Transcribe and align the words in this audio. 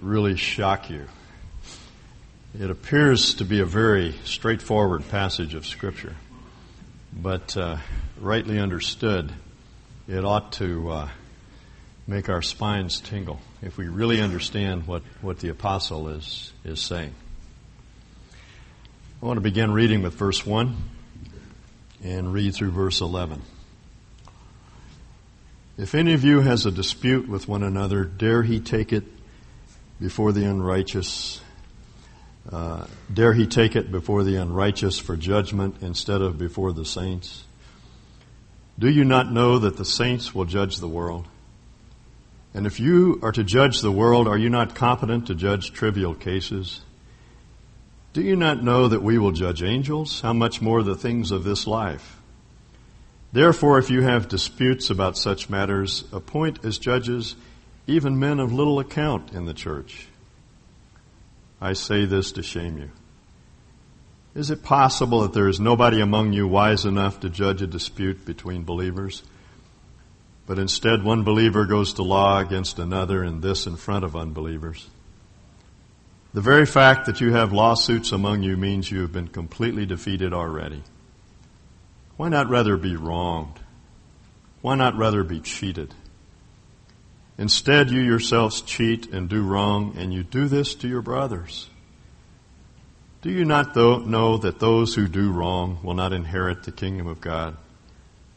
really 0.00 0.36
shock 0.36 0.90
you. 0.90 1.06
It 2.58 2.70
appears 2.70 3.34
to 3.34 3.44
be 3.44 3.60
a 3.60 3.64
very 3.64 4.14
straightforward 4.24 5.08
passage 5.08 5.54
of 5.54 5.66
Scripture, 5.66 6.16
but 7.12 7.56
uh, 7.56 7.78
rightly 8.20 8.58
understood, 8.58 9.32
it 10.06 10.24
ought 10.24 10.52
to 10.54 10.90
uh, 10.90 11.08
make 12.06 12.28
our 12.28 12.42
spines 12.42 13.00
tingle 13.00 13.40
if 13.60 13.76
we 13.76 13.88
really 13.88 14.20
understand 14.20 14.86
what, 14.86 15.02
what 15.20 15.40
the 15.40 15.48
apostle 15.48 16.08
is, 16.08 16.52
is 16.64 16.80
saying. 16.80 17.14
I 19.20 19.26
want 19.26 19.36
to 19.36 19.42
begin 19.42 19.72
reading 19.72 20.02
with 20.02 20.14
verse 20.14 20.46
1 20.46 20.76
and 22.04 22.32
read 22.32 22.54
through 22.54 22.70
verse 22.70 23.00
11. 23.00 23.42
If 25.76 25.94
any 25.94 26.14
of 26.14 26.24
you 26.24 26.40
has 26.40 26.66
a 26.66 26.70
dispute 26.70 27.28
with 27.28 27.48
one 27.48 27.62
another, 27.62 28.04
dare 28.04 28.42
he 28.42 28.60
take 28.60 28.92
it 28.92 29.04
before 30.00 30.32
the 30.32 30.44
unrighteous? 30.44 31.40
Uh, 32.50 32.86
dare 33.12 33.34
he 33.34 33.46
take 33.46 33.76
it 33.76 33.92
before 33.92 34.24
the 34.24 34.36
unrighteous 34.36 34.98
for 34.98 35.16
judgment 35.16 35.76
instead 35.82 36.22
of 36.22 36.38
before 36.38 36.72
the 36.72 36.84
saints? 36.84 37.44
Do 38.78 38.88
you 38.88 39.04
not 39.04 39.32
know 39.32 39.58
that 39.58 39.76
the 39.76 39.84
saints 39.84 40.34
will 40.34 40.44
judge 40.44 40.76
the 40.76 40.88
world? 40.88 41.26
And 42.54 42.66
if 42.66 42.80
you 42.80 43.18
are 43.22 43.32
to 43.32 43.44
judge 43.44 43.80
the 43.80 43.92
world, 43.92 44.26
are 44.26 44.38
you 44.38 44.48
not 44.48 44.74
competent 44.74 45.26
to 45.26 45.34
judge 45.34 45.72
trivial 45.72 46.14
cases? 46.14 46.80
Do 48.12 48.22
you 48.22 48.36
not 48.36 48.62
know 48.62 48.88
that 48.88 49.02
we 49.02 49.18
will 49.18 49.32
judge 49.32 49.62
angels? 49.62 50.20
How 50.20 50.32
much 50.32 50.62
more 50.62 50.82
the 50.82 50.96
things 50.96 51.30
of 51.30 51.44
this 51.44 51.66
life? 51.66 52.16
Therefore, 53.32 53.78
if 53.78 53.90
you 53.90 54.00
have 54.02 54.28
disputes 54.28 54.88
about 54.88 55.18
such 55.18 55.50
matters, 55.50 56.04
appoint 56.12 56.64
as 56.64 56.78
judges 56.78 57.36
even 57.88 58.18
men 58.18 58.38
of 58.38 58.52
little 58.52 58.78
account 58.78 59.32
in 59.32 59.46
the 59.46 59.54
church. 59.54 60.06
I 61.60 61.72
say 61.72 62.04
this 62.04 62.32
to 62.32 62.42
shame 62.42 62.78
you. 62.78 62.90
Is 64.34 64.50
it 64.50 64.62
possible 64.62 65.22
that 65.22 65.32
there 65.32 65.48
is 65.48 65.58
nobody 65.58 66.00
among 66.00 66.34
you 66.34 66.46
wise 66.46 66.84
enough 66.84 67.18
to 67.20 67.30
judge 67.30 67.62
a 67.62 67.66
dispute 67.66 68.24
between 68.24 68.62
believers? 68.62 69.22
But 70.46 70.58
instead, 70.58 71.02
one 71.02 71.24
believer 71.24 71.64
goes 71.64 71.94
to 71.94 72.02
law 72.02 72.38
against 72.38 72.78
another, 72.78 73.22
and 73.22 73.42
this 73.42 73.66
in 73.66 73.76
front 73.76 74.04
of 74.04 74.14
unbelievers. 74.14 74.88
The 76.34 76.40
very 76.42 76.66
fact 76.66 77.06
that 77.06 77.22
you 77.22 77.32
have 77.32 77.52
lawsuits 77.52 78.12
among 78.12 78.42
you 78.42 78.56
means 78.56 78.90
you 78.90 79.00
have 79.00 79.12
been 79.12 79.28
completely 79.28 79.86
defeated 79.86 80.32
already. 80.34 80.82
Why 82.18 82.28
not 82.28 82.50
rather 82.50 82.76
be 82.76 82.96
wronged? 82.96 83.58
Why 84.60 84.74
not 84.74 84.96
rather 84.96 85.24
be 85.24 85.40
cheated? 85.40 85.94
Instead, 87.38 87.90
you 87.90 88.00
yourselves 88.00 88.60
cheat 88.62 89.12
and 89.12 89.28
do 89.28 89.42
wrong, 89.42 89.94
and 89.96 90.12
you 90.12 90.24
do 90.24 90.48
this 90.48 90.74
to 90.74 90.88
your 90.88 91.02
brothers. 91.02 91.70
Do 93.22 93.30
you 93.30 93.44
not 93.44 93.76
know 93.76 94.36
that 94.38 94.58
those 94.58 94.94
who 94.94 95.06
do 95.06 95.30
wrong 95.32 95.78
will 95.82 95.94
not 95.94 96.12
inherit 96.12 96.64
the 96.64 96.72
kingdom 96.72 97.06
of 97.06 97.20
God? 97.20 97.56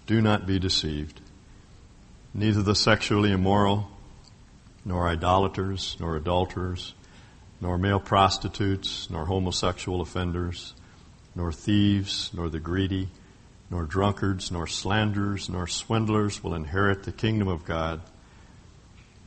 Do 0.05 0.21
not 0.21 0.45
be 0.45 0.59
deceived. 0.59 1.19
Neither 2.33 2.61
the 2.61 2.75
sexually 2.75 3.31
immoral, 3.31 3.89
nor 4.85 5.07
idolaters, 5.07 5.97
nor 5.99 6.15
adulterers, 6.15 6.93
nor 7.59 7.77
male 7.77 7.99
prostitutes, 7.99 9.09
nor 9.09 9.25
homosexual 9.25 10.01
offenders, 10.01 10.73
nor 11.35 11.51
thieves, 11.51 12.29
nor 12.33 12.49
the 12.49 12.59
greedy, 12.59 13.09
nor 13.69 13.85
drunkards, 13.85 14.51
nor 14.51 14.67
slanderers, 14.67 15.49
nor 15.49 15.67
swindlers 15.67 16.43
will 16.43 16.53
inherit 16.53 17.03
the 17.03 17.11
kingdom 17.11 17.47
of 17.47 17.65
God. 17.65 18.01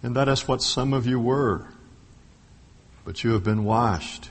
And 0.05 0.14
that 0.16 0.28
is 0.28 0.47
what 0.47 0.60
some 0.60 0.92
of 0.92 1.06
you 1.06 1.19
were. 1.19 1.66
But 3.06 3.24
you 3.24 3.33
have 3.33 3.42
been 3.42 3.64
washed. 3.64 4.28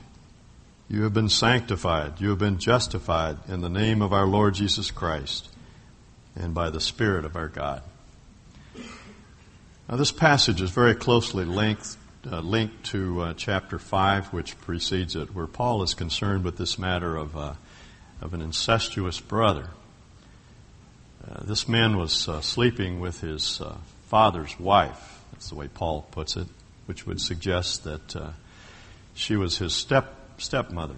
You 0.88 1.02
have 1.02 1.16
been 1.16 1.30
sanctified. 1.30 2.22
You 2.22 2.30
have 2.30 2.38
been 2.38 2.60
justified 2.60 3.38
in 3.48 3.62
the 3.62 3.72
name 3.72 4.04
of 4.04 4.14
our 4.14 4.28
Lord 4.28 4.54
Jesus 4.54 4.92
Christ 4.92 5.50
and 6.36 6.54
by 6.54 6.70
the 6.70 6.80
Spirit 6.80 7.26
of 7.26 7.36
our 7.36 7.48
God. 7.48 7.82
Now, 9.90 9.96
this 9.96 10.12
passage 10.12 10.62
is 10.62 10.70
very 10.70 10.94
closely 10.94 11.44
linked, 11.44 11.98
uh, 12.32 12.42
linked 12.42 12.84
to 12.92 13.22
uh, 13.22 13.34
chapter 13.36 13.80
5, 13.80 14.28
which 14.28 14.56
precedes 14.62 15.16
it, 15.16 15.34
where 15.34 15.48
Paul 15.48 15.82
is 15.82 15.96
concerned 15.96 16.44
with 16.44 16.56
this 16.56 16.78
matter 16.78 17.18
of, 17.18 17.36
uh, 17.36 17.54
of 18.22 18.36
an 18.36 18.42
incestuous 18.42 19.20
brother. 19.20 19.70
Uh, 21.28 21.44
this 21.46 21.68
man 21.68 21.98
was 21.98 22.30
uh, 22.30 22.42
sleeping 22.42 23.00
with 23.00 23.22
his 23.22 23.60
uh, 23.60 23.76
father's 24.06 24.60
wife. 24.60 25.13
That's 25.44 25.50
the 25.50 25.56
way 25.56 25.68
Paul 25.68 26.08
puts 26.10 26.38
it, 26.38 26.48
which 26.86 27.06
would 27.06 27.20
suggest 27.20 27.84
that 27.84 28.16
uh, 28.16 28.30
she 29.14 29.36
was 29.36 29.58
his 29.58 29.74
step 29.74 30.16
stepmother. 30.38 30.96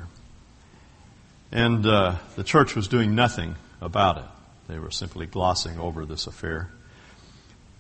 And 1.52 1.84
uh, 1.84 2.18
the 2.36 2.44
church 2.44 2.76
was 2.76 2.88
doing 2.88 3.16
nothing 3.16 3.56
about 3.82 4.20
it. 4.20 4.26
They 4.68 4.78
were 4.78 4.92
simply 4.92 5.26
glossing 5.26 5.80
over 5.80 6.06
this 6.06 6.28
affair. 6.28 6.70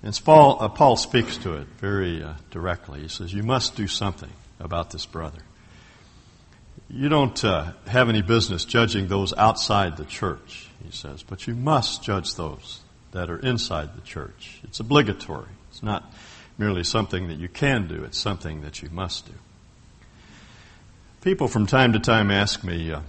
And 0.02 0.20
Paul, 0.26 0.68
Paul 0.70 0.96
speaks 0.96 1.38
to 1.38 1.54
it 1.58 1.68
very 1.78 2.26
directly. 2.50 3.02
He 3.02 3.10
says, 3.10 3.32
"You 3.32 3.44
must 3.44 3.76
do 3.76 3.88
something 3.88 4.32
about 4.60 4.90
this 4.90 5.06
brother." 5.06 5.44
You 6.90 7.10
don't 7.10 7.44
uh, 7.46 7.74
have 7.86 8.10
any 8.10 8.24
business 8.24 8.66
judging 8.66 9.08
those 9.08 9.36
outside 9.38 9.98
the 9.98 10.06
church, 10.06 10.68
he 10.84 10.90
says, 10.90 11.22
but 11.22 11.46
you 11.46 11.54
must 11.54 12.02
judge 12.02 12.34
those 12.34 12.80
that 13.12 13.30
are 13.30 13.38
inside 13.38 13.96
the 13.96 14.02
church. 14.02 14.62
It's 14.64 14.80
obligatory. 14.80 15.50
It's 15.70 15.84
not 15.84 16.12
merely 16.58 16.84
something 16.84 17.28
that 17.28 17.38
you 17.38 17.48
can 17.48 17.88
do, 17.88 18.04
it's 18.04 18.18
something 18.18 18.62
that 18.62 18.82
you 18.82 18.90
must 18.90 19.26
do. 19.26 19.34
People 21.22 21.48
from 21.48 21.66
time 21.66 21.94
to 21.94 22.00
time 22.00 22.30
ask 22.32 22.64
me 22.64 22.92
uh, 22.92 23.02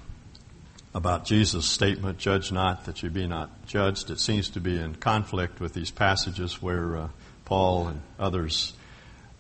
about 0.94 1.24
Jesus' 1.24 1.66
statement, 1.66 2.18
judge 2.18 2.50
not 2.50 2.86
that 2.86 3.02
you 3.02 3.10
be 3.10 3.26
not 3.26 3.66
judged. 3.66 4.10
It 4.10 4.20
seems 4.20 4.48
to 4.50 4.60
be 4.60 4.78
in 4.78 4.94
conflict 4.94 5.60
with 5.60 5.74
these 5.74 5.90
passages 5.90 6.62
where 6.62 6.96
uh, 6.96 7.08
Paul 7.44 7.88
and 7.88 8.02
others, 8.18 8.72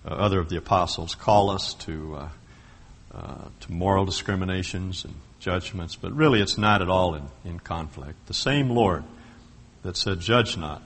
uh, 0.04 0.10
other 0.10 0.38
of 0.38 0.50
the 0.50 0.58
apostles, 0.58 1.14
call 1.14 1.50
us 1.50 1.72
to 1.74 2.16
uh, 2.16 2.28
uh, 3.16 3.48
to 3.60 3.72
moral 3.72 4.04
discriminations 4.04 5.06
and 5.06 5.14
judgments, 5.38 5.96
but 5.96 6.12
really 6.12 6.42
it's 6.42 6.58
not 6.58 6.82
at 6.82 6.90
all 6.90 7.14
in, 7.14 7.22
in 7.46 7.58
conflict. 7.58 8.26
The 8.26 8.34
same 8.34 8.68
Lord 8.68 9.04
that 9.82 9.96
said, 9.96 10.20
Judge 10.20 10.58
not, 10.58 10.82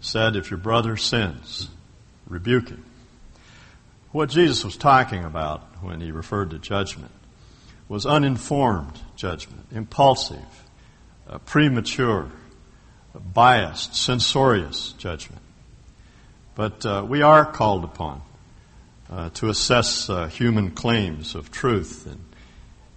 said, 0.00 0.36
If 0.36 0.50
your 0.50 0.58
brother 0.58 0.98
sins, 0.98 1.70
rebuke 2.26 2.68
him. 2.68 2.84
What 4.12 4.30
Jesus 4.30 4.64
was 4.64 4.76
talking 4.76 5.24
about 5.24 5.60
when 5.82 6.00
he 6.00 6.12
referred 6.12 6.50
to 6.50 6.58
judgment 6.58 7.10
was 7.88 8.06
uninformed 8.06 8.98
judgment, 9.16 9.66
impulsive, 9.72 10.64
uh, 11.28 11.38
premature, 11.38 12.30
biased, 13.14 13.94
censorious 13.94 14.92
judgment. 14.92 15.42
But 16.54 16.86
uh, 16.86 17.04
we 17.06 17.22
are 17.22 17.44
called 17.44 17.84
upon 17.84 18.22
uh, 19.10 19.30
to 19.30 19.48
assess 19.48 20.08
uh, 20.08 20.28
human 20.28 20.70
claims 20.70 21.34
of 21.34 21.50
truth 21.50 22.06
and, 22.06 22.24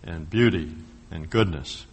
and 0.04 0.30
beauty 0.30 0.74
and 1.12 1.30
goodness. 1.30 1.86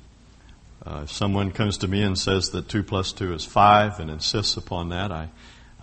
Uh, 0.87 1.03
if 1.05 1.11
someone 1.11 1.51
comes 1.51 1.79
to 1.79 1.89
me 1.89 2.03
and 2.03 2.19
says 2.19 2.51
that 2.51 2.69
2 2.69 2.83
plus 2.83 3.13
2 3.13 3.33
is 3.33 3.45
5 3.45 4.01
and 4.01 4.11
insists 4.11 4.57
upon 4.57 4.91
that, 4.91 5.11
I, 5.11 5.31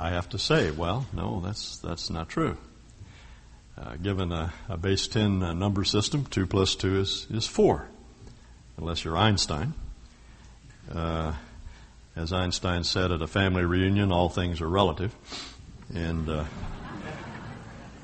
I 0.02 0.10
have 0.10 0.30
to 0.30 0.40
say, 0.40 0.72
well, 0.72 1.06
no, 1.14 1.42
that's, 1.42 1.78
that's 1.78 2.10
not 2.10 2.28
true. 2.28 2.58
Uh, 3.78 3.98
given 3.98 4.32
a, 4.32 4.52
a, 4.68 4.76
base 4.76 5.08
10 5.08 5.44
uh, 5.44 5.54
number 5.54 5.84
system, 5.84 6.26
2 6.26 6.48
plus 6.48 6.74
2 6.74 7.00
is, 7.00 7.28
is 7.30 7.46
4, 7.46 7.88
unless 8.78 9.06
you're 9.06 9.16
Einstein. 9.16 9.76
Uh, 10.92 11.34
as 12.16 12.34
Einstein 12.34 12.84
said 12.84 13.12
at 13.12 13.22
a 13.22 13.28
family 13.28 13.64
reunion, 13.64 14.12
all 14.12 14.28
things 14.28 14.60
are 14.60 14.68
relative. 14.68 15.16
And 15.94 16.28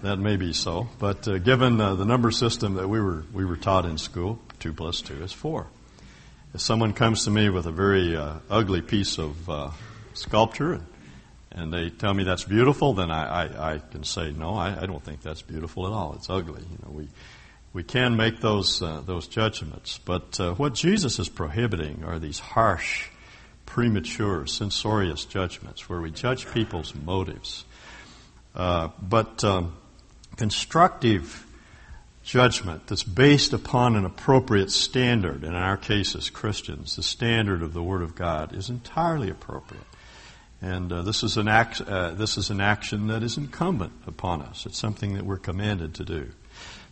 that 0.04 0.20
may 0.20 0.36
be 0.36 0.54
so, 0.54 0.88
but 1.00 1.28
uh, 1.28 1.40
given 1.40 1.82
uh, 1.82 1.96
the 1.96 2.06
number 2.06 2.30
system 2.30 2.76
that 2.76 2.88
we 2.88 3.02
were 3.02 3.24
we 3.34 3.44
were 3.44 3.58
taught 3.58 3.86
in 3.86 3.98
school, 3.98 4.40
two 4.60 4.72
plus 4.72 5.02
two 5.02 5.24
is 5.24 5.34
four. 5.34 5.66
If 6.54 6.62
someone 6.62 6.94
comes 6.94 7.24
to 7.24 7.32
me 7.32 7.50
with 7.50 7.66
a 7.66 7.72
very 7.72 8.16
uh, 8.16 8.36
ugly 8.50 8.82
piece 8.82 9.18
of 9.18 9.50
uh, 9.50 9.72
sculpture 10.14 10.82
and, 11.58 11.74
they 11.74 11.90
tell 11.90 12.14
me 12.14 12.24
that's 12.24 12.44
beautiful, 12.44 12.94
then 12.94 13.12
I, 13.12 13.46
I, 13.46 13.74
I 13.74 13.80
can 13.80 14.04
say 14.04 14.32
no, 14.32 14.56
I, 14.56 14.84
I, 14.84 14.86
don't 14.86 15.04
think 15.04 15.22
that's 15.22 15.42
beautiful 15.42 15.88
at 15.88 15.94
all. 15.94 16.14
It's 16.14 16.30
ugly. 16.30 16.62
You 16.62 16.78
know, 16.86 16.92
we 16.92 17.08
we 17.74 17.84
can 17.84 18.16
make 18.16 18.40
those 18.40 18.82
uh, 18.82 19.02
those 19.06 19.28
judgments, 19.28 20.00
but 20.04 20.40
uh, 20.40 20.54
what 20.56 20.74
Jesus 20.74 21.20
is 21.20 21.30
prohibiting 21.30 22.04
are 22.04 22.20
these 22.20 22.40
harsh, 22.40 23.08
premature, 23.66 24.48
censorious 24.48 25.26
judgments 25.26 25.90
where 25.90 26.02
we 26.02 26.12
judge 26.12 26.48
people's 26.52 26.96
motives. 26.96 27.66
but 28.54 29.44
um, 29.44 29.78
constructive 30.38 31.48
judgment 32.28 32.86
that's 32.88 33.04
based 33.04 33.54
upon 33.54 33.96
an 33.96 34.04
appropriate 34.04 34.70
standard, 34.70 35.44
and 35.44 35.56
in 35.56 35.56
our 35.56 35.78
case 35.78 36.14
as 36.14 36.30
Christians, 36.30 36.98
the 36.98 37.04
standard 37.04 37.64
of 37.64 37.74
the 37.74 37.82
Word 37.82 38.02
of 38.02 38.16
God, 38.16 38.54
is 38.54 38.70
entirely 38.70 39.30
appropriate. 39.30 39.86
And 40.62 40.92
uh, 40.92 41.02
this, 41.04 41.24
is 41.24 41.38
an 41.38 41.48
act, 41.48 41.82
uh, 41.82 42.12
this 42.12 42.38
is 42.38 42.50
an 42.50 42.62
action 42.62 43.08
that 43.08 43.22
is 43.22 43.38
incumbent 43.38 43.94
upon 44.08 44.42
us. 44.42 44.66
It's 44.66 44.78
something 44.78 45.14
that 45.14 45.26
we're 45.26 45.38
commanded 45.38 45.96
to 45.96 46.06
do. 46.06 46.30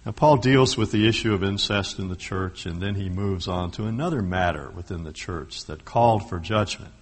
Now, 0.05 0.11
Paul 0.11 0.37
deals 0.37 0.77
with 0.77 0.91
the 0.91 1.07
issue 1.07 1.33
of 1.33 1.43
incest 1.43 1.97
in 1.97 2.09
the 2.09 2.15
church, 2.15 2.67
and 2.67 2.79
then 2.79 2.93
he 2.93 3.09
moves 3.09 3.47
on 3.47 3.71
to 3.71 3.85
another 3.85 4.21
matter 4.21 4.69
within 4.69 5.03
the 5.03 5.11
church 5.11 5.65
that 5.65 5.83
called 5.83 6.29
for 6.29 6.37
judgment. 6.37 6.93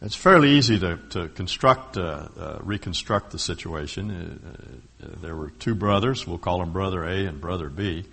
It's 0.00 0.14
fairly 0.14 0.50
easy 0.50 0.78
to, 0.78 0.96
to 1.10 1.28
construct, 1.28 1.98
uh, 1.98 2.28
uh, 2.38 2.58
reconstruct 2.62 3.32
the 3.32 3.38
situation. 3.38 4.10
Uh, 4.10 5.04
uh, 5.04 5.08
there 5.20 5.36
were 5.36 5.50
two 5.50 5.74
brothers. 5.74 6.26
We'll 6.26 6.38
call 6.38 6.60
them 6.60 6.72
Brother 6.72 7.04
A 7.04 7.26
and 7.26 7.40
Brother 7.40 7.68
B. 7.68 8.04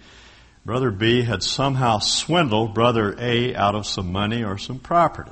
Brother 0.66 0.92
B 0.92 1.24
had 1.24 1.44
somehow 1.44 2.00
swindled 2.00 2.74
Brother 2.74 3.16
A 3.20 3.56
out 3.56 3.76
of 3.76 3.86
some 3.86 4.12
money 4.12 4.44
or 4.44 4.58
some 4.58 4.80
property. 4.80 5.32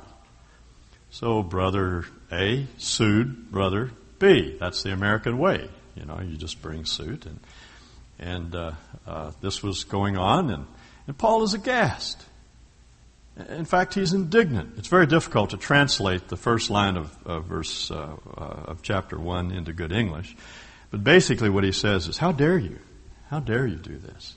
So 1.10 1.42
Brother 1.42 2.04
A 2.32 2.66
sued 2.78 3.50
Brother 3.50 3.90
B. 4.18 4.56
That's 4.58 4.82
the 4.82 4.92
American 4.92 5.38
way. 5.38 5.68
You 5.94 6.06
know, 6.06 6.20
you 6.20 6.36
just 6.36 6.62
bring 6.62 6.84
suit 6.86 7.26
and 7.26 7.38
and 8.22 8.54
uh, 8.54 8.72
uh, 9.06 9.32
this 9.40 9.62
was 9.62 9.84
going 9.84 10.16
on, 10.16 10.50
and, 10.50 10.66
and 11.06 11.18
Paul 11.18 11.42
is 11.42 11.54
aghast. 11.54 12.24
In 13.48 13.64
fact, 13.64 13.94
he's 13.94 14.12
indignant. 14.12 14.74
It's 14.76 14.88
very 14.88 15.06
difficult 15.06 15.50
to 15.50 15.56
translate 15.56 16.28
the 16.28 16.36
first 16.36 16.70
line 16.70 16.96
of, 16.96 17.16
of 17.26 17.46
verse 17.46 17.90
uh, 17.90 18.16
uh, 18.36 18.40
of 18.40 18.82
chapter 18.82 19.18
one 19.18 19.50
into 19.50 19.72
good 19.72 19.90
English, 19.90 20.36
but 20.90 21.02
basically 21.02 21.50
what 21.50 21.64
he 21.64 21.72
says 21.72 22.06
is, 22.08 22.18
"How 22.18 22.30
dare 22.30 22.58
you? 22.58 22.78
How 23.28 23.40
dare 23.40 23.66
you 23.66 23.76
do 23.76 23.98
this?" 23.98 24.36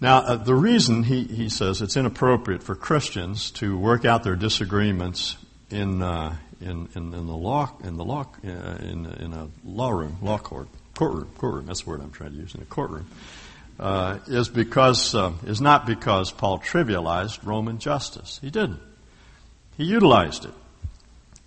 Now, 0.00 0.18
uh, 0.18 0.36
the 0.36 0.54
reason 0.54 1.04
he, 1.04 1.24
he 1.24 1.48
says 1.48 1.80
it's 1.80 1.96
inappropriate 1.96 2.62
for 2.62 2.74
Christians 2.74 3.50
to 3.52 3.78
work 3.78 4.04
out 4.04 4.24
their 4.24 4.36
disagreements 4.36 5.36
in 5.70 6.02
uh, 6.02 6.36
in, 6.60 6.88
in, 6.94 7.14
in, 7.14 7.26
the 7.26 7.36
law 7.36 7.72
in 7.84 7.96
the 7.96 8.04
law 8.04 8.26
in, 8.42 9.06
in 9.20 9.32
a 9.32 9.48
law 9.64 9.90
room, 9.90 10.16
law 10.22 10.38
court 10.38 10.68
courtroom, 10.96 11.30
courtroom, 11.36 11.66
that's 11.66 11.82
the 11.82 11.90
word 11.90 12.00
I'm 12.00 12.10
trying 12.10 12.32
to 12.32 12.38
use, 12.38 12.54
in 12.54 12.62
a 12.62 12.64
courtroom, 12.64 13.06
uh, 13.78 14.18
is 14.26 14.48
because, 14.48 15.14
uh, 15.14 15.32
is 15.46 15.60
not 15.60 15.86
because 15.86 16.32
Paul 16.32 16.58
trivialized 16.58 17.44
Roman 17.44 17.78
justice. 17.78 18.38
He 18.42 18.50
didn't. 18.50 18.80
He 19.76 19.84
utilized 19.84 20.46
it. 20.46 20.54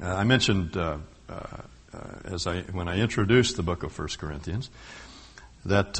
Uh, 0.02 0.14
I 0.14 0.24
mentioned, 0.24 0.78
uh, 0.78 0.98
uh, 1.28 1.34
uh, 1.34 2.00
as 2.26 2.46
I, 2.48 2.62
when 2.62 2.88
I 2.88 3.00
introduced 3.00 3.58
the 3.58 3.64
book 3.64 3.84
of 3.84 3.98
1 3.98 4.08
Corinthians, 4.20 4.70
that, 5.66 5.96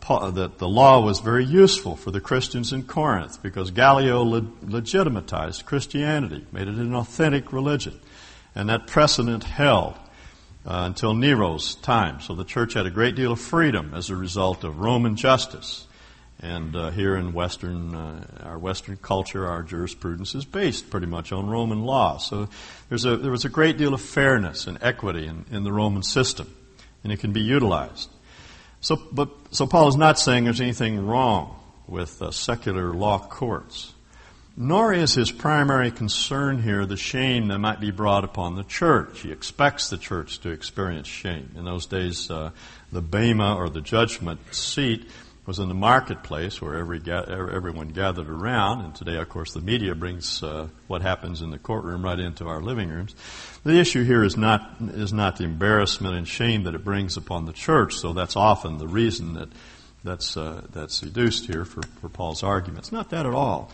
Paul, 0.00 0.32
that 0.32 0.58
the 0.58 0.68
law 0.68 1.00
was 1.00 1.20
very 1.20 1.44
useful 1.44 1.96
for 1.96 2.10
the 2.10 2.20
Christians 2.20 2.72
in 2.72 2.84
Corinth 2.84 3.42
because 3.42 3.70
Gallio 3.70 4.22
le- 4.22 4.46
legitimatized 4.62 5.64
Christianity, 5.64 6.46
made 6.52 6.68
it 6.68 6.74
an 6.74 6.94
authentic 6.94 7.52
religion. 7.52 7.98
And 8.56 8.70
that 8.70 8.88
precedent 8.88 9.44
held 9.44 9.94
uh, 10.66 10.82
until 10.86 11.14
Nero's 11.14 11.76
time. 11.76 12.20
So 12.20 12.34
the 12.34 12.44
church 12.44 12.72
had 12.72 12.86
a 12.86 12.90
great 12.90 13.14
deal 13.14 13.30
of 13.32 13.38
freedom 13.38 13.92
as 13.94 14.10
a 14.10 14.16
result 14.16 14.64
of 14.64 14.80
Roman 14.80 15.14
justice. 15.14 15.86
And 16.40 16.74
uh, 16.74 16.90
here 16.90 17.16
in 17.16 17.32
Western, 17.34 17.94
uh, 17.94 18.26
our 18.44 18.58
Western 18.58 18.96
culture, 18.96 19.46
our 19.46 19.62
jurisprudence 19.62 20.34
is 20.34 20.44
based 20.44 20.90
pretty 20.90 21.06
much 21.06 21.32
on 21.32 21.48
Roman 21.48 21.84
law. 21.84 22.16
So 22.16 22.48
a, 22.90 23.16
there 23.16 23.30
was 23.30 23.44
a 23.44 23.50
great 23.50 23.76
deal 23.76 23.94
of 23.94 24.00
fairness 24.00 24.66
and 24.66 24.78
equity 24.82 25.26
in, 25.26 25.44
in 25.50 25.62
the 25.62 25.72
Roman 25.72 26.02
system, 26.02 26.52
and 27.04 27.12
it 27.12 27.20
can 27.20 27.32
be 27.32 27.42
utilized. 27.42 28.10
So, 28.80 28.96
but, 29.12 29.30
so 29.50 29.66
Paul 29.66 29.88
is 29.88 29.96
not 29.96 30.18
saying 30.18 30.44
there's 30.44 30.60
anything 30.60 31.06
wrong 31.06 31.58
with 31.86 32.20
uh, 32.20 32.30
secular 32.30 32.92
law 32.92 33.18
courts. 33.18 33.92
Nor 34.58 34.94
is 34.94 35.14
his 35.14 35.30
primary 35.30 35.90
concern 35.90 36.62
here 36.62 36.86
the 36.86 36.96
shame 36.96 37.48
that 37.48 37.58
might 37.58 37.78
be 37.78 37.90
brought 37.90 38.24
upon 38.24 38.54
the 38.54 38.64
church. 38.64 39.20
He 39.20 39.30
expects 39.30 39.90
the 39.90 39.98
church 39.98 40.40
to 40.40 40.50
experience 40.50 41.06
shame. 41.06 41.50
In 41.56 41.66
those 41.66 41.84
days, 41.84 42.30
uh, 42.30 42.52
the 42.90 43.02
bema 43.02 43.54
or 43.54 43.68
the 43.68 43.82
judgment 43.82 44.40
seat 44.54 45.10
was 45.44 45.58
in 45.58 45.68
the 45.68 45.74
marketplace 45.74 46.60
where 46.60 46.74
every 46.74 46.98
ga- 46.98 47.26
everyone 47.28 47.88
gathered 47.88 48.30
around. 48.30 48.80
And 48.80 48.94
today, 48.94 49.16
of 49.16 49.28
course, 49.28 49.52
the 49.52 49.60
media 49.60 49.94
brings 49.94 50.42
uh, 50.42 50.68
what 50.86 51.02
happens 51.02 51.42
in 51.42 51.50
the 51.50 51.58
courtroom 51.58 52.02
right 52.02 52.18
into 52.18 52.46
our 52.46 52.62
living 52.62 52.88
rooms. 52.88 53.14
The 53.62 53.78
issue 53.78 54.04
here 54.04 54.24
is 54.24 54.38
not 54.38 54.76
is 54.80 55.12
not 55.12 55.36
the 55.36 55.44
embarrassment 55.44 56.16
and 56.16 56.26
shame 56.26 56.64
that 56.64 56.74
it 56.74 56.82
brings 56.82 57.18
upon 57.18 57.44
the 57.44 57.52
church. 57.52 57.96
So 57.96 58.14
that's 58.14 58.36
often 58.36 58.78
the 58.78 58.88
reason 58.88 59.34
that 59.34 59.50
that's 60.02 60.36
uh, 60.36 60.62
that's 60.72 61.02
reduced 61.02 61.46
here 61.46 61.64
for, 61.64 61.82
for 62.00 62.08
Paul's 62.08 62.42
argument. 62.42 62.78
It's 62.78 62.92
not 62.92 63.10
that 63.10 63.26
at 63.26 63.34
all. 63.34 63.70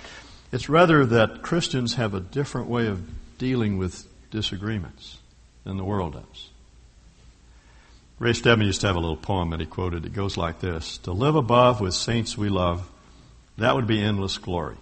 It's 0.53 0.69
rather 0.69 1.07
that 1.07 1.41
Christians 1.41 1.95
have 1.95 2.13
a 2.13 2.21
different 2.21 2.69
way 2.69 2.87
of 2.87 3.03
dealing 3.39 3.79
with 3.79 4.07
disagreements 4.31 5.19
than 5.65 5.79
the 5.79 5.85
world 5.85 6.13
does. 6.13 6.51
Ray 8.19 8.35
Stedman 8.35 8.67
used 8.67 8.83
to 8.83 8.87
have 8.87 8.97
a 8.97 9.01
little 9.01 9.17
poem 9.17 9.51
that 9.51 9.61
he 9.61 9.67
quoted. 9.67 10.05
It 10.05 10.13
goes 10.13 10.37
like 10.37 10.61
this 10.61 10.99
To 10.99 11.13
live 11.13 11.35
above 11.35 11.81
with 11.81 11.95
saints 11.95 12.37
we 12.37 12.51
love, 12.51 12.89
that 13.59 13.75
would 13.75 13.87
be 13.87 14.01
endless 14.01 14.39
glory. 14.39 14.77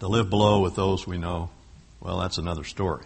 To 0.00 0.08
live 0.08 0.30
below 0.30 0.60
with 0.60 0.76
those 0.76 1.06
we 1.06 1.18
know, 1.18 1.50
well, 2.00 2.20
that's 2.20 2.38
another 2.38 2.64
story. 2.64 3.04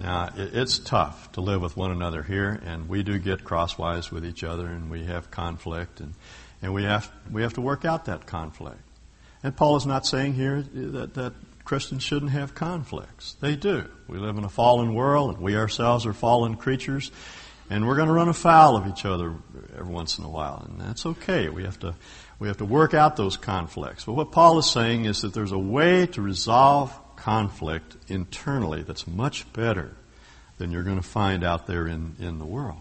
Now, 0.00 0.30
it's 0.36 0.78
tough 0.78 1.30
to 1.32 1.40
live 1.40 1.62
with 1.62 1.76
one 1.76 1.92
another 1.92 2.22
here, 2.22 2.60
and 2.64 2.88
we 2.88 3.04
do 3.04 3.18
get 3.18 3.44
crosswise 3.44 4.10
with 4.10 4.26
each 4.26 4.42
other, 4.42 4.66
and 4.66 4.90
we 4.90 5.04
have 5.04 5.30
conflict, 5.30 6.00
and, 6.00 6.14
and 6.60 6.74
we, 6.74 6.82
have, 6.82 7.10
we 7.30 7.42
have 7.42 7.54
to 7.54 7.60
work 7.60 7.84
out 7.84 8.06
that 8.06 8.26
conflict. 8.26 8.83
And 9.44 9.54
Paul 9.54 9.76
is 9.76 9.84
not 9.84 10.06
saying 10.06 10.34
here 10.34 10.62
that, 10.72 11.14
that 11.14 11.34
Christians 11.64 12.02
shouldn't 12.02 12.32
have 12.32 12.54
conflicts. 12.54 13.34
They 13.34 13.56
do. 13.56 13.88
We 14.08 14.18
live 14.18 14.38
in 14.38 14.44
a 14.44 14.48
fallen 14.48 14.94
world, 14.94 15.34
and 15.34 15.42
we 15.42 15.54
ourselves 15.54 16.06
are 16.06 16.14
fallen 16.14 16.56
creatures, 16.56 17.12
and 17.68 17.86
we're 17.86 17.96
going 17.96 18.08
to 18.08 18.14
run 18.14 18.30
afoul 18.30 18.76
of 18.76 18.86
each 18.86 19.04
other 19.04 19.34
every 19.78 19.92
once 19.92 20.18
in 20.18 20.24
a 20.24 20.30
while, 20.30 20.66
and 20.66 20.80
that's 20.80 21.04
okay. 21.04 21.50
We 21.50 21.64
have 21.64 21.78
to 21.80 21.94
we 22.38 22.48
have 22.48 22.56
to 22.56 22.64
work 22.64 22.94
out 22.94 23.16
those 23.16 23.36
conflicts. 23.36 24.04
But 24.04 24.14
what 24.14 24.32
Paul 24.32 24.58
is 24.58 24.70
saying 24.70 25.04
is 25.04 25.20
that 25.22 25.34
there's 25.34 25.52
a 25.52 25.58
way 25.58 26.06
to 26.08 26.22
resolve 26.22 26.92
conflict 27.16 27.96
internally 28.08 28.82
that's 28.82 29.06
much 29.06 29.50
better 29.52 29.94
than 30.58 30.70
you're 30.70 30.82
going 30.82 31.00
to 31.00 31.08
find 31.08 31.44
out 31.44 31.66
there 31.66 31.86
in, 31.86 32.16
in 32.18 32.38
the 32.38 32.44
world. 32.44 32.80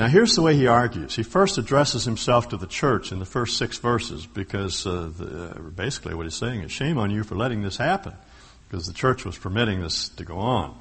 Now, 0.00 0.06
here's 0.06 0.34
the 0.34 0.40
way 0.40 0.56
he 0.56 0.66
argues. 0.66 1.14
He 1.14 1.22
first 1.22 1.58
addresses 1.58 2.06
himself 2.06 2.48
to 2.48 2.56
the 2.56 2.66
church 2.66 3.12
in 3.12 3.18
the 3.18 3.26
first 3.26 3.58
six 3.58 3.76
verses 3.76 4.24
because 4.24 4.86
uh, 4.86 5.10
the, 5.14 5.50
uh, 5.50 5.58
basically 5.58 6.14
what 6.14 6.24
he's 6.24 6.36
saying 6.36 6.62
is 6.62 6.72
shame 6.72 6.96
on 6.96 7.10
you 7.10 7.22
for 7.22 7.34
letting 7.34 7.60
this 7.60 7.76
happen 7.76 8.14
because 8.66 8.86
the 8.86 8.94
church 8.94 9.26
was 9.26 9.36
permitting 9.36 9.82
this 9.82 10.08
to 10.08 10.24
go 10.24 10.38
on. 10.38 10.74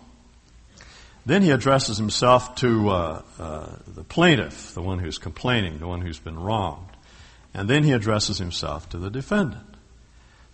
Then 1.26 1.42
he 1.42 1.52
addresses 1.52 1.98
himself 1.98 2.56
to 2.56 2.90
uh, 2.92 3.22
uh 3.38 3.76
the 3.88 4.06
plaintiff, 4.06 4.74
the 4.74 4.82
one 4.82 5.00
who's 5.00 5.18
complaining, 5.18 5.80
the 5.80 5.88
one 5.88 6.00
who's 6.00 6.20
been 6.20 6.40
wronged. 6.40 6.96
And 7.54 7.70
then 7.70 7.84
he 7.84 7.92
addresses 7.92 8.38
himself 8.38 8.88
to 8.92 8.98
the 8.98 9.10
defendant. 9.10 9.68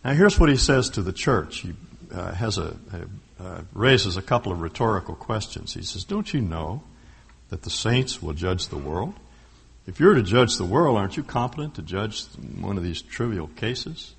Now, 0.04 0.14
here's 0.14 0.40
what 0.40 0.50
he 0.50 0.58
says 0.58 0.90
to 0.92 1.04
the 1.04 1.14
church. 1.14 1.60
He 1.60 1.76
uh, 2.12 2.32
has 2.32 2.58
a, 2.58 2.76
a 3.40 3.44
uh, 3.44 3.62
raises 3.74 4.18
a 4.18 4.24
couple 4.24 4.52
of 4.52 4.62
rhetorical 4.62 5.14
questions. 5.14 5.76
He 5.76 5.84
says, 5.84 6.04
"Don't 6.04 6.34
you 6.34 6.42
know?" 6.42 6.82
That 7.56 7.62
the 7.62 7.70
saints 7.70 8.22
will 8.22 8.34
judge 8.34 8.68
the 8.68 8.76
world? 8.76 9.14
If 9.88 10.02
you're 10.02 10.14
to 10.14 10.22
judge 10.22 10.58
the 10.58 10.66
world, 10.66 10.98
aren't 10.98 11.16
you 11.16 11.24
competent 11.24 11.76
to 11.76 11.82
judge 11.82 12.26
one 12.60 12.76
of 12.76 12.84
these 12.84 13.02
trivial 13.02 13.48
cases? 13.48 14.14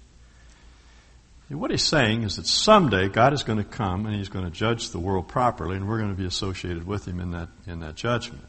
And 1.50 1.60
what 1.60 1.70
he's 1.70 1.84
saying 1.84 2.22
is 2.22 2.36
that 2.36 2.46
someday 2.46 3.10
God 3.10 3.34
is 3.34 3.42
going 3.42 3.58
to 3.58 3.64
come 3.64 4.06
and 4.06 4.14
he's 4.14 4.30
going 4.30 4.46
to 4.46 4.50
judge 4.50 4.88
the 4.88 4.98
world 4.98 5.28
properly, 5.28 5.76
and 5.76 5.86
we're 5.86 5.98
going 5.98 6.14
to 6.14 6.16
be 6.16 6.24
associated 6.24 6.86
with 6.86 7.06
him 7.06 7.20
in 7.20 7.32
that, 7.32 7.50
in 7.66 7.80
that 7.80 7.94
judgment. 7.94 8.42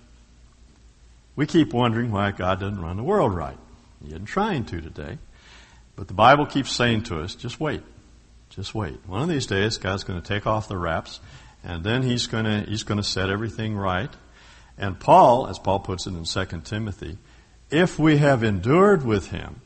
We 1.36 1.48
keep 1.48 1.74
wondering 1.74 2.10
why 2.10 2.32
God 2.32 2.62
doesn't 2.62 2.80
run 2.80 2.96
the 2.96 3.04
world 3.04 3.36
right. 3.36 3.58
He 4.02 4.12
isn't 4.12 4.28
trying 4.28 4.64
to 4.68 4.80
today. 4.80 5.18
But 5.98 6.08
the 6.08 6.14
Bible 6.14 6.46
keeps 6.46 6.72
saying 6.72 7.04
to 7.04 7.20
us, 7.20 7.36
just 7.36 7.60
wait. 7.60 7.84
Just 8.52 8.74
wait. 8.74 9.06
One 9.06 9.22
of 9.22 9.28
these 9.28 9.48
days, 9.48 9.80
God's 9.80 10.06
going 10.06 10.22
to 10.22 10.26
take 10.26 10.48
off 10.48 10.70
the 10.70 10.78
wraps, 10.78 11.20
and 11.62 11.84
then 11.84 12.04
he's 12.04 12.28
going 12.28 12.46
to, 12.46 12.62
he's 12.62 12.84
going 12.84 13.00
to 13.00 13.04
set 13.04 13.30
everything 13.30 13.76
right, 13.76 14.10
and 14.78 15.00
Paul, 15.00 15.48
as 15.48 15.60
Paul 15.60 15.80
puts 15.80 16.06
it 16.08 16.14
in 16.14 16.24
2 16.24 16.62
Timothy, 16.64 17.18
if 17.70 17.98
we 17.98 18.18
have 18.18 18.44
endured 18.44 19.06
with 19.06 19.32
him, 19.32 19.62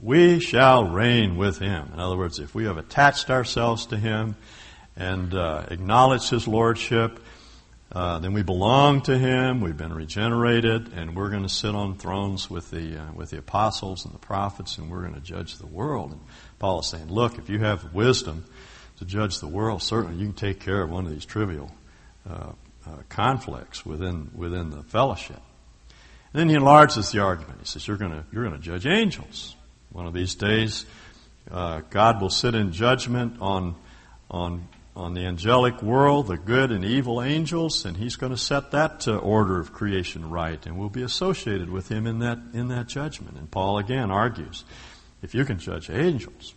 we 0.00 0.40
shall 0.40 0.84
reign 0.84 1.36
with 1.36 1.58
him. 1.58 1.90
In 1.92 2.00
other 2.00 2.16
words, 2.16 2.38
if 2.38 2.54
we 2.54 2.64
have 2.64 2.76
attached 2.76 3.30
ourselves 3.30 3.86
to 3.86 3.96
him 3.96 4.36
and 4.96 5.34
uh, 5.34 5.66
acknowledged 5.70 6.30
his 6.30 6.46
lordship, 6.46 7.20
uh, 7.90 8.18
then 8.18 8.32
we 8.32 8.42
belong 8.42 9.00
to 9.02 9.16
him. 9.16 9.60
We've 9.60 9.76
been 9.76 9.94
regenerated, 9.94 10.92
and 10.92 11.16
we're 11.16 11.30
going 11.30 11.44
to 11.44 11.48
sit 11.48 11.74
on 11.74 11.96
thrones 11.96 12.50
with 12.50 12.70
the 12.70 12.98
uh, 13.00 13.12
with 13.14 13.30
the 13.30 13.38
apostles 13.38 14.04
and 14.04 14.12
the 14.12 14.18
prophets, 14.18 14.76
and 14.76 14.90
we're 14.90 15.00
going 15.00 15.14
to 15.14 15.20
judge 15.20 15.56
the 15.56 15.66
world. 15.66 16.12
And 16.12 16.20
Paul 16.58 16.80
is 16.80 16.88
saying, 16.88 17.08
look, 17.08 17.38
if 17.38 17.48
you 17.48 17.60
have 17.60 17.94
wisdom 17.94 18.44
to 18.98 19.06
judge 19.06 19.40
the 19.40 19.46
world, 19.46 19.82
certainly 19.82 20.16
you 20.16 20.26
can 20.26 20.34
take 20.34 20.60
care 20.60 20.82
of 20.82 20.90
one 20.90 21.06
of 21.06 21.12
these 21.12 21.24
trivial 21.24 21.72
uh, 22.88 23.02
conflicts 23.08 23.84
within 23.84 24.30
within 24.34 24.70
the 24.70 24.82
fellowship. 24.82 25.40
And 26.32 26.40
then 26.40 26.48
he 26.48 26.54
enlarges 26.54 27.10
the 27.10 27.20
argument. 27.20 27.60
He 27.60 27.66
says, 27.66 27.86
"You're 27.86 27.96
going 27.96 28.12
to 28.12 28.24
you're 28.32 28.48
to 28.48 28.58
judge 28.58 28.86
angels. 28.86 29.54
One 29.90 30.06
of 30.06 30.14
these 30.14 30.34
days, 30.34 30.86
uh, 31.50 31.82
God 31.90 32.20
will 32.20 32.30
sit 32.30 32.54
in 32.54 32.72
judgment 32.72 33.40
on 33.40 33.74
on 34.30 34.68
on 34.96 35.14
the 35.14 35.24
angelic 35.26 35.80
world, 35.80 36.26
the 36.26 36.36
good 36.36 36.72
and 36.72 36.84
evil 36.84 37.22
angels, 37.22 37.84
and 37.84 37.96
he's 37.96 38.16
going 38.16 38.32
to 38.32 38.38
set 38.38 38.72
that 38.72 39.06
order 39.06 39.60
of 39.60 39.72
creation 39.72 40.28
right, 40.28 40.66
and 40.66 40.76
we'll 40.76 40.88
be 40.88 41.02
associated 41.02 41.70
with 41.70 41.88
him 41.88 42.06
in 42.06 42.18
that 42.18 42.38
in 42.52 42.68
that 42.68 42.88
judgment. 42.88 43.36
And 43.36 43.50
Paul 43.50 43.78
again 43.78 44.10
argues, 44.10 44.64
if 45.22 45.34
you 45.34 45.44
can 45.44 45.58
judge 45.58 45.88
angels, 45.90 46.54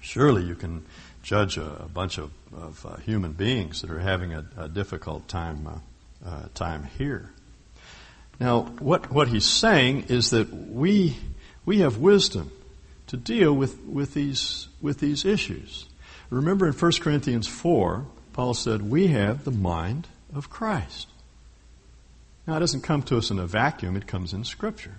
surely 0.00 0.44
you 0.44 0.54
can 0.54 0.84
judge 1.22 1.56
a, 1.56 1.84
a 1.84 1.88
bunch 1.88 2.18
of, 2.18 2.30
of 2.54 2.84
uh, 2.84 2.96
human 2.96 3.32
beings 3.32 3.82
that 3.82 3.90
are 3.90 4.00
having 4.00 4.32
a, 4.32 4.44
a 4.56 4.68
difficult 4.68 5.28
time 5.28 5.66
uh, 5.66 6.28
uh 6.28 6.48
time 6.54 6.88
here. 6.98 7.30
Now, 8.40 8.62
what 8.62 9.10
what 9.10 9.28
he's 9.28 9.46
saying 9.46 10.06
is 10.08 10.30
that 10.30 10.52
we 10.52 11.16
we 11.64 11.78
have 11.78 11.98
wisdom 11.98 12.50
to 13.08 13.16
deal 13.16 13.52
with, 13.52 13.78
with 13.84 14.14
these 14.14 14.68
with 14.80 14.98
these 14.98 15.24
issues. 15.24 15.86
Remember 16.30 16.66
in 16.66 16.72
1 16.72 16.92
Corinthians 17.02 17.46
4, 17.46 18.06
Paul 18.32 18.54
said, 18.54 18.80
We 18.80 19.08
have 19.08 19.44
the 19.44 19.50
mind 19.50 20.08
of 20.34 20.48
Christ. 20.48 21.08
Now, 22.46 22.56
it 22.56 22.60
doesn't 22.60 22.80
come 22.80 23.02
to 23.02 23.18
us 23.18 23.30
in 23.30 23.38
a 23.38 23.46
vacuum, 23.46 23.96
it 23.96 24.06
comes 24.06 24.32
in 24.32 24.44
Scripture. 24.44 24.96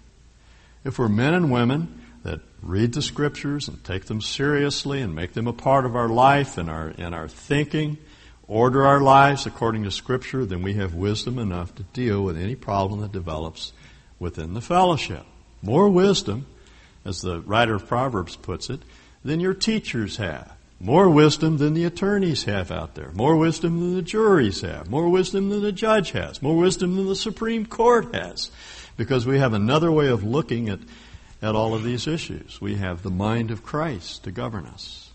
If 0.85 0.99
we're 0.99 1.09
men 1.09 1.33
and 1.33 1.51
women 1.51 2.02
read 2.63 2.93
the 2.93 3.01
Scriptures 3.01 3.67
and 3.67 3.83
take 3.83 4.05
them 4.05 4.21
seriously 4.21 5.01
and 5.01 5.13
make 5.13 5.33
them 5.33 5.47
a 5.47 5.53
part 5.53 5.85
of 5.85 5.95
our 5.95 6.09
life 6.09 6.57
and 6.57 6.69
our, 6.69 6.93
and 6.97 7.13
our 7.13 7.27
thinking, 7.27 7.97
order 8.47 8.85
our 8.85 9.01
lives 9.01 9.45
according 9.45 9.83
to 9.83 9.91
Scripture, 9.91 10.45
then 10.45 10.61
we 10.61 10.73
have 10.73 10.93
wisdom 10.93 11.37
enough 11.37 11.75
to 11.75 11.83
deal 11.83 12.23
with 12.23 12.37
any 12.37 12.55
problem 12.55 13.01
that 13.01 13.11
develops 13.11 13.73
within 14.19 14.53
the 14.53 14.61
fellowship. 14.61 15.25
More 15.61 15.89
wisdom, 15.89 16.45
as 17.05 17.21
the 17.21 17.41
writer 17.41 17.75
of 17.75 17.87
Proverbs 17.87 18.35
puts 18.35 18.69
it, 18.69 18.81
than 19.23 19.39
your 19.39 19.53
teachers 19.53 20.17
have. 20.17 20.53
More 20.79 21.09
wisdom 21.09 21.57
than 21.57 21.73
the 21.73 21.85
attorneys 21.85 22.43
have 22.43 22.69
out 22.69 22.95
there. 22.95 23.11
More 23.13 23.37
wisdom 23.37 23.79
than 23.79 23.95
the 23.95 24.01
juries 24.01 24.61
have. 24.61 24.89
More 24.89 25.07
wisdom 25.07 25.49
than 25.49 25.61
the 25.61 25.71
judge 25.71 26.11
has. 26.11 26.41
More 26.41 26.57
wisdom 26.57 26.97
than 26.97 27.07
the 27.07 27.15
Supreme 27.15 27.65
Court 27.65 28.13
has. 28.13 28.51
Because 28.97 29.25
we 29.25 29.39
have 29.39 29.53
another 29.53 29.89
way 29.91 30.09
of 30.09 30.25
looking 30.25 30.67
at, 30.67 30.79
at 31.43 31.55
all 31.55 31.75
of 31.75 31.83
these 31.83 32.07
issues. 32.07 32.61
We 32.61 32.75
have 32.75 33.03
the 33.03 33.11
mind 33.11 33.51
of 33.51 33.63
Christ 33.63 34.23
to 34.23 34.31
govern 34.31 34.65
us. 34.65 35.11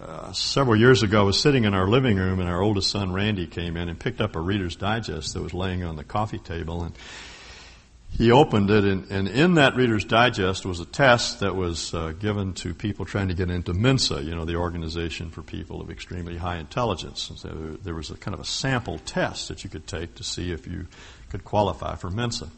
Uh, 0.00 0.32
several 0.32 0.76
years 0.76 1.02
ago, 1.02 1.20
I 1.20 1.24
was 1.24 1.38
sitting 1.38 1.64
in 1.64 1.74
our 1.74 1.86
living 1.86 2.16
room, 2.16 2.40
and 2.40 2.48
our 2.48 2.62
oldest 2.62 2.90
son 2.90 3.12
Randy 3.12 3.46
came 3.46 3.76
in 3.76 3.88
and 3.88 4.00
picked 4.00 4.20
up 4.20 4.34
a 4.34 4.40
Reader's 4.40 4.76
Digest 4.76 5.34
that 5.34 5.42
was 5.42 5.52
laying 5.52 5.84
on 5.84 5.96
the 5.96 6.04
coffee 6.04 6.38
table, 6.38 6.84
and 6.84 6.94
he 8.16 8.30
opened 8.30 8.70
it, 8.70 8.84
and, 8.84 9.10
and, 9.10 9.28
in 9.28 9.54
that 9.54 9.76
Reader's 9.76 10.06
Digest 10.06 10.64
was 10.64 10.80
a 10.80 10.86
test 10.86 11.40
that 11.40 11.54
was 11.54 11.92
uh, 11.92 12.12
given 12.18 12.54
to 12.54 12.72
people 12.72 13.04
trying 13.04 13.28
to 13.28 13.34
get 13.34 13.50
into 13.50 13.74
Mensa, 13.74 14.22
you 14.22 14.34
know, 14.34 14.46
the 14.46 14.56
organization 14.56 15.30
for 15.30 15.42
people 15.42 15.82
of 15.82 15.90
extremely 15.90 16.38
high 16.38 16.56
intelligence. 16.56 17.28
And 17.28 17.38
so 17.38 17.48
there 17.82 17.94
was 17.94 18.10
a 18.10 18.16
kind 18.16 18.34
of 18.34 18.40
a 18.40 18.46
sample 18.46 18.98
test 19.00 19.48
that 19.48 19.62
you 19.64 19.68
could 19.68 19.86
take 19.86 20.14
to 20.14 20.24
see 20.24 20.50
if 20.52 20.66
you 20.66 20.86
could 21.28 21.44
qualify 21.44 21.96
for 21.96 22.08
Mensa. 22.08 22.48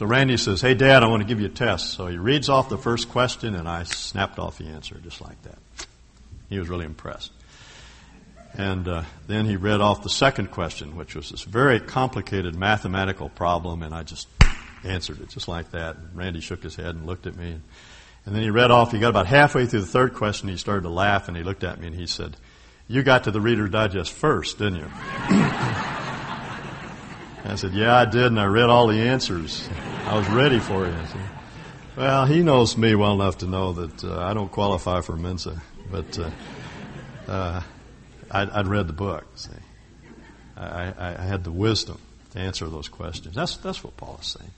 So 0.00 0.06
Randy 0.06 0.38
says, 0.38 0.62
Hey, 0.62 0.72
Dad, 0.72 1.02
I 1.02 1.08
want 1.08 1.20
to 1.20 1.28
give 1.28 1.40
you 1.40 1.46
a 1.46 1.50
test. 1.50 1.90
So 1.90 2.06
he 2.06 2.16
reads 2.16 2.48
off 2.48 2.70
the 2.70 2.78
first 2.78 3.10
question, 3.10 3.54
and 3.54 3.68
I 3.68 3.82
snapped 3.82 4.38
off 4.38 4.56
the 4.56 4.68
answer 4.68 4.94
just 5.04 5.20
like 5.20 5.42
that. 5.42 5.58
He 6.48 6.58
was 6.58 6.70
really 6.70 6.86
impressed. 6.86 7.30
And 8.54 8.88
uh, 8.88 9.02
then 9.26 9.44
he 9.44 9.56
read 9.56 9.82
off 9.82 10.02
the 10.02 10.08
second 10.08 10.52
question, 10.52 10.96
which 10.96 11.14
was 11.14 11.28
this 11.28 11.42
very 11.42 11.80
complicated 11.80 12.54
mathematical 12.54 13.28
problem, 13.28 13.82
and 13.82 13.94
I 13.94 14.02
just 14.02 14.26
answered 14.84 15.20
it 15.20 15.28
just 15.28 15.48
like 15.48 15.72
that. 15.72 15.96
And 15.96 16.16
Randy 16.16 16.40
shook 16.40 16.62
his 16.62 16.76
head 16.76 16.94
and 16.94 17.04
looked 17.04 17.26
at 17.26 17.36
me. 17.36 17.60
And 18.24 18.34
then 18.34 18.42
he 18.42 18.48
read 18.48 18.70
off, 18.70 18.92
he 18.92 19.00
got 19.00 19.10
about 19.10 19.26
halfway 19.26 19.66
through 19.66 19.82
the 19.82 19.86
third 19.86 20.14
question, 20.14 20.48
he 20.48 20.56
started 20.56 20.84
to 20.84 20.88
laugh, 20.88 21.28
and 21.28 21.36
he 21.36 21.42
looked 21.42 21.62
at 21.62 21.78
me 21.78 21.88
and 21.88 21.94
he 21.94 22.06
said, 22.06 22.38
You 22.88 23.02
got 23.02 23.24
to 23.24 23.32
the 23.32 23.40
Reader 23.42 23.68
Digest 23.68 24.14
first, 24.14 24.56
didn't 24.56 24.76
you? 24.76 24.88
I 27.42 27.56
said, 27.56 27.74
Yeah, 27.74 27.94
I 27.94 28.06
did, 28.06 28.24
and 28.24 28.40
I 28.40 28.46
read 28.46 28.70
all 28.70 28.86
the 28.86 29.02
answers. 29.02 29.68
I 30.06 30.16
was 30.16 30.28
ready 30.28 30.58
for 30.58 30.86
you. 30.86 30.94
Well, 31.96 32.26
he 32.26 32.42
knows 32.42 32.76
me 32.76 32.94
well 32.94 33.14
enough 33.14 33.38
to 33.38 33.46
know 33.46 33.72
that 33.72 34.04
uh, 34.04 34.20
I 34.20 34.34
don't 34.34 34.50
qualify 34.50 35.00
for 35.02 35.16
Mensa, 35.16 35.60
but 35.90 36.18
uh, 36.18 36.30
uh, 37.28 37.62
I'd, 38.30 38.50
I'd 38.50 38.66
read 38.66 38.86
the 38.88 38.92
book. 38.92 39.24
See, 39.36 39.50
I, 40.56 40.92
I, 40.98 41.22
had 41.22 41.44
the 41.44 41.52
wisdom 41.52 42.00
to 42.32 42.38
answer 42.38 42.68
those 42.68 42.88
questions. 42.88 43.34
That's 43.34 43.56
that's 43.58 43.84
what 43.84 43.96
Paul 43.96 44.18
is 44.20 44.28
saying. 44.28 44.50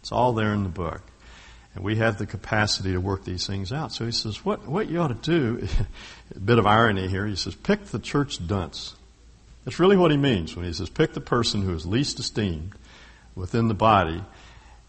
It's 0.00 0.12
all 0.12 0.32
there 0.32 0.52
in 0.52 0.62
the 0.62 0.68
book, 0.68 1.02
and 1.74 1.84
we 1.84 1.96
have 1.96 2.18
the 2.18 2.26
capacity 2.26 2.92
to 2.92 3.00
work 3.00 3.24
these 3.24 3.46
things 3.46 3.72
out. 3.72 3.92
So 3.92 4.04
he 4.04 4.12
says, 4.12 4.44
what 4.44 4.66
what 4.66 4.88
you 4.88 5.00
ought 5.00 5.22
to 5.22 5.30
do. 5.30 5.66
a 6.34 6.38
bit 6.38 6.58
of 6.58 6.66
irony 6.66 7.08
here. 7.08 7.26
He 7.26 7.36
says, 7.36 7.54
pick 7.54 7.86
the 7.86 7.98
church 7.98 8.46
dunce. 8.46 8.94
That's 9.64 9.78
really 9.78 9.96
what 9.96 10.10
he 10.10 10.16
means 10.16 10.56
when 10.56 10.64
he 10.64 10.72
says, 10.72 10.88
pick 10.88 11.12
the 11.12 11.20
person 11.20 11.62
who 11.62 11.74
is 11.74 11.86
least 11.86 12.18
esteemed 12.18 12.72
within 13.34 13.68
the 13.68 13.74
body 13.74 14.22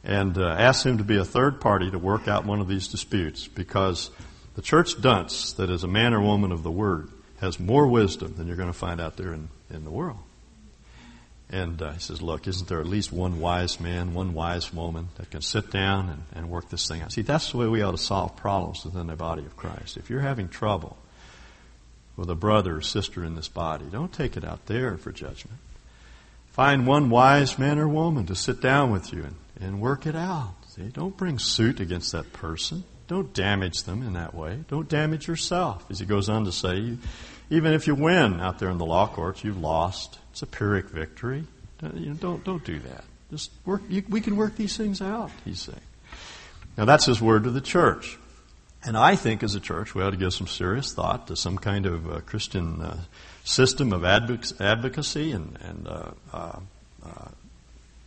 and 0.04 0.38
uh, 0.38 0.48
ask 0.48 0.86
him 0.86 0.98
to 0.98 1.04
be 1.04 1.18
a 1.18 1.26
third 1.26 1.62
party 1.62 1.92
to 1.92 2.00
work 2.00 2.28
out 2.28 2.46
one 2.46 2.60
of 2.60 2.68
these 2.68 2.88
disputes 2.88 3.48
because 3.48 4.10
the 4.56 4.62
church 4.62 5.00
dunce, 5.02 5.54
that 5.54 5.70
is 5.70 5.84
a 5.84 5.88
man 5.88 6.14
or 6.14 6.22
woman 6.22 6.52
of 6.52 6.64
the 6.64 6.72
word, 6.72 7.10
has 7.40 7.60
more 7.60 7.88
wisdom 7.88 8.36
than 8.36 8.48
you're 8.48 8.56
going 8.56 8.72
to 8.72 8.78
find 8.78 9.00
out 9.00 9.18
there 9.18 9.34
in, 9.34 9.50
in 9.70 9.84
the 9.84 9.92
world. 9.92 10.20
And 11.50 11.82
uh, 11.82 11.92
he 11.92 12.00
says, 12.00 12.22
Look, 12.22 12.48
isn't 12.48 12.70
there 12.70 12.80
at 12.80 12.88
least 12.88 13.12
one 13.12 13.40
wise 13.40 13.80
man, 13.80 14.14
one 14.14 14.34
wise 14.34 14.74
woman 14.74 15.10
that 15.18 15.30
can 15.30 15.42
sit 15.42 15.70
down 15.70 16.10
and, 16.10 16.24
and 16.34 16.50
work 16.50 16.70
this 16.70 16.88
thing 16.88 17.02
out? 17.02 17.12
See, 17.12 17.24
that's 17.24 17.52
the 17.52 17.58
way 17.58 17.68
we 17.68 17.82
ought 17.82 17.92
to 17.92 17.98
solve 17.98 18.38
problems 18.38 18.86
within 18.86 19.08
the 19.08 19.16
body 19.16 19.46
of 19.46 19.58
Christ. 19.58 19.98
If 19.98 20.10
you're 20.10 20.22
having 20.22 20.48
trouble 20.48 20.98
with 22.16 22.30
a 22.30 22.36
brother 22.36 22.78
or 22.78 22.82
sister 22.82 23.26
in 23.26 23.36
this 23.36 23.50
body, 23.50 23.86
don't 23.92 24.14
take 24.14 24.38
it 24.38 24.46
out 24.46 24.66
there 24.68 24.96
for 24.98 25.12
judgment. 25.12 25.58
Find 26.52 26.88
one 26.88 27.10
wise 27.10 27.60
man 27.60 27.80
or 27.80 27.88
woman 27.88 28.26
to 28.28 28.36
sit 28.36 28.62
down 28.62 28.92
with 28.92 29.12
you 29.12 29.24
and, 29.24 29.36
and 29.62 29.80
work 29.80 30.06
it 30.06 30.16
out. 30.16 30.56
See, 30.70 30.84
don't 30.84 31.16
bring 31.16 31.40
suit 31.40 31.80
against 31.80 32.12
that 32.12 32.34
person. 32.34 32.84
Don't 33.08 33.34
damage 33.34 33.84
them 33.84 34.04
in 34.04 34.14
that 34.14 34.34
way. 34.34 34.64
Don't 34.70 34.88
damage 34.88 35.28
yourself. 35.28 35.86
As 35.90 36.00
he 36.00 36.06
goes 36.06 36.30
on 36.30 36.46
to 36.46 36.52
say, 36.52 36.98
even 37.50 37.74
if 37.74 37.86
you 37.86 37.94
win 37.94 38.40
out 38.40 38.60
there 38.60 38.70
in 38.70 38.78
the 38.78 38.86
law 38.86 39.08
courts, 39.08 39.44
you've 39.44 39.60
lost. 39.60 40.18
It's 40.32 40.42
a 40.42 40.48
Pyrrhic 40.48 40.90
victory. 40.90 41.44
Don't, 41.80 42.44
don't 42.44 42.64
do 42.64 42.80
that. 42.80 43.04
Just 43.30 43.52
work, 43.66 43.82
you, 43.90 44.04
we 44.10 44.22
can 44.22 44.36
work 44.36 44.56
these 44.56 44.78
things 44.78 45.02
out, 45.02 45.32
he's 45.46 45.62
saying. 45.62 45.80
Now 46.78 46.86
that's 46.86 47.06
his 47.06 47.22
word 47.22 47.44
to 47.44 47.50
the 47.50 47.62
church. 47.62 48.18
And 48.84 48.98
I 48.98 49.16
think 49.16 49.44
as 49.44 49.56
a 49.56 49.60
church 49.60 49.94
we 49.94 50.02
ought 50.02 50.12
to 50.12 50.18
give 50.18 50.34
some 50.34 50.48
serious 50.48 50.94
thought 50.94 51.28
to 51.28 51.36
some 51.36 51.58
kind 51.58 51.86
of 51.86 52.10
uh, 52.10 52.20
Christian 52.22 52.82
uh, 52.82 52.98
system 53.44 53.94
of 53.94 54.04
advocacy 54.06 55.32
and, 55.32 55.58
and 55.62 55.88
uh, 55.88 56.12
uh, 56.34 56.60
uh 57.06 57.26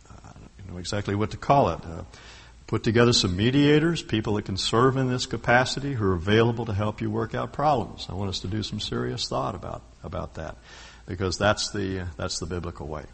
I 0.09 0.64
don't 0.64 0.64
know 0.75 0.79
exactly 0.79 1.15
what 1.15 1.31
to 1.31 1.37
call 1.37 1.69
it. 1.69 1.79
Uh, 1.85 2.03
put 2.67 2.83
together 2.83 3.13
some 3.13 3.35
mediators, 3.35 4.01
people 4.01 4.35
that 4.35 4.45
can 4.45 4.57
serve 4.57 4.97
in 4.97 5.09
this 5.09 5.25
capacity 5.25 5.93
who 5.93 6.05
are 6.05 6.13
available 6.13 6.65
to 6.65 6.73
help 6.73 7.01
you 7.01 7.09
work 7.09 7.33
out 7.33 7.53
problems. 7.53 8.07
I 8.09 8.13
want 8.13 8.29
us 8.29 8.39
to 8.39 8.47
do 8.47 8.63
some 8.63 8.79
serious 8.79 9.27
thought 9.27 9.55
about, 9.55 9.83
about 10.03 10.35
that 10.35 10.57
because 11.05 11.37
that's 11.37 11.71
the, 11.71 12.07
that's 12.17 12.39
the 12.39 12.45
biblical 12.45 12.87
way. 12.87 13.05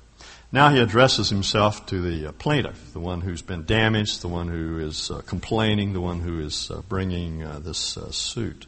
Now 0.51 0.70
he 0.70 0.80
addresses 0.80 1.30
himself 1.30 1.86
to 1.88 2.01
the 2.01 2.30
uh, 2.30 2.32
plaintiff, 2.34 2.94
the 2.94 3.00
one 3.00 3.22
who's 3.22 3.41
been 3.41 3.65
damaged, 3.65 4.22
the 4.22 4.27
one 4.27 4.48
who 4.48 4.80
is 4.80 5.12
uh, 5.12 5.22
complaining, 5.25 5.94
the 5.94 6.01
one 6.01 6.20
who 6.20 6.39
is 6.39 6.70
uh, 6.72 6.82
bringing 6.89 7.44
uh, 7.44 7.60
this 7.60 7.98
uh, 7.98 8.12
suit. 8.12 8.68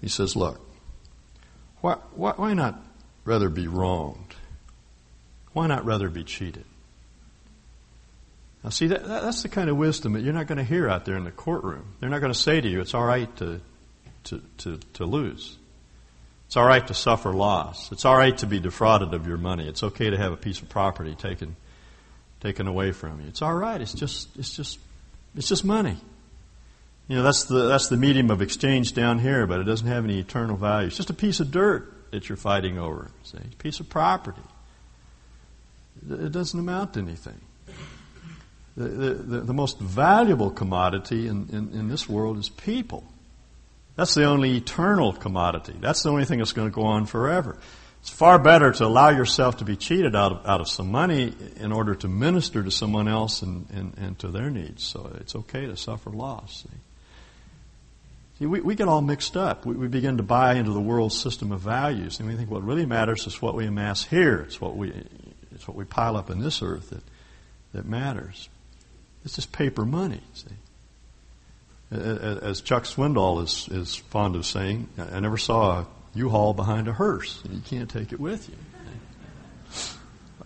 He 0.00 0.08
says, 0.08 0.34
Look, 0.34 0.60
why, 1.80 1.94
why, 2.14 2.32
why 2.32 2.54
not 2.54 2.82
rather 3.24 3.48
be 3.48 3.68
wronged? 3.68 4.34
Why 5.52 5.66
not 5.66 5.84
rather 5.84 6.08
be 6.08 6.24
cheated? 6.24 6.64
Now, 8.64 8.70
see, 8.70 8.86
that, 8.88 9.06
that's 9.06 9.42
the 9.42 9.48
kind 9.48 9.68
of 9.68 9.76
wisdom 9.76 10.12
that 10.12 10.22
you're 10.22 10.32
not 10.32 10.46
going 10.46 10.58
to 10.58 10.64
hear 10.64 10.88
out 10.88 11.04
there 11.04 11.16
in 11.16 11.24
the 11.24 11.32
courtroom. 11.32 11.94
They're 12.00 12.10
not 12.10 12.20
going 12.20 12.32
to 12.32 12.38
say 12.38 12.60
to 12.60 12.68
you, 12.68 12.80
it's 12.80 12.94
all 12.94 13.04
right 13.04 13.34
to, 13.36 13.60
to, 14.24 14.42
to, 14.58 14.78
to 14.94 15.04
lose. 15.04 15.56
It's 16.46 16.56
all 16.56 16.66
right 16.66 16.86
to 16.86 16.94
suffer 16.94 17.32
loss. 17.32 17.90
It's 17.92 18.04
all 18.04 18.16
right 18.16 18.36
to 18.38 18.46
be 18.46 18.60
defrauded 18.60 19.14
of 19.14 19.26
your 19.26 19.38
money. 19.38 19.66
It's 19.66 19.82
okay 19.82 20.10
to 20.10 20.16
have 20.16 20.32
a 20.32 20.36
piece 20.36 20.60
of 20.60 20.68
property 20.68 21.14
taken, 21.14 21.56
taken 22.40 22.68
away 22.68 22.92
from 22.92 23.20
you. 23.20 23.28
It's 23.28 23.42
all 23.42 23.54
right. 23.54 23.80
It's 23.80 23.94
just, 23.94 24.28
it's 24.36 24.54
just, 24.54 24.78
it's 25.34 25.48
just 25.48 25.64
money. 25.64 25.96
You 27.08 27.16
know, 27.16 27.22
that's 27.24 27.44
the, 27.44 27.66
that's 27.66 27.88
the 27.88 27.96
medium 27.96 28.30
of 28.30 28.42
exchange 28.42 28.94
down 28.94 29.18
here, 29.18 29.46
but 29.46 29.60
it 29.60 29.64
doesn't 29.64 29.88
have 29.88 30.04
any 30.04 30.20
eternal 30.20 30.56
value. 30.56 30.86
It's 30.86 30.96
just 30.96 31.10
a 31.10 31.14
piece 31.14 31.40
of 31.40 31.50
dirt 31.50 32.10
that 32.12 32.28
you're 32.28 32.36
fighting 32.36 32.78
over, 32.78 33.10
see? 33.24 33.38
A 33.38 33.56
piece 33.56 33.80
of 33.80 33.88
property. 33.88 34.42
It 36.08 36.32
doesn't 36.32 36.58
amount 36.58 36.94
to 36.94 37.00
anything. 37.00 37.40
The, 38.76 38.88
the, 38.88 39.40
the, 39.40 39.52
most 39.52 39.78
valuable 39.78 40.50
commodity 40.50 41.28
in, 41.28 41.48
in, 41.50 41.78
in 41.78 41.88
this 41.88 42.08
world 42.08 42.38
is 42.38 42.48
people. 42.48 43.04
That's 43.96 44.14
the 44.14 44.24
only 44.24 44.56
eternal 44.56 45.12
commodity. 45.12 45.74
That's 45.78 46.02
the 46.02 46.10
only 46.10 46.24
thing 46.24 46.38
that's 46.38 46.52
going 46.52 46.70
to 46.70 46.74
go 46.74 46.84
on 46.84 47.04
forever. 47.04 47.58
It's 48.00 48.10
far 48.10 48.38
better 48.38 48.72
to 48.72 48.86
allow 48.86 49.10
yourself 49.10 49.58
to 49.58 49.64
be 49.64 49.76
cheated 49.76 50.16
out 50.16 50.32
of, 50.32 50.46
out 50.46 50.60
of 50.60 50.68
some 50.68 50.90
money 50.90 51.34
in 51.56 51.70
order 51.70 51.94
to 51.96 52.08
minister 52.08 52.62
to 52.62 52.70
someone 52.70 53.08
else 53.08 53.42
and, 53.42 53.66
and, 53.70 53.94
and 53.98 54.18
to 54.20 54.28
their 54.28 54.48
needs. 54.48 54.82
So 54.82 55.14
it's 55.20 55.36
okay 55.36 55.66
to 55.66 55.76
suffer 55.76 56.10
loss. 56.10 56.62
See? 56.62 56.78
we, 58.46 58.60
we 58.60 58.74
get 58.74 58.88
all 58.88 59.02
mixed 59.02 59.36
up. 59.36 59.66
We, 59.66 59.74
we 59.74 59.88
begin 59.88 60.16
to 60.16 60.22
buy 60.22 60.54
into 60.54 60.72
the 60.72 60.80
world's 60.80 61.18
system 61.18 61.52
of 61.52 61.60
values, 61.60 62.18
and 62.18 62.28
we 62.28 62.34
think 62.34 62.50
what 62.50 62.64
really 62.64 62.86
matters 62.86 63.26
is 63.26 63.40
what 63.40 63.54
we 63.54 63.66
amass 63.66 64.04
here. 64.04 64.40
It's 64.40 64.60
what 64.60 64.76
we, 64.76 64.92
it's 65.54 65.68
what 65.68 65.76
we 65.76 65.84
pile 65.84 66.16
up 66.16 66.30
in 66.30 66.40
this 66.40 66.62
earth 66.62 66.90
that, 66.90 67.02
that 67.72 67.86
matters. 67.86 68.48
It's 69.24 69.36
just 69.36 69.52
paper 69.52 69.84
money, 69.84 70.20
see. 70.34 70.50
As 71.90 72.60
Chuck 72.62 72.84
Swindoll 72.84 73.42
is, 73.42 73.68
is 73.70 73.94
fond 73.96 74.34
of 74.34 74.46
saying, 74.46 74.88
I 74.96 75.20
never 75.20 75.36
saw 75.36 75.80
a 75.80 75.86
U-Haul 76.14 76.54
behind 76.54 76.88
a 76.88 76.92
hearse. 76.92 77.42
You 77.50 77.60
can't 77.60 77.90
take 77.90 78.12
it 78.12 78.20
with 78.20 78.48
you. 78.48 78.56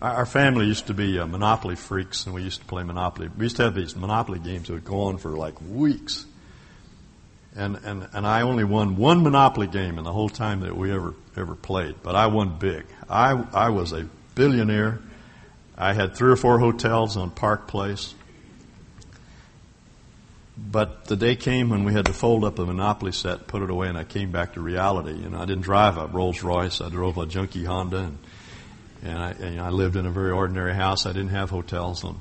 Our 0.01 0.25
family 0.25 0.67
used 0.67 0.87
to 0.87 0.93
be 0.93 1.17
uh, 1.17 1.25
Monopoly 1.25 1.75
freaks, 1.75 2.25
and 2.25 2.35
we 2.35 2.43
used 2.43 2.59
to 2.59 2.65
play 2.67 2.83
Monopoly. 2.83 3.29
We 3.35 3.45
used 3.45 3.55
to 3.55 3.63
have 3.63 3.73
these 3.73 3.95
Monopoly 3.95 4.39
games 4.39 4.67
that 4.67 4.73
would 4.73 4.85
go 4.85 5.03
on 5.03 5.17
for 5.17 5.31
like 5.31 5.55
weeks. 5.61 6.25
And, 7.55 7.77
and, 7.77 8.07
and 8.13 8.27
I 8.27 8.41
only 8.41 8.63
won 8.63 8.97
one 8.97 9.23
Monopoly 9.23 9.65
game 9.65 9.97
in 9.97 10.03
the 10.03 10.13
whole 10.13 10.29
time 10.29 10.59
that 10.59 10.77
we 10.77 10.91
ever, 10.91 11.15
ever 11.35 11.55
played. 11.55 11.95
But 12.03 12.15
I 12.15 12.27
won 12.27 12.59
big. 12.59 12.85
I, 13.09 13.31
I 13.53 13.69
was 13.69 13.91
a 13.93 14.07
billionaire. 14.35 14.99
I 15.75 15.93
had 15.93 16.15
three 16.15 16.31
or 16.31 16.35
four 16.35 16.59
hotels 16.59 17.17
on 17.17 17.31
Park 17.31 17.67
Place. 17.67 18.13
But 20.57 21.05
the 21.05 21.15
day 21.15 21.35
came 21.35 21.69
when 21.69 21.83
we 21.83 21.93
had 21.93 22.05
to 22.05 22.13
fold 22.13 22.43
up 22.43 22.55
the 22.55 22.65
Monopoly 22.65 23.11
set, 23.11 23.47
put 23.47 23.61
it 23.61 23.69
away, 23.69 23.89
and 23.89 23.97
I 23.97 24.03
came 24.03 24.31
back 24.31 24.53
to 24.53 24.61
reality. 24.61 25.13
You 25.13 25.29
know, 25.29 25.37
I 25.39 25.45
didn't 25.45 25.61
drive 25.61 25.97
a 25.97 26.07
Rolls 26.07 26.41
Royce. 26.41 26.81
I 26.81 26.89
drove 26.89 27.17
a 27.17 27.25
junky 27.27 27.65
Honda, 27.65 27.97
and, 27.97 28.17
and, 29.03 29.17
I, 29.19 29.29
and 29.31 29.61
I 29.61 29.69
lived 29.69 29.95
in 29.95 30.07
a 30.07 30.11
very 30.11 30.31
ordinary 30.31 30.73
house. 30.73 31.05
I 31.05 31.13
didn't 31.13 31.29
have 31.29 31.51
hotels 31.51 32.03
on 32.03 32.19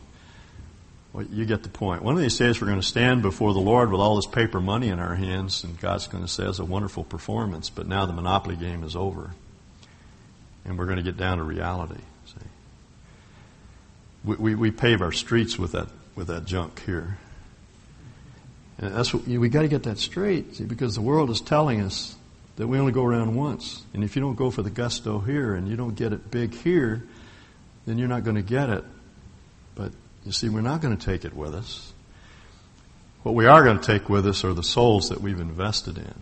well, 1.17 1.25
you 1.33 1.47
get 1.47 1.63
the 1.63 1.71
point. 1.71 2.03
One 2.03 2.15
of 2.15 2.21
these 2.21 2.37
days 2.37 2.61
we're 2.61 2.67
going 2.67 2.79
to 2.79 2.87
stand 2.87 3.23
before 3.23 3.55
the 3.55 3.59
Lord 3.59 3.91
with 3.91 4.03
all 4.03 4.17
this 4.17 4.27
paper 4.27 4.61
money 4.61 4.89
in 4.89 4.99
our 4.99 5.15
hands, 5.15 5.65
and 5.65 5.81
God's 5.81 6.09
going 6.09 6.23
to 6.23 6.29
say 6.29 6.45
it's 6.45 6.59
a 6.59 6.65
wonderful 6.65 7.05
performance, 7.05 7.71
but 7.71 7.87
now 7.87 8.05
the 8.05 8.13
monopoly 8.13 8.55
game 8.55 8.85
is 8.85 8.95
over. 8.95 9.31
And 10.67 10.79
we're 10.79 10.85
going 10.85 10.99
to 10.99 11.03
get 11.03 11.17
down 11.17 11.39
to 11.39 11.45
reality. 11.45 12.03
See? 12.27 12.47
We, 14.25 14.37
we, 14.37 14.55
we 14.57 14.71
pave 14.71 15.01
our 15.01 15.11
streets 15.11 15.59
with 15.59 15.73
that, 15.73 15.89
with 16.17 16.27
that 16.27 16.45
junk 16.45 16.83
here. 16.85 17.17
And 18.79 18.95
that's 18.95 19.15
what 19.15 19.27
we 19.27 19.49
got 19.49 19.63
to 19.63 19.69
get 19.69 19.85
that 19.85 19.99
straight, 19.99 20.57
see, 20.57 20.65
because 20.65 20.95
the 20.95 21.01
world 21.01 21.31
is 21.31 21.41
telling 21.41 21.81
us 21.81 22.17
that 22.57 22.67
we 22.67 22.79
only 22.79 22.93
go 22.93 23.05
around 23.05 23.35
once. 23.35 23.85
And 23.95 24.05
if 24.05 24.17
you 24.17 24.23
don't 24.23 24.35
go 24.35 24.51
for 24.51 24.63
the 24.63 24.71
gusto 24.71 25.19
here 25.19 25.55
and 25.55 25.69
you 25.69 25.77
don't 25.77 25.95
get 25.95 26.13
it 26.13 26.31
big 26.31 26.55
here, 26.55 27.05
then 27.87 27.99
you're 27.99 28.09
not 28.09 28.25
going 28.25 28.37
to 28.37 28.43
get 28.43 28.69
it. 28.69 28.85
But 29.75 29.93
you 30.25 30.33
see, 30.33 30.49
we're 30.49 30.61
not 30.61 30.81
going 30.81 30.97
to 30.97 31.05
take 31.05 31.25
it 31.25 31.35
with 31.35 31.55
us. 31.55 31.93
What 33.23 33.35
we 33.35 33.47
are 33.47 33.65
going 33.65 33.79
to 33.79 33.85
take 33.85 34.09
with 34.09 34.27
us 34.27 34.45
are 34.45 34.55
the 34.55 34.63
souls 34.63 35.09
that 35.09 35.21
we've 35.21 35.41
invested 35.41 35.99
in. 35.99 36.15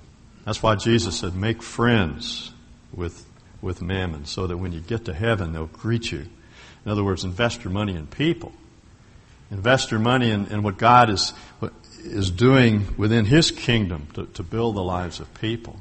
That's 0.45 0.63
why 0.63 0.75
Jesus 0.77 1.19
said, 1.19 1.35
make 1.35 1.63
friends 1.63 2.53
with, 2.93 3.27
with 3.61 3.83
mammon 3.83 4.27
so 4.27 4.47
that 4.47 4.57
when 4.57 4.73
you 4.73 4.81
get 4.81 5.05
to 5.07 5.15
heaven, 5.15 5.53
they'll 5.53 5.67
greet 5.67 6.13
you. 6.13 6.27
In 6.85 6.91
other 6.91 7.05
words, 7.05 7.25
invest 7.25 7.65
your 7.65 7.73
money 7.73 7.95
in 7.95 8.07
people. 8.07 8.53
Invest 9.51 9.91
your 9.91 10.01
money 10.01 10.31
in, 10.31 10.47
in 10.47 10.63
what 10.63 10.79
God 10.79 11.11
is, 11.11 11.33
is 12.05 12.31
doing 12.31 12.95
within 12.97 13.25
His 13.25 13.51
kingdom 13.51 14.09
to, 14.15 14.27
to 14.27 14.43
build 14.43 14.77
the 14.77 14.83
lives 14.83 15.21
of 15.21 15.33
people. 15.41 15.77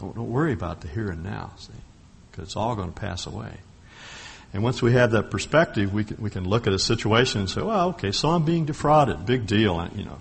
Don't, 0.00 0.14
don't 0.14 0.30
worry 0.30 0.52
about 0.52 0.80
the 0.80 0.88
here 0.88 1.08
and 1.10 1.22
now, 1.22 1.52
see, 1.58 1.72
because 2.30 2.44
it's 2.44 2.56
all 2.56 2.76
going 2.76 2.92
to 2.92 3.00
pass 3.00 3.26
away. 3.26 3.52
And 4.52 4.62
once 4.62 4.80
we 4.80 4.92
have 4.92 5.10
that 5.10 5.30
perspective, 5.30 5.92
we 5.92 6.04
can, 6.04 6.16
we 6.18 6.30
can 6.30 6.48
look 6.48 6.66
at 6.66 6.72
a 6.72 6.78
situation 6.78 7.40
and 7.40 7.50
say, 7.50 7.60
well, 7.60 7.88
okay, 7.90 8.12
so 8.12 8.30
I'm 8.30 8.44
being 8.44 8.64
defrauded. 8.64 9.26
Big 9.26 9.46
deal. 9.46 9.86
You 9.94 10.04
know, 10.04 10.18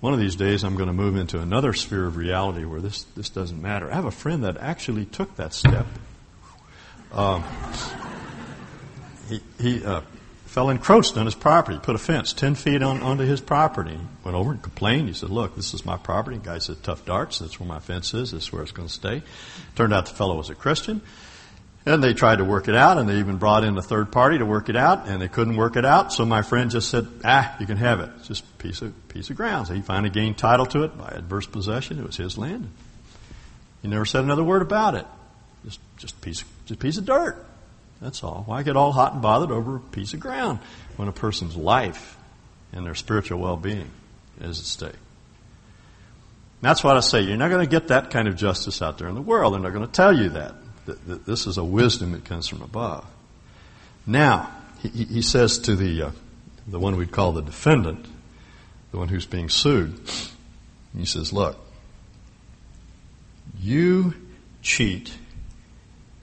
one 0.00 0.14
of 0.14 0.18
these 0.18 0.36
days 0.36 0.64
I'm 0.64 0.74
going 0.74 0.88
to 0.88 0.94
move 0.94 1.16
into 1.16 1.38
another 1.38 1.72
sphere 1.74 2.06
of 2.06 2.16
reality 2.16 2.64
where 2.64 2.80
this, 2.80 3.04
this 3.16 3.28
doesn't 3.28 3.60
matter. 3.60 3.90
I 3.90 3.94
have 3.94 4.04
a 4.04 4.10
friend 4.10 4.44
that 4.44 4.56
actually 4.56 5.04
took 5.04 5.36
that 5.36 5.52
step. 5.52 5.86
Um, 7.12 7.44
he 9.28 9.40
he 9.60 9.84
uh, 9.84 10.00
fell 10.54 10.70
encroached 10.70 11.16
on 11.16 11.24
his 11.24 11.34
property, 11.34 11.80
put 11.82 11.96
a 11.96 11.98
fence 11.98 12.32
10 12.32 12.54
feet 12.54 12.80
on, 12.80 13.02
onto 13.02 13.24
his 13.24 13.40
property. 13.40 13.98
Went 14.22 14.36
over 14.36 14.52
and 14.52 14.62
complained. 14.62 15.08
He 15.08 15.14
said, 15.14 15.30
look, 15.30 15.56
this 15.56 15.74
is 15.74 15.84
my 15.84 15.96
property. 15.96 16.38
The 16.38 16.44
guy 16.44 16.58
said, 16.58 16.80
tough 16.84 17.04
darts. 17.04 17.40
That's 17.40 17.58
where 17.58 17.68
my 17.68 17.80
fence 17.80 18.14
is. 18.14 18.30
That's 18.30 18.52
where 18.52 18.62
it's 18.62 18.70
going 18.70 18.86
to 18.86 18.94
stay. 18.94 19.24
Turned 19.74 19.92
out 19.92 20.06
the 20.06 20.14
fellow 20.14 20.36
was 20.36 20.50
a 20.50 20.54
Christian. 20.54 21.02
And 21.84 22.04
they 22.04 22.14
tried 22.14 22.36
to 22.36 22.44
work 22.44 22.68
it 22.68 22.76
out, 22.76 22.98
and 22.98 23.08
they 23.08 23.18
even 23.18 23.38
brought 23.38 23.64
in 23.64 23.76
a 23.76 23.82
third 23.82 24.12
party 24.12 24.38
to 24.38 24.46
work 24.46 24.68
it 24.68 24.76
out, 24.76 25.08
and 25.08 25.20
they 25.20 25.26
couldn't 25.26 25.56
work 25.56 25.76
it 25.76 25.84
out. 25.84 26.12
So 26.12 26.24
my 26.24 26.40
friend 26.40 26.70
just 26.70 26.88
said, 26.88 27.06
"Ah, 27.24 27.54
you 27.60 27.66
can 27.66 27.76
have 27.76 28.00
it. 28.00 28.08
It's 28.16 28.28
just 28.28 28.44
a 28.44 28.62
piece 28.62 28.80
of 28.80 29.08
piece 29.08 29.28
of 29.28 29.36
ground." 29.36 29.66
So 29.66 29.74
he 29.74 29.82
finally 29.82 30.08
gained 30.08 30.38
title 30.38 30.64
to 30.66 30.84
it 30.84 30.96
by 30.96 31.08
adverse 31.08 31.46
possession. 31.46 31.98
It 31.98 32.06
was 32.06 32.16
his 32.16 32.38
land. 32.38 32.70
He 33.82 33.88
never 33.88 34.06
said 34.06 34.24
another 34.24 34.42
word 34.42 34.62
about 34.62 34.94
it. 34.94 35.06
Just 35.66 35.80
just 35.98 36.18
piece 36.22 36.42
just 36.64 36.80
a 36.80 36.82
piece 36.82 36.96
of 36.96 37.04
dirt. 37.04 37.44
That's 38.04 38.22
all. 38.22 38.42
Why 38.44 38.62
get 38.62 38.76
all 38.76 38.92
hot 38.92 39.14
and 39.14 39.22
bothered 39.22 39.50
over 39.50 39.76
a 39.76 39.80
piece 39.80 40.12
of 40.12 40.20
ground 40.20 40.58
when 40.96 41.08
a 41.08 41.12
person's 41.12 41.56
life 41.56 42.18
and 42.70 42.84
their 42.84 42.94
spiritual 42.94 43.40
well-being 43.40 43.90
is 44.42 44.58
at 44.60 44.66
stake? 44.66 45.00
That's 46.60 46.84
what 46.84 46.98
I 46.98 47.00
say. 47.00 47.22
You're 47.22 47.38
not 47.38 47.48
going 47.48 47.64
to 47.64 47.70
get 47.70 47.88
that 47.88 48.10
kind 48.10 48.28
of 48.28 48.36
justice 48.36 48.82
out 48.82 48.98
there 48.98 49.08
in 49.08 49.14
the 49.14 49.22
world. 49.22 49.54
They're 49.54 49.60
not 49.60 49.72
going 49.72 49.86
to 49.86 49.92
tell 49.92 50.14
you 50.14 50.28
that 50.28 50.54
that 50.84 51.24
this 51.24 51.46
is 51.46 51.56
a 51.56 51.64
wisdom 51.64 52.12
that 52.12 52.26
comes 52.26 52.46
from 52.46 52.60
above. 52.60 53.06
Now, 54.06 54.54
he, 54.80 55.04
he 55.04 55.22
says 55.22 55.58
to 55.60 55.74
the, 55.74 56.02
uh, 56.02 56.10
the 56.66 56.78
one 56.78 56.96
we'd 56.96 57.10
call 57.10 57.32
the 57.32 57.40
defendant, 57.40 58.04
the 58.90 58.98
one 58.98 59.08
who's 59.08 59.24
being 59.24 59.48
sued, 59.48 59.98
he 60.94 61.06
says, 61.06 61.32
look, 61.32 61.56
you 63.58 64.12
cheat 64.60 65.16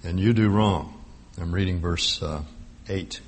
and 0.03 0.19
you 0.19 0.31
do 0.31 0.47
wrong. 0.47 1.00
I'm 1.41 1.51
reading 1.51 1.79
verse 1.79 2.21
uh, 2.21 2.43
8. 2.87 3.19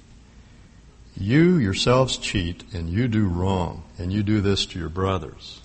You 1.17 1.57
yourselves 1.57 2.17
cheat 2.17 2.63
and 2.71 2.87
you 2.87 3.07
do 3.07 3.25
wrong, 3.25 3.83
and 3.97 4.13
you 4.13 4.21
do 4.21 4.39
this 4.39 4.67
to 4.67 4.79
your 4.79 4.89
brothers. 4.89 5.61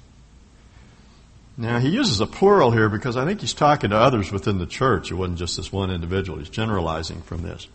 Now, 1.58 1.78
he 1.78 1.90
uses 1.90 2.20
a 2.20 2.26
plural 2.26 2.70
here 2.70 2.88
because 2.88 3.18
I 3.18 3.26
think 3.26 3.42
he's 3.42 3.52
talking 3.52 3.90
to 3.90 3.96
others 3.96 4.32
within 4.32 4.58
the 4.58 4.66
church. 4.66 5.10
It 5.10 5.14
wasn't 5.14 5.38
just 5.38 5.58
this 5.58 5.70
one 5.70 5.90
individual. 5.90 6.38
He's 6.38 6.48
generalizing 6.48 7.20
from 7.20 7.42
this. 7.42 7.68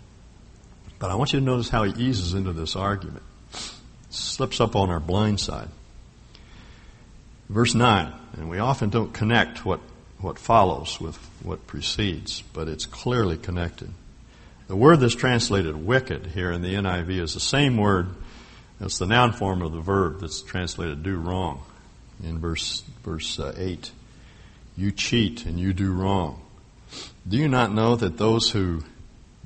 But 0.97 1.12
I 1.12 1.15
want 1.15 1.33
you 1.33 1.39
to 1.39 1.45
notice 1.45 1.69
how 1.69 1.83
he 1.83 2.03
eases 2.03 2.33
into 2.33 2.53
this 2.53 2.75
argument. 2.75 3.23
Slips 4.09 4.59
up 4.59 4.75
on 4.75 4.89
our 4.89 5.01
blind 5.01 5.39
side. 5.39 5.69
Verse 7.47 7.75
9, 7.75 8.12
and 8.38 8.49
we 8.49 8.57
often 8.57 8.89
don't 8.89 9.13
connect 9.13 9.65
what, 9.65 9.81
what 10.17 10.39
follows 10.39 10.99
with 10.99 11.17
what 11.43 11.67
precedes, 11.67 12.41
but 12.53 12.67
it's 12.67 12.88
clearly 12.88 13.38
connected. 13.38 13.91
The 14.67 14.76
word 14.76 14.99
that's 14.99 15.15
translated 15.15 15.76
wicked 15.76 16.28
here 16.28 16.52
in 16.52 16.62
the 16.62 16.73
NIV 16.73 17.21
is 17.21 17.34
the 17.34 17.39
same 17.39 17.78
word, 17.78 18.10
it's 18.80 18.97
the 18.97 19.06
noun 19.06 19.34
form 19.34 19.62
of 19.62 19.71
the 19.71 19.82
verb 19.82 20.19
that's 20.21 20.41
translated 20.41 21.04
do 21.04 21.15
wrong 21.15 21.63
in 22.23 22.39
verse, 22.39 22.84
verse 23.04 23.39
uh, 23.39 23.54
8. 23.58 23.91
You 24.76 24.91
cheat 24.91 25.45
and 25.45 25.60
you 25.60 25.73
do 25.73 25.91
wrong. 25.91 26.41
Do 27.28 27.38
you 27.38 27.47
not 27.47 27.73
know 27.73 27.95
that 27.95 28.17
those 28.17 28.49
who 28.49 28.84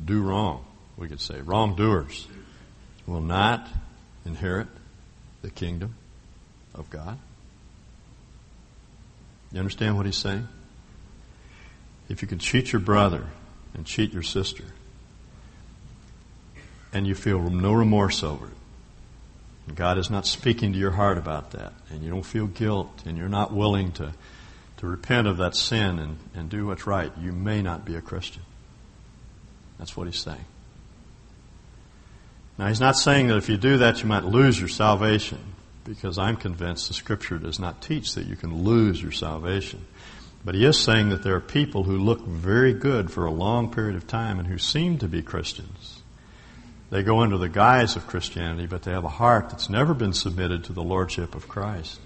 do 0.04 0.22
wrong, 0.22 0.66
we 0.96 1.08
could 1.08 1.22
say 1.22 1.42
wrongdoers, 1.42 2.28
will 3.06 3.22
not 3.22 3.68
inherit 4.26 4.68
the 5.42 5.50
kingdom 5.50 5.96
of 6.74 6.90
God? 6.90 7.18
You 9.52 9.60
understand 9.60 9.98
what 9.98 10.06
he's 10.06 10.18
saying? 10.18 10.48
If 12.10 12.22
you 12.22 12.28
can 12.28 12.40
cheat 12.40 12.72
your 12.72 12.82
brother 12.82 13.26
and 13.74 13.86
cheat 13.86 14.14
your 14.14 14.24
sister, 14.24 14.64
and 16.98 17.06
you 17.06 17.14
feel 17.14 17.40
no 17.40 17.74
remorse 17.74 18.24
over 18.24 18.48
it, 18.48 19.76
God 19.76 20.00
is 20.00 20.10
not 20.10 20.26
speaking 20.26 20.74
to 20.74 20.80
your 20.80 20.92
heart 20.92 21.20
about 21.20 21.52
that, 21.52 21.74
and 21.92 22.02
you 22.02 22.10
don't 22.10 22.26
feel 22.26 22.48
guilt, 22.48 23.04
and 23.06 23.18
you're 23.18 23.30
not 23.30 23.54
willing 23.54 23.92
to, 23.94 24.14
to 24.78 24.88
repent 24.88 25.28
of 25.28 25.38
that 25.38 25.56
sin 25.56 26.00
and, 26.00 26.18
and 26.34 26.50
do 26.50 26.66
what's 26.66 26.88
right, 26.88 27.12
you 27.20 27.32
may 27.32 27.62
not 27.62 27.86
be 27.86 27.96
a 27.96 28.02
Christian. 28.02 28.42
That's 29.78 29.96
what 29.96 30.08
he's 30.08 30.18
saying. 30.18 30.46
Now, 32.58 32.68
he's 32.68 32.80
not 32.80 32.96
saying 32.96 33.28
that 33.28 33.38
if 33.38 33.48
you 33.48 33.58
do 33.58 33.78
that, 33.78 34.02
you 34.02 34.08
might 34.08 34.24
lose 34.24 34.60
your 34.60 34.70
salvation, 34.70 35.38
because 35.84 36.18
I'm 36.18 36.36
convinced 36.36 36.88
the 36.88 36.96
Scripture 36.96 37.38
does 37.38 37.60
not 37.60 37.80
teach 37.82 38.16
that 38.16 38.26
you 38.26 38.36
can 38.36 38.64
lose 38.64 39.00
your 39.00 39.12
salvation. 39.12 39.86
But 40.44 40.56
he 40.56 40.66
is 40.66 40.80
saying 40.80 41.10
that 41.10 41.22
there 41.22 41.36
are 41.36 41.42
people 41.42 41.84
who 41.84 42.00
look 42.00 42.26
very 42.26 42.74
good 42.74 43.12
for 43.12 43.26
a 43.26 43.32
long 43.32 43.72
period 43.72 43.96
of 43.96 44.08
time 44.08 44.40
and 44.40 44.48
who 44.48 44.58
seem 44.58 44.98
to 44.98 45.08
be 45.08 45.22
Christians 45.22 45.97
they 46.90 47.04
go 47.04 47.22
under 47.22 47.38
the 47.38 47.50
guise 47.50 47.96
of 47.96 48.08
Christianity, 48.08 48.66
but 48.66 48.84
they 48.84 48.92
have 48.92 49.04
a 49.04 49.10
heart 49.10 49.50
that's 49.50 49.70
never 49.70 49.94
been 49.94 50.14
submitted 50.14 50.64
to 50.66 50.74
the 50.74 50.84
lordship 50.84 51.36
of 51.36 51.48
Christ. 51.48 52.00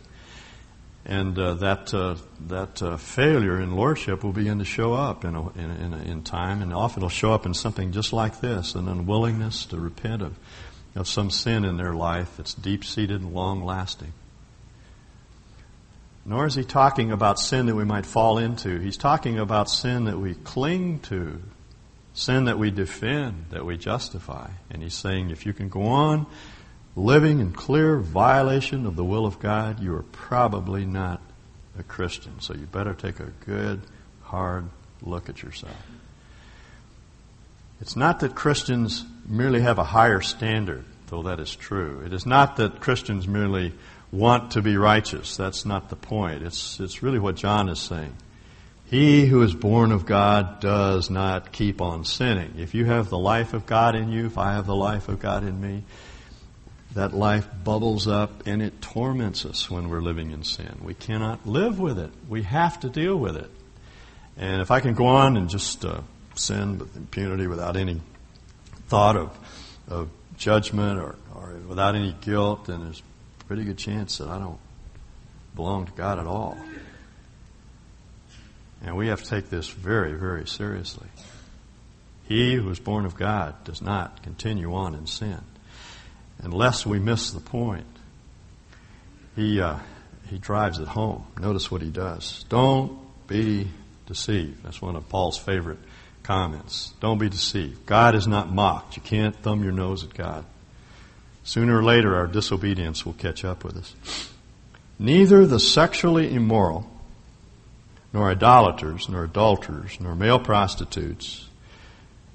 And 1.05 1.37
uh, 1.37 1.55
that 1.55 1.93
uh, 1.93 2.15
that 2.47 2.81
uh, 2.81 2.97
failure 2.97 3.59
in 3.59 3.75
lordship 3.75 4.23
will 4.23 4.33
begin 4.33 4.59
to 4.59 4.65
show 4.65 4.93
up 4.93 5.25
in, 5.25 5.33
a, 5.33 5.49
in, 5.53 5.71
in, 5.71 5.93
a, 5.93 5.97
in, 6.03 6.21
time, 6.21 6.61
and 6.61 6.71
often 6.71 6.99
it'll 6.99 7.09
show 7.09 7.33
up 7.33 7.47
in 7.47 7.55
something 7.55 7.91
just 7.91 8.13
like 8.13 8.39
this: 8.39 8.75
an 8.75 8.87
unwillingness 8.87 9.65
to 9.65 9.79
repent 9.79 10.21
of 10.21 10.37
of 10.95 11.07
some 11.07 11.31
sin 11.31 11.65
in 11.65 11.77
their 11.77 11.93
life 11.93 12.37
that's 12.37 12.53
deep 12.53 12.83
seated 12.83 13.21
and 13.21 13.33
long 13.33 13.63
lasting. 13.63 14.13
Nor 16.25 16.45
is 16.45 16.55
he 16.55 16.63
talking 16.63 17.11
about 17.11 17.39
sin 17.39 17.65
that 17.65 17.75
we 17.75 17.83
might 17.83 18.05
fall 18.05 18.37
into. 18.37 18.77
He's 18.77 18.97
talking 18.97 19.39
about 19.39 19.69
sin 19.69 20.05
that 20.05 20.19
we 20.19 20.35
cling 20.35 20.99
to, 20.99 21.41
sin 22.13 22.45
that 22.45 22.59
we 22.59 22.71
defend, 22.71 23.45
that 23.51 23.65
we 23.65 23.77
justify. 23.77 24.49
And 24.69 24.81
he's 24.81 24.93
saying 24.93 25.29
if 25.29 25.45
you 25.45 25.53
can 25.53 25.69
go 25.69 25.83
on 25.83 26.25
living 26.95 27.39
in 27.39 27.53
clear 27.53 27.97
violation 27.97 28.85
of 28.85 28.95
the 28.95 29.03
will 29.03 29.25
of 29.25 29.39
God, 29.39 29.79
you 29.79 29.95
are 29.95 30.03
probably 30.03 30.85
not 30.85 31.21
a 31.77 31.83
Christian. 31.83 32.39
So 32.39 32.53
you 32.53 32.65
better 32.65 32.93
take 32.93 33.19
a 33.19 33.31
good, 33.45 33.81
hard 34.23 34.65
look 35.01 35.29
at 35.29 35.41
yourself. 35.41 35.75
It's 37.79 37.95
not 37.95 38.19
that 38.19 38.35
Christians 38.35 39.05
merely 39.27 39.61
have 39.61 39.79
a 39.79 39.83
higher 39.83 40.21
standard, 40.21 40.85
though 41.07 41.23
that 41.23 41.39
is 41.39 41.55
true. 41.55 42.03
It 42.05 42.13
is 42.13 42.25
not 42.25 42.57
that 42.57 42.79
Christians 42.79 43.27
merely 43.27 43.73
want 44.11 44.51
to 44.51 44.61
be 44.61 44.77
righteous. 44.77 45.37
That's 45.37 45.65
not 45.65 45.89
the 45.89 45.95
point. 45.95 46.43
It's, 46.43 46.79
it's 46.79 47.01
really 47.01 47.17
what 47.17 47.35
John 47.35 47.69
is 47.69 47.79
saying. 47.79 48.13
He 48.91 49.25
who 49.25 49.41
is 49.41 49.53
born 49.53 49.93
of 49.93 50.05
God 50.05 50.59
does 50.59 51.09
not 51.09 51.53
keep 51.53 51.79
on 51.79 52.03
sinning. 52.03 52.55
If 52.57 52.75
you 52.75 52.83
have 52.83 53.09
the 53.09 53.17
life 53.17 53.53
of 53.53 53.65
God 53.65 53.95
in 53.95 54.11
you, 54.11 54.25
if 54.25 54.37
I 54.37 54.55
have 54.55 54.65
the 54.67 54.75
life 54.75 55.07
of 55.07 55.17
God 55.17 55.45
in 55.45 55.61
me, 55.61 55.85
that 56.93 57.13
life 57.13 57.47
bubbles 57.63 58.05
up 58.05 58.45
and 58.45 58.61
it 58.61 58.81
torments 58.81 59.45
us 59.45 59.71
when 59.71 59.89
we're 59.89 60.01
living 60.01 60.31
in 60.31 60.43
sin. 60.43 60.81
We 60.83 60.93
cannot 60.93 61.47
live 61.47 61.79
with 61.79 61.97
it. 61.99 62.11
We 62.27 62.43
have 62.43 62.81
to 62.81 62.89
deal 62.89 63.15
with 63.15 63.37
it. 63.37 63.49
And 64.35 64.61
if 64.61 64.71
I 64.71 64.81
can 64.81 64.93
go 64.93 65.05
on 65.05 65.37
and 65.37 65.49
just 65.49 65.85
uh, 65.85 66.01
sin 66.35 66.77
with 66.77 66.93
impunity 66.97 67.47
without 67.47 67.77
any 67.77 68.01
thought 68.89 69.15
of, 69.15 69.37
of 69.87 70.09
judgment 70.35 70.99
or, 70.99 71.15
or 71.33 71.53
without 71.65 71.95
any 71.95 72.13
guilt, 72.19 72.65
then 72.65 72.83
there's 72.83 73.01
a 73.39 73.43
pretty 73.45 73.63
good 73.63 73.77
chance 73.77 74.17
that 74.17 74.27
I 74.27 74.37
don't 74.37 74.59
belong 75.55 75.85
to 75.85 75.93
God 75.93 76.19
at 76.19 76.27
all. 76.27 76.57
And 78.83 78.95
we 78.95 79.07
have 79.07 79.21
to 79.23 79.29
take 79.29 79.49
this 79.49 79.69
very, 79.69 80.13
very 80.13 80.47
seriously. 80.47 81.07
He 82.27 82.55
who 82.55 82.69
is 82.69 82.79
born 82.79 83.05
of 83.05 83.15
God 83.15 83.63
does 83.63 83.81
not 83.81 84.23
continue 84.23 84.73
on 84.73 84.95
in 84.95 85.05
sin. 85.05 85.41
Unless 86.39 86.85
we 86.85 86.97
miss 86.97 87.31
the 87.31 87.39
point, 87.39 87.85
he, 89.35 89.61
uh, 89.61 89.77
he 90.29 90.37
drives 90.37 90.79
it 90.79 90.87
home. 90.87 91.27
Notice 91.39 91.69
what 91.69 91.81
he 91.81 91.89
does. 91.89 92.45
Don't 92.49 92.97
be 93.27 93.67
deceived. 94.07 94.63
That's 94.63 94.81
one 94.81 94.95
of 94.95 95.07
Paul's 95.09 95.37
favorite 95.37 95.79
comments. 96.23 96.93
Don't 96.99 97.17
be 97.17 97.29
deceived. 97.29 97.85
God 97.85 98.15
is 98.15 98.27
not 98.27 98.51
mocked. 98.51 98.95
You 98.95 99.03
can't 99.03 99.35
thumb 99.35 99.63
your 99.63 99.73
nose 99.73 100.03
at 100.03 100.13
God. 100.13 100.45
Sooner 101.43 101.77
or 101.77 101.83
later, 101.83 102.15
our 102.15 102.27
disobedience 102.27 103.05
will 103.05 103.13
catch 103.13 103.43
up 103.43 103.63
with 103.63 103.77
us. 103.77 104.29
Neither 104.99 105.45
the 105.47 105.59
sexually 105.59 106.33
immoral, 106.33 106.89
nor 108.13 108.29
idolaters, 108.29 109.07
nor 109.07 109.23
adulterers, 109.23 109.99
nor 109.99 110.15
male 110.15 110.39
prostitutes, 110.39 111.47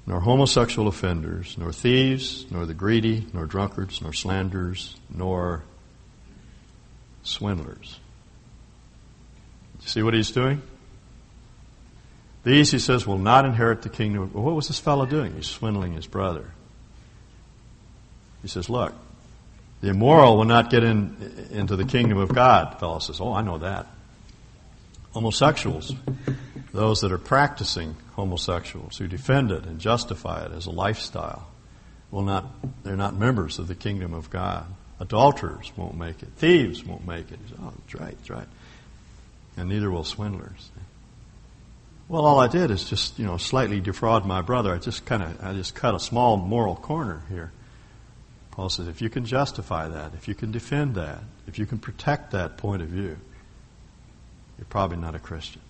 nor 0.05 0.21
homosexual 0.21 0.87
offenders, 0.87 1.57
nor 1.57 1.71
thieves, 1.71 2.49
nor 2.49 2.65
the 2.65 2.73
greedy, 2.73 3.27
nor 3.33 3.45
drunkards, 3.45 4.01
nor 4.01 4.13
slanderers, 4.13 4.95
nor 5.09 5.63
swindlers. 7.23 7.99
You 9.81 9.87
see 9.87 10.03
what 10.03 10.13
he's 10.13 10.31
doing? 10.31 10.61
These, 12.43 12.71
he 12.71 12.79
says, 12.79 13.05
will 13.05 13.17
not 13.17 13.45
inherit 13.45 13.81
the 13.81 13.89
kingdom. 13.89 14.31
Well, 14.33 14.43
what 14.43 14.55
was 14.55 14.67
this 14.67 14.79
fellow 14.79 15.05
doing? 15.05 15.33
He's 15.35 15.47
swindling 15.47 15.93
his 15.93 16.07
brother. 16.07 16.45
He 18.41 18.47
says, 18.47 18.69
Look, 18.69 18.93
the 19.81 19.89
immoral 19.89 20.37
will 20.37 20.45
not 20.45 20.69
get 20.69 20.83
in, 20.83 21.49
into 21.51 21.75
the 21.75 21.83
kingdom 21.83 22.17
of 22.17 22.33
God. 22.33 22.73
The 22.73 22.77
fellow 22.77 22.99
says, 22.99 23.19
Oh, 23.19 23.33
I 23.33 23.41
know 23.41 23.57
that. 23.57 23.87
Homosexuals, 25.17 25.95
those 26.73 27.01
that 27.01 27.11
are 27.11 27.17
practicing 27.17 27.95
homosexuals, 28.13 28.97
who 28.97 29.07
defend 29.07 29.49
it 29.49 29.65
and 29.65 29.79
justify 29.79 30.45
it 30.45 30.51
as 30.51 30.67
a 30.67 30.69
lifestyle, 30.69 31.47
will 32.11 32.21
not, 32.21 32.45
they're 32.83 32.95
not 32.95 33.15
members 33.15 33.57
of 33.57 33.67
the 33.67 33.73
kingdom 33.73 34.13
of 34.13 34.29
God. 34.29 34.67
Adulterers 34.99 35.71
won't 35.75 35.97
make 35.97 36.21
it. 36.21 36.29
Thieves 36.35 36.85
won't 36.85 37.07
make 37.07 37.31
it. 37.31 37.39
Oh, 37.59 37.73
that's 37.75 37.99
right, 37.99 38.15
that's 38.15 38.29
right. 38.29 38.47
And 39.57 39.69
neither 39.69 39.89
will 39.89 40.03
swindlers. 40.03 40.69
Well, 42.07 42.23
all 42.23 42.39
I 42.39 42.47
did 42.47 42.69
is 42.69 42.87
just, 42.87 43.17
you 43.17 43.25
know, 43.25 43.37
slightly 43.37 43.79
defraud 43.79 44.23
my 44.23 44.43
brother. 44.43 44.71
I 44.71 44.77
just 44.77 45.03
kind 45.07 45.23
of, 45.23 45.43
I 45.43 45.53
just 45.53 45.73
cut 45.73 45.95
a 45.95 45.99
small 45.99 46.37
moral 46.37 46.75
corner 46.75 47.23
here. 47.29 47.51
Paul 48.51 48.69
says, 48.69 48.87
if 48.87 49.01
you 49.01 49.09
can 49.09 49.25
justify 49.25 49.87
that, 49.87 50.13
if 50.13 50.27
you 50.27 50.35
can 50.35 50.51
defend 50.51 50.93
that, 50.93 51.23
if 51.47 51.57
you 51.57 51.65
can 51.65 51.79
protect 51.79 52.33
that 52.33 52.57
point 52.57 52.83
of 52.83 52.89
view, 52.89 53.17
you're 54.57 54.65
probably 54.69 54.97
not 54.97 55.15
a 55.15 55.19
Christian. 55.19 55.61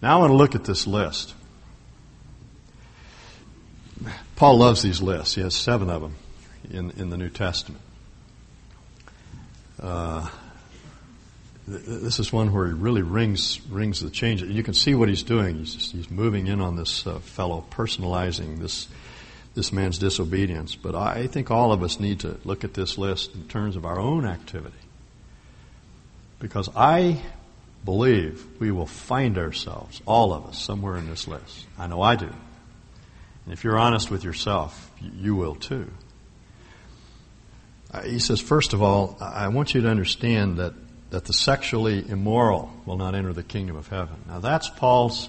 Now 0.00 0.16
I 0.16 0.20
want 0.20 0.30
to 0.30 0.36
look 0.36 0.54
at 0.54 0.64
this 0.64 0.86
list. 0.86 1.34
Paul 4.36 4.58
loves 4.58 4.82
these 4.82 5.00
lists. 5.00 5.36
He 5.36 5.40
has 5.42 5.54
seven 5.54 5.88
of 5.88 6.02
them 6.02 6.16
in, 6.70 6.90
in 6.92 7.10
the 7.10 7.16
New 7.16 7.28
Testament. 7.28 7.82
Uh, 9.80 10.28
this 11.66 12.18
is 12.18 12.32
one 12.32 12.52
where 12.52 12.66
he 12.66 12.72
really 12.72 13.02
rings 13.02 13.60
rings 13.68 14.00
the 14.00 14.10
change. 14.10 14.42
You 14.42 14.62
can 14.62 14.74
see 14.74 14.94
what 14.94 15.08
he's 15.08 15.22
doing. 15.22 15.58
He's, 15.58 15.92
he's 15.92 16.10
moving 16.10 16.48
in 16.48 16.60
on 16.60 16.76
this 16.76 17.06
uh, 17.06 17.20
fellow, 17.20 17.64
personalizing 17.70 18.58
this 18.58 18.88
this 19.54 19.72
man's 19.72 19.98
disobedience. 19.98 20.74
But 20.74 20.94
I 20.94 21.26
think 21.26 21.50
all 21.50 21.72
of 21.72 21.82
us 21.82 22.00
need 22.00 22.20
to 22.20 22.38
look 22.44 22.64
at 22.64 22.74
this 22.74 22.98
list 22.98 23.34
in 23.34 23.46
terms 23.48 23.76
of 23.76 23.84
our 23.84 24.00
own 24.00 24.24
activity, 24.24 24.78
because 26.42 26.68
I 26.74 27.22
believe 27.84 28.44
we 28.58 28.72
will 28.72 28.86
find 28.86 29.38
ourselves, 29.38 30.02
all 30.04 30.34
of 30.34 30.44
us, 30.46 30.58
somewhere 30.58 30.96
in 30.96 31.08
this 31.08 31.28
list. 31.28 31.66
I 31.78 31.86
know 31.86 32.02
I 32.02 32.16
do. 32.16 32.26
And 32.26 33.52
if 33.52 33.64
you're 33.64 33.78
honest 33.78 34.10
with 34.10 34.24
yourself, 34.24 34.90
you 35.00 35.36
will 35.36 35.54
too. 35.54 35.88
Uh, 37.92 38.02
he 38.02 38.18
says, 38.18 38.40
first 38.40 38.72
of 38.72 38.82
all, 38.82 39.16
I 39.20 39.48
want 39.48 39.74
you 39.74 39.82
to 39.82 39.88
understand 39.88 40.58
that 40.58 40.74
that 41.10 41.26
the 41.26 41.32
sexually 41.34 42.08
immoral 42.08 42.72
will 42.86 42.96
not 42.96 43.14
enter 43.14 43.34
the 43.34 43.42
kingdom 43.42 43.76
of 43.76 43.86
heaven. 43.86 44.16
Now 44.26 44.38
that's 44.38 44.70
Paul's 44.70 45.28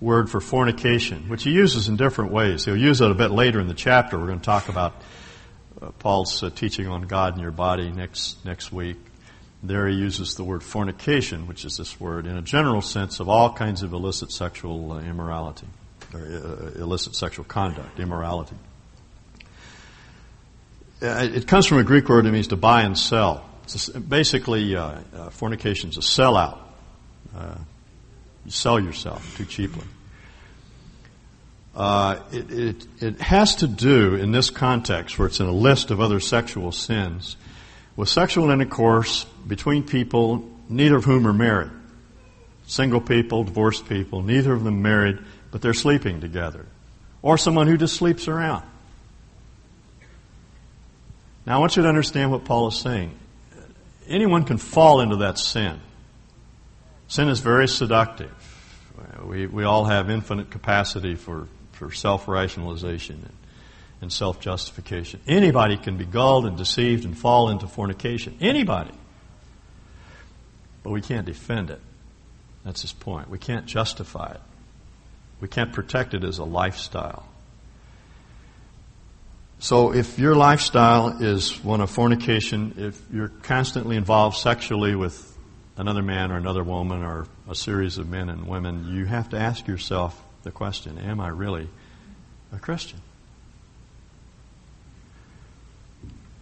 word 0.00 0.28
for 0.28 0.40
fornication, 0.40 1.28
which 1.28 1.44
he 1.44 1.52
uses 1.52 1.88
in 1.88 1.96
different 1.96 2.32
ways. 2.32 2.64
He'll 2.64 2.76
use 2.76 3.00
it 3.00 3.08
a 3.08 3.14
bit 3.14 3.30
later 3.30 3.60
in 3.60 3.68
the 3.68 3.74
chapter. 3.74 4.18
We're 4.18 4.26
going 4.26 4.40
to 4.40 4.44
talk 4.44 4.68
about 4.68 4.94
uh, 5.80 5.92
Paul's 6.00 6.42
uh, 6.42 6.50
teaching 6.50 6.88
on 6.88 7.02
God 7.02 7.34
and 7.34 7.42
your 7.42 7.52
body 7.52 7.92
next 7.92 8.44
next 8.44 8.72
week. 8.72 8.96
There 9.62 9.86
he 9.88 9.96
uses 9.96 10.36
the 10.36 10.44
word 10.44 10.62
fornication, 10.62 11.46
which 11.46 11.64
is 11.66 11.76
this 11.76 12.00
word 12.00 12.26
in 12.26 12.36
a 12.36 12.42
general 12.42 12.80
sense 12.80 13.20
of 13.20 13.28
all 13.28 13.52
kinds 13.52 13.82
of 13.82 13.92
illicit 13.92 14.32
sexual 14.32 14.92
uh, 14.92 15.00
immorality 15.00 15.66
or 16.14 16.20
uh, 16.20 16.80
illicit 16.80 17.14
sexual 17.14 17.44
conduct, 17.44 18.00
immorality. 18.00 18.56
Uh, 21.02 21.28
it 21.32 21.46
comes 21.46 21.66
from 21.66 21.78
a 21.78 21.82
Greek 21.82 22.08
word 22.08 22.24
that 22.24 22.32
means 22.32 22.48
to 22.48 22.56
buy 22.56 22.82
and 22.82 22.96
sell. 22.96 23.44
It's 23.64 23.88
basically, 23.90 24.76
uh, 24.76 25.00
uh, 25.14 25.30
fornication 25.30 25.90
is 25.90 25.98
a 25.98 26.00
sellout. 26.00 26.58
Uh, 27.36 27.56
you 28.44 28.50
sell 28.50 28.80
yourself 28.80 29.36
too 29.36 29.44
cheaply. 29.44 29.84
It, 31.76 32.50
it, 32.50 32.86
it 33.00 33.20
has 33.20 33.56
to 33.56 33.66
do, 33.66 34.14
in 34.14 34.32
this 34.32 34.50
context, 34.50 35.18
where 35.18 35.28
it's 35.28 35.40
in 35.40 35.46
a 35.46 35.52
list 35.52 35.90
of 35.90 36.00
other 36.00 36.18
sexual 36.18 36.72
sins, 36.72 37.36
with 37.96 38.08
sexual 38.08 38.50
intercourse 38.50 39.24
between 39.46 39.82
people, 39.82 40.48
neither 40.68 40.96
of 40.96 41.04
whom 41.04 41.26
are 41.26 41.32
married. 41.32 41.70
Single 42.66 43.00
people, 43.00 43.44
divorced 43.44 43.88
people, 43.88 44.22
neither 44.22 44.52
of 44.52 44.64
them 44.64 44.82
married, 44.82 45.18
but 45.50 45.60
they're 45.60 45.74
sleeping 45.74 46.20
together. 46.20 46.66
Or 47.22 47.36
someone 47.36 47.66
who 47.66 47.76
just 47.76 47.96
sleeps 47.96 48.28
around. 48.28 48.64
Now, 51.46 51.56
I 51.56 51.58
want 51.58 51.76
you 51.76 51.82
to 51.82 51.88
understand 51.88 52.30
what 52.30 52.44
Paul 52.44 52.68
is 52.68 52.78
saying 52.78 53.16
anyone 54.10 54.44
can 54.44 54.58
fall 54.58 55.00
into 55.00 55.16
that 55.16 55.38
sin. 55.38 55.80
Sin 57.08 57.28
is 57.28 57.40
very 57.40 57.68
seductive. 57.68 58.30
We, 59.24 59.46
we 59.46 59.64
all 59.64 59.84
have 59.84 60.10
infinite 60.10 60.50
capacity 60.50 61.14
for, 61.14 61.48
for 61.72 61.92
self 61.92 62.28
rationalization 62.28 63.30
and, 64.00 64.12
self 64.12 64.40
justification. 64.40 65.20
Anybody 65.26 65.76
can 65.76 65.96
be 65.96 66.04
gulled 66.04 66.46
and 66.46 66.56
deceived 66.56 67.04
and 67.04 67.16
fall 67.16 67.50
into 67.50 67.66
fornication. 67.66 68.36
Anybody. 68.40 68.92
But 70.82 70.90
we 70.90 71.00
can't 71.00 71.26
defend 71.26 71.70
it. 71.70 71.80
That's 72.64 72.82
his 72.82 72.92
point. 72.92 73.28
We 73.28 73.38
can't 73.38 73.66
justify 73.66 74.32
it. 74.32 74.40
We 75.40 75.48
can't 75.48 75.72
protect 75.72 76.14
it 76.14 76.24
as 76.24 76.38
a 76.38 76.44
lifestyle. 76.44 77.26
So 79.58 79.92
if 79.92 80.18
your 80.18 80.34
lifestyle 80.34 81.22
is 81.22 81.62
one 81.62 81.82
of 81.82 81.90
fornication, 81.90 82.74
if 82.78 83.00
you're 83.12 83.28
constantly 83.28 83.96
involved 83.96 84.38
sexually 84.38 84.94
with 84.94 85.36
another 85.76 86.02
man 86.02 86.32
or 86.32 86.36
another 86.36 86.64
woman 86.64 87.02
or 87.02 87.26
a 87.48 87.54
series 87.54 87.98
of 87.98 88.08
men 88.08 88.30
and 88.30 88.46
women, 88.46 88.94
you 88.94 89.04
have 89.04 89.28
to 89.30 89.38
ask 89.38 89.66
yourself 89.66 90.22
the 90.44 90.50
question, 90.50 90.98
am 90.98 91.20
I 91.20 91.28
really 91.28 91.68
a 92.52 92.58
Christian? 92.58 93.00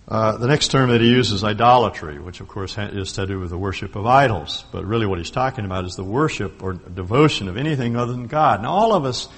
Uh, 0.08 0.38
the 0.38 0.46
next 0.46 0.68
term 0.70 0.88
that 0.88 1.02
he 1.02 1.08
uses 1.08 1.34
is 1.34 1.44
idolatry, 1.44 2.18
which 2.18 2.40
of 2.40 2.48
course 2.48 2.78
is 2.78 3.12
to 3.12 3.26
do 3.26 3.38
with 3.38 3.50
the 3.50 3.58
worship 3.58 3.94
of 3.94 4.06
idols. 4.06 4.64
But 4.72 4.86
really 4.86 5.04
what 5.04 5.18
he's 5.18 5.30
talking 5.30 5.66
about 5.66 5.84
is 5.84 5.96
the 5.96 6.04
worship 6.04 6.62
or 6.62 6.72
devotion 6.72 7.46
of 7.46 7.58
anything 7.58 7.94
other 7.94 8.12
than 8.12 8.26
God. 8.26 8.62
Now 8.62 8.72
all 8.72 8.94
of 8.94 9.04
us, 9.04 9.28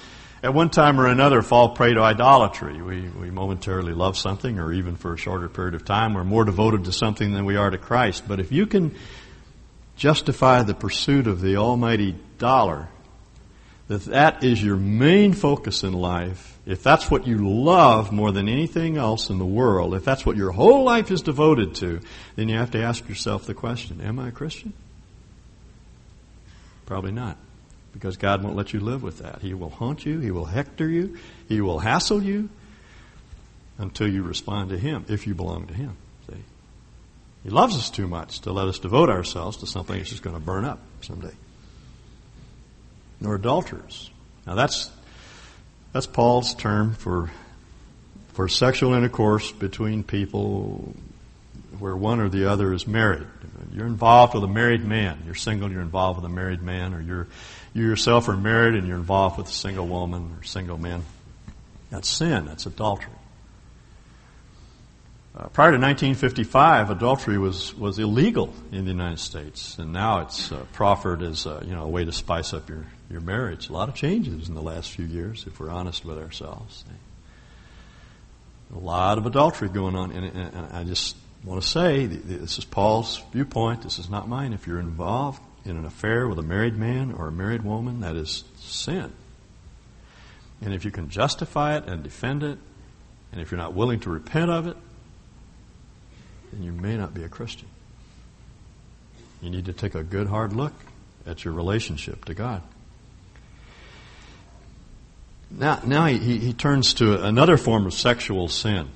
at 0.41 0.53
one 0.53 0.69
time 0.69 0.97
or 0.97 1.07
another, 1.07 1.41
fall 1.41 1.75
prey 1.75 1.93
to 1.93 2.01
idolatry. 2.01 2.81
We, 2.81 3.01
we 3.09 3.31
momentarily 3.31 3.91
love 3.91 4.17
something, 4.17 4.59
or 4.59 4.71
even 4.71 4.95
for 4.95 5.13
a 5.13 5.17
shorter 5.17 5.49
period 5.49 5.75
of 5.75 5.83
time, 5.83 6.13
we're 6.13 6.23
more 6.23 6.45
devoted 6.45 6.85
to 6.85 6.93
something 6.93 7.33
than 7.33 7.43
we 7.43 7.57
are 7.57 7.69
to 7.69 7.77
Christ. 7.77 8.23
But 8.25 8.39
if 8.39 8.53
you 8.53 8.65
can 8.65 8.95
justify 9.97 10.63
the 10.63 10.73
pursuit 10.73 11.27
of 11.27 11.41
the 11.41 11.57
almighty 11.57 12.15
dollar, 12.37 12.87
that 13.91 14.05
that 14.05 14.43
is 14.45 14.63
your 14.63 14.77
main 14.77 15.33
focus 15.33 15.83
in 15.83 15.91
life, 15.91 16.57
if 16.65 16.81
that's 16.81 17.11
what 17.11 17.27
you 17.27 17.37
love 17.39 18.13
more 18.13 18.31
than 18.31 18.47
anything 18.47 18.95
else 18.95 19.29
in 19.29 19.37
the 19.37 19.45
world, 19.45 19.93
if 19.93 20.05
that's 20.05 20.25
what 20.25 20.37
your 20.37 20.51
whole 20.51 20.85
life 20.85 21.11
is 21.11 21.21
devoted 21.21 21.75
to, 21.75 21.99
then 22.37 22.47
you 22.47 22.55
have 22.55 22.71
to 22.71 22.81
ask 22.81 23.09
yourself 23.09 23.45
the 23.45 23.53
question, 23.53 23.99
am 23.99 24.17
I 24.17 24.29
a 24.29 24.31
Christian? 24.31 24.71
Probably 26.85 27.11
not. 27.11 27.35
Because 27.91 28.15
God 28.15 28.41
won't 28.41 28.55
let 28.55 28.71
you 28.71 28.79
live 28.79 29.03
with 29.03 29.17
that. 29.19 29.41
He 29.41 29.53
will 29.53 29.69
haunt 29.69 30.05
you, 30.05 30.21
He 30.21 30.31
will 30.31 30.45
hector 30.45 30.87
you, 30.87 31.17
He 31.49 31.59
will 31.59 31.79
hassle 31.79 32.23
you 32.23 32.47
until 33.77 34.07
you 34.07 34.23
respond 34.23 34.69
to 34.69 34.77
Him, 34.77 35.03
if 35.09 35.27
you 35.27 35.35
belong 35.35 35.67
to 35.67 35.73
Him. 35.73 35.97
See? 36.29 36.37
He 37.43 37.49
loves 37.49 37.75
us 37.75 37.89
too 37.89 38.07
much 38.07 38.39
to 38.41 38.53
let 38.53 38.69
us 38.69 38.79
devote 38.79 39.09
ourselves 39.09 39.57
to 39.57 39.67
something 39.67 39.97
that's 39.97 40.11
just 40.11 40.23
going 40.23 40.37
to 40.37 40.41
burn 40.41 40.63
up 40.63 40.79
someday. 41.01 41.33
Nor 43.21 43.35
adulterers. 43.35 44.09
Now 44.45 44.55
that's 44.55 44.91
that's 45.93 46.07
Paul's 46.07 46.53
term 46.55 46.93
for 46.93 47.31
for 48.33 48.47
sexual 48.47 48.93
intercourse 48.93 49.51
between 49.51 50.03
people 50.03 50.93
where 51.79 51.95
one 51.95 52.19
or 52.19 52.29
the 52.29 52.49
other 52.49 52.73
is 52.73 52.85
married. 52.87 53.27
You're 53.73 53.85
involved 53.85 54.33
with 54.33 54.43
a 54.43 54.47
married 54.47 54.83
man. 54.83 55.23
You're 55.25 55.35
single, 55.35 55.71
you're 55.71 55.81
involved 55.81 56.21
with 56.21 56.25
a 56.29 56.33
married 56.33 56.61
man, 56.61 56.93
or 56.93 57.01
you're 57.01 57.27
you 57.73 57.83
yourself 57.85 58.27
are 58.27 58.35
married 58.35 58.75
and 58.75 58.87
you're 58.87 58.97
involved 58.97 59.37
with 59.37 59.47
a 59.47 59.53
single 59.53 59.87
woman 59.87 60.35
or 60.37 60.43
single 60.43 60.77
man. 60.77 61.03
That's 61.89 62.09
sin. 62.09 62.45
That's 62.45 62.65
adultery. 62.65 63.13
Uh, 65.33 65.47
prior 65.47 65.71
to 65.71 65.77
1955, 65.77 66.89
adultery 66.89 67.37
was, 67.37 67.73
was 67.75 67.97
illegal 67.97 68.53
in 68.73 68.83
the 68.83 68.91
United 68.91 69.19
States, 69.19 69.77
and 69.79 69.93
now 69.93 70.21
it's 70.21 70.51
uh, 70.51 70.65
proffered 70.73 71.21
as 71.21 71.47
uh, 71.47 71.63
you 71.65 71.73
know 71.73 71.83
a 71.83 71.87
way 71.87 72.03
to 72.03 72.11
spice 72.11 72.53
up 72.53 72.67
your, 72.67 72.85
your 73.11 73.21
marriage. 73.21 73.69
A 73.69 73.73
lot 73.73 73.89
of 73.89 73.95
changes 73.95 74.47
in 74.47 74.55
the 74.55 74.61
last 74.61 74.91
few 74.91 75.05
years, 75.05 75.45
if 75.47 75.59
we're 75.59 75.69
honest 75.69 76.05
with 76.05 76.17
ourselves. 76.17 76.83
A 78.73 78.79
lot 78.79 79.17
of 79.17 79.25
adultery 79.25 79.69
going 79.69 79.95
on, 79.95 80.11
and, 80.11 80.67
I 80.73 80.83
just 80.83 81.15
want 81.43 81.61
to 81.61 81.67
say 81.67 82.05
this 82.05 82.57
is 82.57 82.65
Paul's 82.65 83.21
viewpoint. 83.31 83.81
This 83.81 83.99
is 83.99 84.09
not 84.09 84.29
mine. 84.29 84.53
If 84.53 84.67
you're 84.67 84.79
involved 84.79 85.41
in 85.65 85.77
an 85.77 85.85
affair 85.85 86.27
with 86.27 86.39
a 86.39 86.43
married 86.43 86.77
man 86.77 87.11
or 87.11 87.27
a 87.27 87.31
married 87.31 87.63
woman, 87.63 87.99
that 88.01 88.15
is 88.15 88.43
sin. 88.57 89.11
And 90.61 90.73
if 90.73 90.85
you 90.85 90.91
can 90.91 91.09
justify 91.09 91.77
it 91.77 91.85
and 91.85 92.03
defend 92.03 92.43
it, 92.43 92.57
and 93.31 93.41
if 93.41 93.51
you're 93.51 93.57
not 93.59 93.73
willing 93.73 93.99
to 94.01 94.09
repent 94.09 94.51
of 94.51 94.67
it, 94.67 94.77
then 96.51 96.63
you 96.63 96.71
may 96.71 96.97
not 96.97 97.13
be 97.13 97.23
a 97.23 97.29
Christian. 97.29 97.67
You 99.41 99.49
need 99.49 99.65
to 99.65 99.73
take 99.73 99.95
a 99.95 100.03
good 100.03 100.27
hard 100.27 100.53
look 100.53 100.73
at 101.25 101.43
your 101.43 101.53
relationship 101.53 102.25
to 102.25 102.33
God. 102.33 102.61
Now, 105.51 105.81
now 105.85 106.05
he, 106.05 106.37
he 106.37 106.53
turns 106.53 106.93
to 106.95 107.23
another 107.23 107.57
form 107.57 107.85
of 107.85 107.93
sexual 107.93 108.47
sin, 108.47 108.87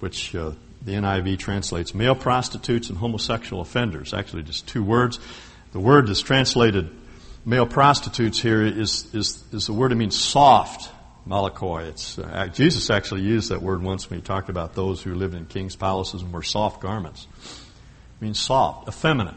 which 0.00 0.34
uh, 0.34 0.52
the 0.82 0.92
NIV 0.92 1.38
translates 1.38 1.94
male 1.94 2.14
prostitutes 2.14 2.88
and 2.88 2.98
homosexual 2.98 3.62
offenders. 3.62 4.12
Actually, 4.12 4.42
just 4.42 4.66
two 4.66 4.82
words. 4.82 5.20
The 5.72 5.80
word 5.80 6.08
that's 6.08 6.20
translated 6.20 6.90
male 7.44 7.66
prostitutes 7.66 8.40
here 8.40 8.62
is, 8.62 9.12
is, 9.14 9.44
is 9.52 9.66
the 9.66 9.72
word 9.72 9.92
that 9.92 9.96
means 9.96 10.18
soft 10.18 10.90
malakoi. 11.28 11.88
It's, 11.88 12.18
uh, 12.18 12.48
Jesus 12.52 12.90
actually 12.90 13.22
used 13.22 13.50
that 13.50 13.62
word 13.62 13.82
once 13.82 14.10
when 14.10 14.18
he 14.18 14.24
talked 14.24 14.48
about 14.48 14.74
those 14.74 15.02
who 15.02 15.14
lived 15.14 15.34
in 15.34 15.46
king's 15.46 15.76
palaces 15.76 16.22
and 16.22 16.32
wore 16.32 16.42
soft 16.42 16.80
garments. 16.80 17.26
It 17.44 18.24
means 18.24 18.40
soft, 18.40 18.88
effeminate. 18.88 19.36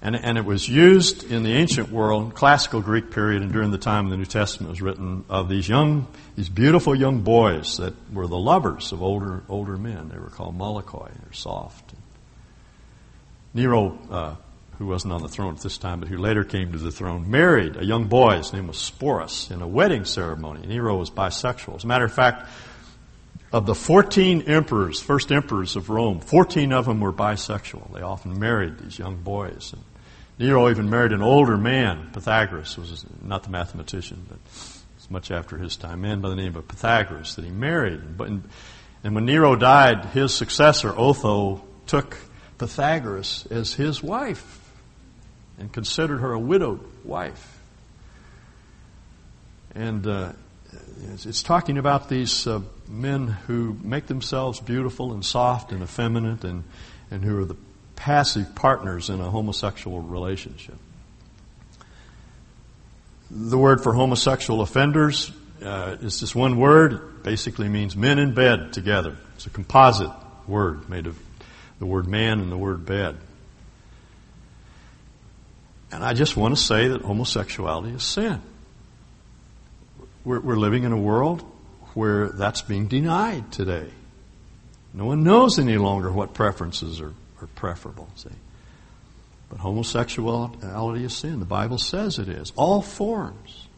And, 0.00 0.14
and 0.14 0.38
it 0.38 0.44
was 0.44 0.68
used 0.68 1.28
in 1.28 1.42
the 1.42 1.54
ancient 1.54 1.90
world, 1.90 2.34
classical 2.34 2.80
Greek 2.80 3.10
period, 3.10 3.42
and 3.42 3.52
during 3.52 3.72
the 3.72 3.78
time 3.78 4.10
the 4.10 4.16
New 4.16 4.24
Testament 4.24 4.70
was 4.70 4.80
written, 4.80 5.24
of 5.28 5.48
these 5.48 5.68
young, 5.68 6.06
these 6.36 6.48
beautiful 6.48 6.94
young 6.94 7.22
boys 7.22 7.78
that 7.78 7.94
were 8.12 8.28
the 8.28 8.38
lovers 8.38 8.92
of 8.92 9.02
older, 9.02 9.42
older 9.48 9.76
men. 9.76 10.08
They 10.08 10.18
were 10.18 10.30
called 10.30 10.56
malakoi. 10.56 11.10
They're 11.22 11.32
soft. 11.32 11.94
Nero 13.54 13.98
uh, 14.08 14.34
who 14.78 14.86
wasn't 14.86 15.12
on 15.12 15.20
the 15.20 15.28
throne 15.28 15.54
at 15.54 15.60
this 15.60 15.78
time, 15.78 15.98
but 15.98 16.08
who 16.08 16.18
later 16.18 16.44
came 16.44 16.70
to 16.70 16.78
the 16.78 16.92
throne, 16.92 17.28
married 17.28 17.76
a 17.76 17.84
young 17.84 18.04
boy. 18.04 18.36
His 18.36 18.52
name 18.52 18.68
was 18.68 18.76
Sporus 18.76 19.50
in 19.50 19.60
a 19.60 19.66
wedding 19.66 20.04
ceremony. 20.04 20.64
Nero 20.66 20.96
was 20.96 21.10
bisexual. 21.10 21.74
As 21.74 21.84
a 21.84 21.88
matter 21.88 22.04
of 22.04 22.12
fact, 22.12 22.48
of 23.52 23.66
the 23.66 23.74
14 23.74 24.42
emperors, 24.42 25.00
first 25.00 25.32
emperors 25.32 25.76
of 25.76 25.88
Rome, 25.88 26.20
14 26.20 26.72
of 26.72 26.84
them 26.84 27.00
were 27.00 27.12
bisexual. 27.12 27.92
They 27.94 28.02
often 28.02 28.38
married 28.38 28.78
these 28.78 28.98
young 28.98 29.16
boys. 29.22 29.72
And 29.72 29.82
Nero 30.38 30.68
even 30.70 30.90
married 30.90 31.12
an 31.12 31.22
older 31.22 31.56
man. 31.56 32.10
Pythagoras 32.12 32.76
was 32.76 33.06
not 33.22 33.44
the 33.44 33.50
mathematician, 33.50 34.26
but 34.28 34.38
it's 34.96 35.10
much 35.10 35.30
after 35.30 35.56
his 35.56 35.76
time. 35.76 36.02
Man 36.02 36.20
by 36.20 36.28
the 36.28 36.36
name 36.36 36.56
of 36.56 36.68
Pythagoras 36.68 37.36
that 37.36 37.44
he 37.44 37.50
married. 37.50 38.00
And 38.20 39.14
when 39.14 39.24
Nero 39.24 39.56
died, 39.56 40.04
his 40.06 40.34
successor, 40.34 40.92
Otho, 40.96 41.64
took 41.86 42.18
Pythagoras 42.58 43.46
as 43.50 43.72
his 43.72 44.02
wife 44.02 44.60
and 45.58 45.72
considered 45.72 46.18
her 46.18 46.32
a 46.32 46.38
widowed 46.38 46.80
wife. 47.04 47.60
And 49.74 50.06
uh, 50.06 50.32
it's, 51.02 51.42
talking 51.42 51.78
about 51.78 52.08
these 52.08 52.46
uh, 52.46 52.60
men 52.88 53.28
who 53.28 53.76
make 53.82 54.06
themselves 54.06 54.60
beautiful 54.60 55.12
and 55.12 55.24
soft 55.24 55.72
and 55.72 55.82
effeminate 55.82 56.44
and, 56.44 56.64
and 57.10 57.22
who 57.24 57.38
are 57.40 57.44
the 57.44 57.56
passive 57.96 58.54
partners 58.54 59.10
in 59.10 59.20
a 59.20 59.30
homosexual 59.30 60.00
relationship. 60.00 60.76
The 63.30 63.58
word 63.58 63.82
for 63.82 63.92
homosexual 63.92 64.62
offenders 64.62 65.30
uh, 65.62 65.96
is 66.00 66.20
just 66.20 66.34
one 66.34 66.58
word. 66.58 66.92
It 66.92 67.22
basically 67.22 67.68
means 67.68 67.96
men 67.96 68.18
in 68.18 68.34
bed 68.34 68.72
together. 68.72 69.16
It's 69.34 69.46
a 69.46 69.50
composite 69.50 70.10
word 70.46 70.88
made 70.88 71.06
of 71.06 71.18
the 71.78 71.86
word 71.86 72.06
man 72.06 72.40
and 72.40 72.50
the 72.50 72.56
word 72.56 72.86
bed. 72.86 73.16
And 75.90 76.04
I 76.04 76.12
just 76.12 76.36
want 76.36 76.56
to 76.56 76.60
say 76.60 76.88
that 76.88 77.02
homosexuality 77.02 77.94
is 77.94 78.02
sin. 78.02 78.40
We're, 80.28 80.40
we're 80.40 80.56
living 80.56 80.84
in 80.84 80.92
a 80.92 80.98
world 80.98 81.42
where 81.94 82.28
that's 82.28 82.60
being 82.60 82.86
denied 82.86 83.50
today. 83.50 83.88
No 84.92 85.06
one 85.06 85.24
knows 85.24 85.58
any 85.58 85.78
longer 85.78 86.12
what 86.12 86.34
preferences 86.34 87.00
are, 87.00 87.14
are 87.40 87.46
preferable, 87.54 88.10
see. 88.14 88.28
But 89.48 89.60
homosexuality 89.60 91.04
is 91.04 91.14
sin. 91.14 91.38
The 91.38 91.46
Bible 91.46 91.78
says 91.78 92.18
it 92.18 92.28
is. 92.28 92.52
All 92.56 92.82
forms. 92.82 93.68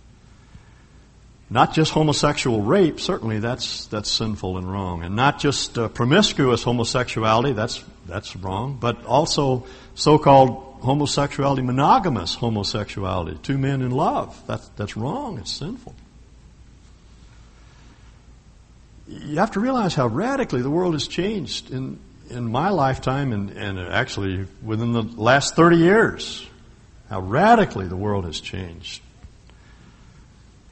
Not 1.51 1.73
just 1.73 1.93
homosexual 1.93 2.63
rape, 2.63 2.99
certainly 2.99 3.39
that's, 3.39 3.87
that's 3.87 4.11
sinful 4.11 4.59
and 4.59 4.69
wrong. 4.69 5.05
And 5.05 5.15
not 5.15 5.39
just 5.39 5.79
uh, 5.79 5.87
promiscuous 5.87 6.65
homosexuality, 6.65 7.53
that's, 7.53 7.85
that's 8.07 8.35
wrong. 8.35 8.77
But 8.81 9.05
also 9.05 9.67
so-called 9.95 10.81
homosexuality, 10.81 11.63
monogamous 11.63 12.35
homosexuality, 12.35 13.39
two 13.41 13.57
men 13.57 13.83
in 13.83 13.93
love. 13.93 14.37
That's, 14.49 14.67
that's 14.71 14.97
wrong. 14.97 15.39
It's 15.39 15.53
sinful. 15.53 15.95
You 19.11 19.39
have 19.39 19.51
to 19.53 19.61
realize 19.61 19.95
how 19.95 20.07
radically 20.07 20.63
the 20.63 20.71
world 20.71 20.95
has 20.95 21.09
changed 21.09 21.73
in, 21.73 21.99
in 22.29 22.51
my 22.51 22.71
lifetime 22.71 23.33
and, 23.33 23.51
and 23.51 23.79
actually 23.79 24.47
within 24.63 24.93
the 24.93 25.03
last 25.03 25.57
30 25.57 25.79
years. 25.79 26.47
How 27.09 27.21
radically 27.21 27.89
the 27.89 27.97
world 27.97 28.25
has 28.25 28.41
changed. 28.41 29.03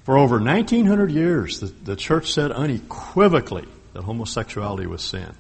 For 0.05 0.17
over 0.17 0.39
1900 0.39 1.11
years, 1.11 1.59
the, 1.59 1.67
the 1.67 1.97
church 1.97 2.33
said 2.33 2.53
unequivocally 2.53 3.67
that 3.93 4.05
homosexuality 4.05 4.87
was 4.87 5.03
sin. 5.03 5.35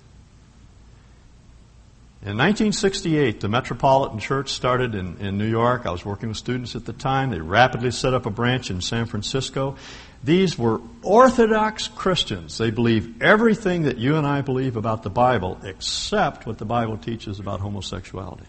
In 2.20 2.36
1968, 2.36 3.40
the 3.40 3.48
Metropolitan 3.48 4.18
Church 4.18 4.50
started 4.50 4.96
in, 4.96 5.18
in, 5.18 5.38
New 5.38 5.46
York. 5.46 5.86
I 5.86 5.92
was 5.92 6.04
working 6.04 6.30
with 6.30 6.36
students 6.36 6.74
at 6.74 6.84
the 6.84 6.92
time. 6.92 7.30
They 7.30 7.38
rapidly 7.38 7.92
set 7.92 8.12
up 8.12 8.26
a 8.26 8.30
branch 8.30 8.72
in 8.72 8.80
San 8.80 9.06
Francisco. 9.06 9.76
These 10.22 10.58
were 10.58 10.80
Orthodox 11.02 11.88
Christians. 11.88 12.58
They 12.58 12.70
believe 12.70 13.22
everything 13.22 13.82
that 13.84 13.98
you 13.98 14.16
and 14.16 14.26
I 14.26 14.40
believe 14.40 14.76
about 14.76 15.02
the 15.02 15.10
Bible 15.10 15.58
except 15.62 16.46
what 16.46 16.58
the 16.58 16.64
Bible 16.64 16.96
teaches 16.96 17.38
about 17.38 17.60
homosexuality. 17.60 18.46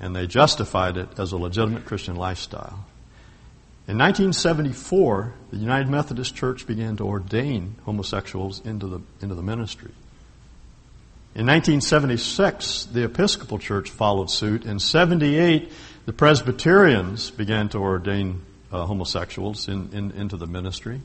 And 0.00 0.16
they 0.16 0.26
justified 0.26 0.96
it 0.96 1.08
as 1.18 1.32
a 1.32 1.36
legitimate 1.36 1.84
Christian 1.84 2.16
lifestyle. 2.16 2.86
In 3.86 3.98
1974, 3.98 5.34
the 5.50 5.58
United 5.58 5.90
Methodist 5.90 6.34
Church 6.34 6.66
began 6.66 6.96
to 6.96 7.04
ordain 7.04 7.76
homosexuals 7.84 8.64
into 8.64 8.86
the, 8.86 9.00
into 9.20 9.34
the 9.34 9.42
ministry. 9.42 9.92
In 11.34 11.46
1976, 11.46 12.86
the 12.86 13.04
Episcopal 13.04 13.58
Church 13.58 13.90
followed 13.90 14.30
suit. 14.30 14.64
In 14.64 14.78
78, 14.78 15.70
the 16.06 16.12
Presbyterians 16.14 17.30
began 17.30 17.68
to 17.70 17.78
ordain 17.78 18.40
uh, 18.74 18.86
homosexuals 18.86 19.68
in, 19.68 19.90
in, 19.92 20.10
into 20.10 20.36
the 20.36 20.46
ministry. 20.46 21.00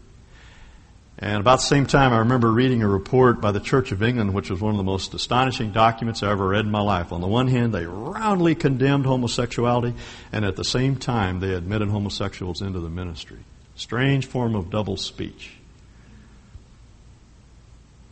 And 1.21 1.41
about 1.41 1.59
the 1.59 1.65
same 1.65 1.85
time, 1.85 2.13
I 2.13 2.19
remember 2.19 2.49
reading 2.49 2.81
a 2.81 2.87
report 2.87 3.41
by 3.41 3.51
the 3.51 3.59
Church 3.59 3.91
of 3.91 4.01
England, 4.01 4.33
which 4.33 4.49
was 4.49 4.61
one 4.61 4.71
of 4.71 4.77
the 4.77 4.83
most 4.83 5.13
astonishing 5.13 5.71
documents 5.71 6.23
I 6.23 6.31
ever 6.31 6.47
read 6.47 6.63
in 6.65 6.71
my 6.71 6.81
life. 6.81 7.11
On 7.11 7.19
the 7.19 7.27
one 7.27 7.49
hand, 7.49 7.73
they 7.73 7.85
roundly 7.85 8.55
condemned 8.55 9.05
homosexuality, 9.05 9.95
and 10.31 10.45
at 10.45 10.55
the 10.55 10.63
same 10.63 10.95
time, 10.95 11.41
they 11.41 11.53
admitted 11.53 11.89
homosexuals 11.89 12.61
into 12.61 12.79
the 12.79 12.89
ministry. 12.89 13.39
Strange 13.75 14.27
form 14.27 14.55
of 14.55 14.69
double 14.69 14.95
speech. 14.95 15.51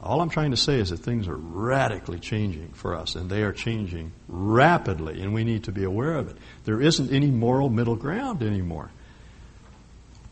All 0.02 0.22
I'm 0.22 0.30
trying 0.30 0.52
to 0.52 0.58
say 0.58 0.80
is 0.80 0.90
that 0.90 0.98
things 0.98 1.28
are 1.30 1.36
radically 1.36 2.20
changing 2.20 2.70
for 2.74 2.94
us, 2.94 3.16
and 3.16 3.30
they 3.30 3.42
are 3.42 3.54
changing 3.54 4.12
rapidly, 4.28 5.22
and 5.22 5.34
we 5.34 5.46
need 5.46 5.64
to 5.64 5.72
be 5.72 5.86
aware 5.86 6.16
of 6.16 6.30
it. 6.30 6.36
There 6.66 6.82
isn't 6.82 7.12
any 7.12 7.32
moral 7.32 7.70
middle 7.70 7.96
ground 7.96 8.44
anymore. 8.44 8.92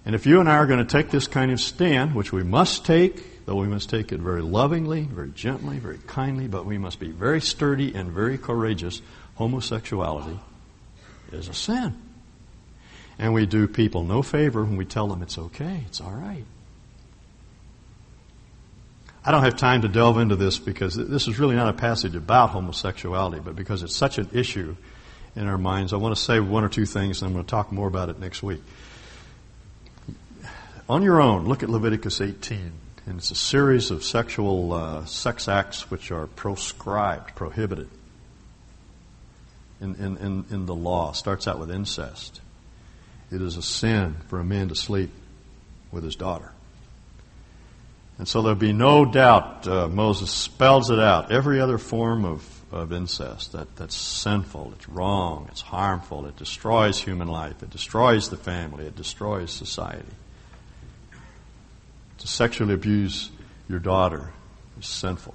And 0.05 0.13
if 0.13 0.27
you 0.27 0.39
and 0.39 0.47
I 0.47 0.57
are 0.57 0.67
going 0.67 0.85
to 0.85 0.85
take 0.85 1.09
this 1.09 1.27
kind 1.27 1.51
of 1.51 1.59
stand, 1.59 2.13
which 2.13 2.31
we 2.31 2.43
must 2.43 2.85
take, 2.85 3.45
though 3.45 3.55
we 3.55 3.67
must 3.67 3.89
take 3.89 4.11
it 4.11 4.19
very 4.19 4.41
lovingly, 4.41 5.01
very 5.01 5.31
gently, 5.31 5.79
very 5.79 5.97
kindly, 6.05 6.47
but 6.47 6.65
we 6.65 6.77
must 6.77 6.99
be 6.99 7.09
very 7.09 7.41
sturdy 7.41 7.93
and 7.95 8.11
very 8.11 8.37
courageous, 8.37 9.01
homosexuality 9.35 10.39
is 11.31 11.47
a 11.47 11.53
sin. 11.53 11.99
And 13.17 13.33
we 13.33 13.45
do 13.45 13.67
people 13.67 14.03
no 14.03 14.21
favor 14.21 14.63
when 14.63 14.77
we 14.77 14.85
tell 14.85 15.07
them 15.07 15.23
it's 15.23 15.37
okay, 15.37 15.83
it's 15.87 16.01
all 16.01 16.11
right. 16.11 16.45
I 19.23 19.31
don't 19.31 19.43
have 19.43 19.57
time 19.57 19.81
to 19.81 19.87
delve 19.87 20.19
into 20.19 20.35
this 20.35 20.59
because 20.59 20.95
this 20.95 21.27
is 21.27 21.39
really 21.39 21.55
not 21.55 21.67
a 21.67 21.73
passage 21.73 22.15
about 22.15 22.51
homosexuality, 22.51 23.39
but 23.43 23.55
because 23.55 23.81
it's 23.81 23.95
such 23.95 24.19
an 24.19 24.29
issue 24.33 24.75
in 25.35 25.47
our 25.47 25.57
minds, 25.57 25.93
I 25.93 25.97
want 25.97 26.15
to 26.15 26.21
say 26.21 26.39
one 26.39 26.63
or 26.63 26.69
two 26.69 26.85
things, 26.85 27.21
and 27.21 27.27
I'm 27.27 27.33
going 27.33 27.43
to 27.43 27.49
talk 27.49 27.71
more 27.71 27.87
about 27.87 28.09
it 28.09 28.19
next 28.19 28.43
week. 28.43 28.61
On 30.87 31.01
your 31.01 31.19
own, 31.19 31.45
look 31.45 31.63
at 31.63 31.69
Leviticus 31.69 32.21
18. 32.21 32.71
And 33.07 33.17
it's 33.17 33.31
a 33.31 33.35
series 33.35 33.91
of 33.91 34.03
sexual 34.03 34.73
uh, 34.73 35.05
sex 35.05 35.47
acts 35.47 35.89
which 35.89 36.11
are 36.11 36.27
proscribed, 36.27 37.35
prohibited 37.35 37.89
in, 39.81 39.95
in, 39.95 40.17
in, 40.17 40.45
in 40.51 40.65
the 40.67 40.75
law. 40.75 41.11
Starts 41.11 41.47
out 41.47 41.59
with 41.59 41.71
incest. 41.71 42.41
It 43.31 43.41
is 43.41 43.57
a 43.57 43.63
sin 43.63 44.15
for 44.27 44.39
a 44.39 44.43
man 44.43 44.69
to 44.69 44.75
sleep 44.75 45.11
with 45.91 46.03
his 46.03 46.15
daughter. 46.15 46.51
And 48.17 48.27
so 48.27 48.41
there'll 48.41 48.55
be 48.55 48.73
no 48.73 49.05
doubt, 49.05 49.67
uh, 49.67 49.87
Moses 49.87 50.31
spells 50.31 50.89
it 50.89 50.99
out. 50.99 51.31
Every 51.31 51.59
other 51.59 51.77
form 51.77 52.25
of, 52.25 52.47
of 52.71 52.93
incest, 52.93 53.51
that, 53.53 53.75
that's 53.75 53.95
sinful, 53.95 54.73
it's 54.75 54.87
wrong, 54.87 55.47
it's 55.51 55.61
harmful, 55.61 56.25
it 56.27 56.37
destroys 56.37 56.97
human 56.99 57.27
life, 57.27 57.61
it 57.61 57.71
destroys 57.71 58.29
the 58.29 58.37
family, 58.37 58.85
it 58.85 58.95
destroys 58.95 59.51
society. 59.51 60.05
To 62.19 62.27
sexually 62.27 62.73
abuse 62.73 63.29
your 63.67 63.79
daughter 63.79 64.31
is 64.79 64.85
sinful. 64.85 65.33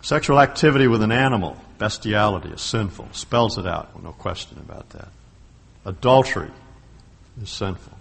Sexual 0.00 0.40
activity 0.40 0.86
with 0.86 1.02
an 1.02 1.12
animal, 1.12 1.56
bestiality, 1.78 2.50
is 2.50 2.60
sinful. 2.60 3.08
Spells 3.12 3.56
it 3.58 3.66
out, 3.66 4.02
no 4.02 4.12
question 4.12 4.58
about 4.58 4.90
that. 4.90 5.08
Adultery 5.86 6.50
is 7.42 7.50
sinful. 7.50 7.92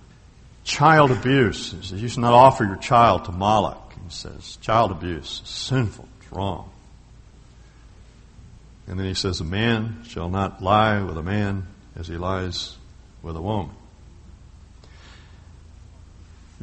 Child 0.64 1.12
abuse, 1.12 1.72
he 1.72 1.82
says, 1.82 2.02
you 2.02 2.08
should 2.08 2.20
not 2.20 2.34
offer 2.34 2.64
your 2.66 2.78
child 2.78 3.26
to 3.26 3.32
Moloch. 3.32 3.94
He 4.04 4.10
says, 4.10 4.58
child 4.62 4.92
abuse 4.92 5.42
is 5.44 5.50
sinful, 5.50 6.08
it's 6.20 6.32
wrong. 6.32 6.70
And 8.88 9.00
then 9.00 9.08
he 9.08 9.14
says, 9.14 9.40
a 9.40 9.46
man 9.46 10.04
shall 10.06 10.30
not 10.30 10.62
lie 10.62 11.02
with 11.02 11.18
a 11.18 11.24
man 11.24 11.68
as 11.96 12.08
he 12.08 12.18
lies 12.18 12.78
with 13.22 13.38
a 13.38 13.42
woman. 13.42 13.76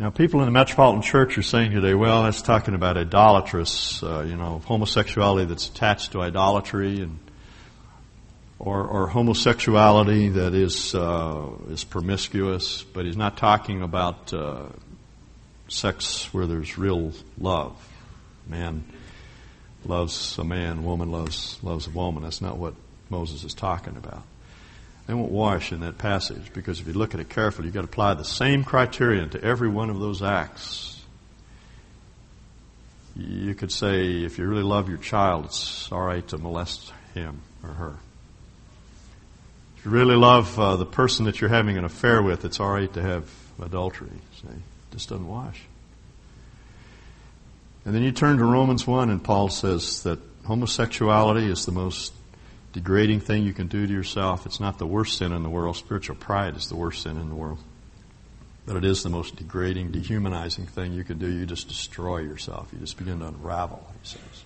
Now, 0.00 0.08
people 0.08 0.40
in 0.40 0.46
the 0.46 0.50
Metropolitan 0.50 1.02
Church 1.02 1.36
are 1.36 1.42
saying 1.42 1.72
today, 1.72 1.92
well, 1.92 2.22
that's 2.22 2.40
talking 2.40 2.74
about 2.74 2.96
idolatrous, 2.96 4.02
uh, 4.02 4.24
you 4.26 4.34
know, 4.34 4.62
homosexuality 4.64 5.44
that's 5.44 5.68
attached 5.68 6.12
to 6.12 6.22
idolatry, 6.22 7.02
and 7.02 7.18
or, 8.58 8.82
or 8.82 9.08
homosexuality 9.08 10.30
that 10.30 10.54
is 10.54 10.94
uh, 10.94 11.50
is 11.68 11.84
promiscuous. 11.84 12.82
But 12.82 13.04
he's 13.04 13.18
not 13.18 13.36
talking 13.36 13.82
about 13.82 14.32
uh, 14.32 14.68
sex 15.68 16.32
where 16.32 16.46
there's 16.46 16.78
real 16.78 17.12
love. 17.36 17.76
Man 18.46 18.84
loves 19.84 20.38
a 20.38 20.44
man, 20.44 20.82
woman 20.82 21.12
loves 21.12 21.58
loves 21.62 21.88
a 21.88 21.90
woman. 21.90 22.22
That's 22.22 22.40
not 22.40 22.56
what 22.56 22.72
Moses 23.10 23.44
is 23.44 23.52
talking 23.52 23.98
about. 23.98 24.22
They 25.10 25.16
won't 25.16 25.32
wash 25.32 25.72
in 25.72 25.80
that 25.80 25.98
passage 25.98 26.52
because 26.52 26.78
if 26.78 26.86
you 26.86 26.92
look 26.92 27.14
at 27.14 27.20
it 27.20 27.28
carefully, 27.28 27.66
you've 27.66 27.74
got 27.74 27.80
to 27.80 27.88
apply 27.88 28.14
the 28.14 28.22
same 28.22 28.62
criterion 28.62 29.28
to 29.30 29.42
every 29.42 29.68
one 29.68 29.90
of 29.90 29.98
those 29.98 30.22
acts. 30.22 31.02
You 33.16 33.56
could 33.56 33.72
say, 33.72 34.22
if 34.22 34.38
you 34.38 34.46
really 34.46 34.62
love 34.62 34.88
your 34.88 34.98
child, 34.98 35.46
it's 35.46 35.90
all 35.90 36.02
right 36.02 36.24
to 36.28 36.38
molest 36.38 36.92
him 37.12 37.42
or 37.64 37.70
her. 37.70 37.96
If 39.78 39.86
you 39.86 39.90
really 39.90 40.14
love 40.14 40.56
uh, 40.60 40.76
the 40.76 40.86
person 40.86 41.24
that 41.24 41.40
you're 41.40 41.50
having 41.50 41.76
an 41.76 41.84
affair 41.84 42.22
with, 42.22 42.44
it's 42.44 42.60
all 42.60 42.70
right 42.70 42.92
to 42.94 43.02
have 43.02 43.28
adultery. 43.60 44.12
Say, 44.40 44.48
it 44.52 44.92
just 44.92 45.08
doesn't 45.08 45.26
wash. 45.26 45.60
And 47.84 47.92
then 47.96 48.04
you 48.04 48.12
turn 48.12 48.38
to 48.38 48.44
Romans 48.44 48.86
1, 48.86 49.10
and 49.10 49.24
Paul 49.24 49.48
says 49.48 50.04
that 50.04 50.20
homosexuality 50.44 51.50
is 51.50 51.66
the 51.66 51.72
most 51.72 52.12
degrading 52.72 53.20
thing 53.20 53.44
you 53.44 53.52
can 53.52 53.66
do 53.66 53.86
to 53.86 53.92
yourself. 53.92 54.46
It's 54.46 54.60
not 54.60 54.78
the 54.78 54.86
worst 54.86 55.18
sin 55.18 55.32
in 55.32 55.42
the 55.42 55.50
world. 55.50 55.76
Spiritual 55.76 56.16
pride 56.16 56.56
is 56.56 56.68
the 56.68 56.76
worst 56.76 57.02
sin 57.02 57.16
in 57.16 57.28
the 57.28 57.34
world. 57.34 57.58
But 58.66 58.76
it 58.76 58.84
is 58.84 59.02
the 59.02 59.08
most 59.08 59.36
degrading, 59.36 59.90
dehumanizing 59.90 60.66
thing 60.66 60.92
you 60.92 61.02
can 61.02 61.18
do. 61.18 61.28
You 61.28 61.46
just 61.46 61.68
destroy 61.68 62.18
yourself. 62.18 62.68
You 62.72 62.78
just 62.78 62.96
begin 62.98 63.20
to 63.20 63.26
unravel, 63.26 63.84
he 64.02 64.08
says. 64.08 64.44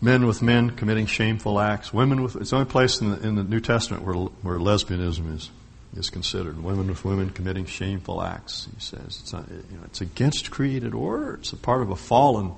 Men 0.00 0.26
with 0.26 0.42
men 0.42 0.70
committing 0.70 1.06
shameful 1.06 1.58
acts. 1.58 1.92
Women 1.92 2.22
with, 2.22 2.36
it's 2.36 2.50
the 2.50 2.56
only 2.56 2.70
place 2.70 3.00
in 3.00 3.10
the, 3.10 3.26
in 3.26 3.34
the 3.34 3.42
New 3.42 3.60
Testament 3.60 4.04
where, 4.04 4.14
where 4.14 4.58
lesbianism 4.58 5.34
is, 5.34 5.50
is 5.96 6.10
considered. 6.10 6.62
Women 6.62 6.86
with 6.86 7.04
women 7.04 7.30
committing 7.30 7.66
shameful 7.66 8.22
acts, 8.22 8.68
he 8.72 8.80
says. 8.80 9.18
It's, 9.20 9.32
not, 9.32 9.48
you 9.48 9.76
know, 9.76 9.84
it's 9.86 10.00
against 10.00 10.52
created 10.52 10.94
order. 10.94 11.34
It's 11.34 11.52
a 11.52 11.56
part 11.56 11.82
of 11.82 11.90
a 11.90 11.96
fallen, 11.96 12.52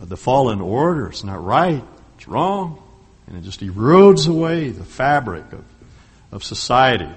uh, 0.00 0.04
the 0.04 0.16
fallen 0.16 0.60
order. 0.60 1.08
It's 1.08 1.24
not 1.24 1.42
right. 1.44 1.82
It's 2.16 2.28
wrong. 2.28 2.82
And 3.26 3.36
it 3.36 3.42
just 3.42 3.60
erodes 3.60 4.28
away 4.28 4.70
the 4.70 4.84
fabric 4.84 5.52
of, 5.52 5.64
of 6.30 6.44
society. 6.44 7.08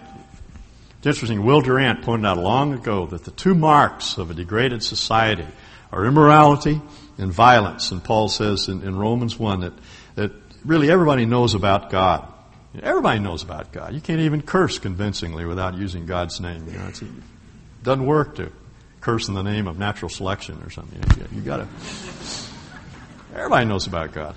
It's 0.97 1.05
interesting, 1.05 1.43
Will 1.45 1.61
Durant 1.61 2.01
pointed 2.01 2.25
out 2.25 2.37
long 2.37 2.73
ago 2.73 3.05
that 3.07 3.23
the 3.23 3.31
two 3.31 3.53
marks 3.53 4.17
of 4.17 4.31
a 4.31 4.33
degraded 4.33 4.83
society 4.83 5.45
are 5.91 6.05
immorality 6.05 6.81
and 7.17 7.31
violence. 7.31 7.91
And 7.91 8.03
Paul 8.03 8.29
says 8.29 8.67
in, 8.67 8.81
in 8.83 8.95
Romans 8.95 9.37
1 9.37 9.61
that, 9.61 9.73
that 10.15 10.31
really 10.65 10.89
everybody 10.89 11.25
knows 11.25 11.53
about 11.53 11.89
God. 11.89 12.27
Everybody 12.81 13.19
knows 13.19 13.43
about 13.43 13.71
God. 13.71 13.93
You 13.93 14.01
can't 14.01 14.19
even 14.21 14.41
curse 14.41 14.77
convincingly 14.77 15.45
without 15.45 15.75
using 15.75 16.05
God's 16.05 16.39
name. 16.39 16.67
You 16.67 16.77
know, 16.77 16.87
it 16.87 17.03
doesn't 17.83 18.05
work 18.05 18.35
to 18.35 18.51
curse 19.01 19.27
in 19.27 19.33
the 19.33 19.41
name 19.41 19.67
of 19.67 19.79
natural 19.79 20.09
selection 20.09 20.61
or 20.63 20.69
something. 20.69 21.01
You, 21.17 21.37
you 21.37 21.41
got 21.41 21.57
to. 21.57 21.67
Everybody 23.33 23.65
knows 23.65 23.87
about 23.87 24.13
God. 24.13 24.35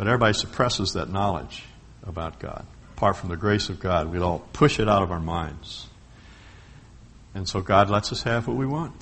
But 0.00 0.06
everybody 0.06 0.32
suppresses 0.32 0.94
that 0.94 1.10
knowledge 1.10 1.62
about 2.04 2.40
God. 2.40 2.64
Apart 2.96 3.18
from 3.18 3.28
the 3.28 3.36
grace 3.36 3.68
of 3.68 3.80
God, 3.80 4.10
we 4.10 4.18
all 4.18 4.38
push 4.54 4.80
it 4.80 4.88
out 4.88 5.02
of 5.02 5.12
our 5.12 5.20
minds. 5.20 5.88
And 7.34 7.46
so 7.46 7.60
God 7.60 7.90
lets 7.90 8.10
us 8.10 8.22
have 8.22 8.48
what 8.48 8.56
we 8.56 8.64
want. 8.64 8.94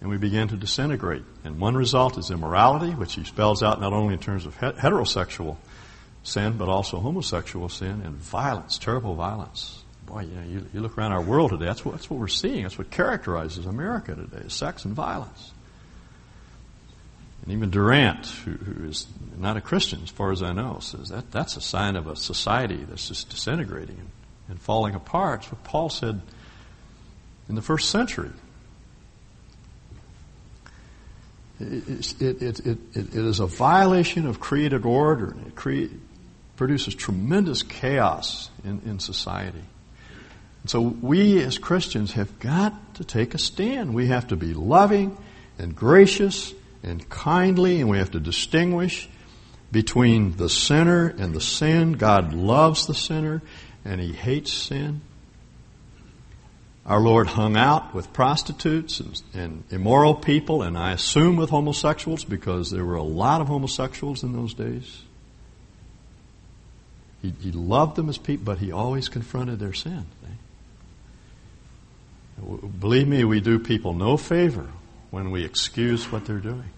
And 0.00 0.08
we 0.08 0.16
begin 0.16 0.46
to 0.46 0.56
disintegrate. 0.56 1.24
And 1.42 1.58
one 1.58 1.74
result 1.74 2.18
is 2.18 2.30
immorality, 2.30 2.94
which 2.94 3.14
he 3.14 3.24
spells 3.24 3.64
out 3.64 3.80
not 3.80 3.92
only 3.92 4.14
in 4.14 4.20
terms 4.20 4.46
of 4.46 4.56
heterosexual 4.56 5.56
sin, 6.22 6.56
but 6.56 6.68
also 6.68 7.00
homosexual 7.00 7.68
sin, 7.68 8.02
and 8.04 8.14
violence, 8.14 8.78
terrible 8.78 9.16
violence. 9.16 9.82
Boy, 10.06 10.20
you 10.20 10.36
know, 10.36 10.46
you, 10.46 10.66
you 10.72 10.80
look 10.82 10.96
around 10.96 11.14
our 11.14 11.22
world 11.22 11.50
today, 11.50 11.64
that's 11.64 11.84
what, 11.84 11.96
that's 11.96 12.08
what 12.08 12.20
we're 12.20 12.28
seeing. 12.28 12.62
That's 12.62 12.78
what 12.78 12.92
characterizes 12.92 13.66
America 13.66 14.14
today, 14.14 14.46
sex 14.46 14.84
and 14.84 14.94
violence. 14.94 15.50
And 17.46 17.54
even 17.54 17.70
Durant, 17.70 18.26
who, 18.26 18.50
who 18.52 18.88
is 18.88 19.06
not 19.38 19.56
a 19.56 19.60
Christian 19.60 20.00
as 20.02 20.10
far 20.10 20.32
as 20.32 20.42
I 20.42 20.52
know, 20.52 20.78
says 20.80 21.10
that 21.10 21.30
that's 21.30 21.56
a 21.56 21.60
sign 21.60 21.94
of 21.94 22.08
a 22.08 22.16
society 22.16 22.84
that's 22.88 23.06
just 23.06 23.30
disintegrating 23.30 23.96
and, 23.98 24.10
and 24.48 24.60
falling 24.60 24.96
apart. 24.96 25.42
It's 25.42 25.52
what 25.52 25.62
Paul 25.62 25.88
said 25.88 26.20
in 27.48 27.54
the 27.54 27.62
first 27.62 27.90
century. 27.90 28.32
It, 31.60 32.20
it, 32.20 32.42
it, 32.42 32.66
it, 32.66 32.78
it 32.96 33.14
is 33.14 33.38
a 33.38 33.46
violation 33.46 34.26
of 34.26 34.40
created 34.40 34.84
order. 34.84 35.36
It, 35.46 35.54
create, 35.54 35.92
produces 36.56 36.96
tremendous 36.96 37.62
chaos 37.62 38.50
in, 38.64 38.82
in 38.84 38.98
society. 38.98 39.62
And 40.62 40.70
so 40.70 40.80
we 40.80 41.40
as 41.44 41.58
Christians 41.58 42.14
have 42.14 42.40
got 42.40 42.96
to 42.96 43.04
take 43.04 43.34
a 43.34 43.38
stand. 43.38 43.94
We 43.94 44.08
have 44.08 44.26
to 44.28 44.36
be 44.36 44.52
loving 44.52 45.16
and 45.60 45.76
gracious 45.76 46.52
and 46.86 47.08
kindly, 47.08 47.80
and 47.80 47.90
we 47.90 47.98
have 47.98 48.12
to 48.12 48.20
distinguish 48.20 49.08
between 49.72 50.36
the 50.36 50.48
sinner 50.48 51.08
and 51.18 51.34
the 51.34 51.40
sin. 51.40 51.94
God 51.94 52.32
loves 52.32 52.86
the 52.86 52.94
sinner 52.94 53.42
and 53.84 54.00
he 54.00 54.12
hates 54.12 54.52
sin. 54.52 55.00
Our 56.86 57.00
Lord 57.00 57.26
hung 57.26 57.56
out 57.56 57.94
with 57.94 58.12
prostitutes 58.12 59.00
and, 59.00 59.20
and, 59.34 59.64
immoral 59.70 60.14
people, 60.14 60.62
and 60.62 60.78
I 60.78 60.92
assume 60.92 61.36
with 61.36 61.50
homosexuals 61.50 62.22
because 62.24 62.70
there 62.70 62.84
were 62.84 62.94
a 62.94 63.02
lot 63.02 63.40
of 63.40 63.48
homosexuals 63.48 64.22
in 64.22 64.32
those 64.32 64.54
days. 64.54 65.02
He, 67.22 67.34
he 67.40 67.50
loved 67.50 67.96
them 67.96 68.08
as 68.08 68.18
people, 68.18 68.44
but 68.44 68.58
he 68.58 68.70
always 68.70 69.08
confronted 69.08 69.58
their 69.58 69.72
sin. 69.72 70.06
Eh? 72.40 72.56
Believe 72.78 73.08
me, 73.08 73.24
we 73.24 73.40
do 73.40 73.58
people 73.58 73.92
no 73.92 74.16
favor 74.16 74.68
when 75.10 75.32
we 75.32 75.44
excuse 75.44 76.12
what 76.12 76.24
they're 76.24 76.38
doing. 76.38 76.70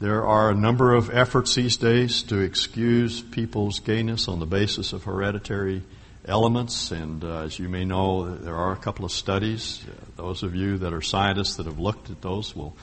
There 0.00 0.26
are 0.26 0.50
a 0.50 0.54
number 0.54 0.94
of 0.94 1.10
efforts 1.10 1.54
these 1.54 1.76
days 1.76 2.22
to 2.24 2.38
excuse 2.38 3.20
people's 3.20 3.80
gayness 3.80 4.28
on 4.28 4.40
the 4.40 4.46
basis 4.46 4.94
of 4.94 5.04
hereditary 5.04 5.82
elements. 6.24 6.90
And 6.90 7.22
uh, 7.22 7.40
as 7.40 7.58
you 7.58 7.68
may 7.68 7.84
know, 7.84 8.34
there 8.34 8.56
are 8.56 8.72
a 8.72 8.78
couple 8.78 9.04
of 9.04 9.12
studies. 9.12 9.84
Those 10.16 10.42
of 10.42 10.54
you 10.54 10.78
that 10.78 10.94
are 10.94 11.02
scientists 11.02 11.56
that 11.56 11.66
have 11.66 11.78
looked 11.78 12.08
at 12.08 12.22
those 12.22 12.56
will 12.56 12.74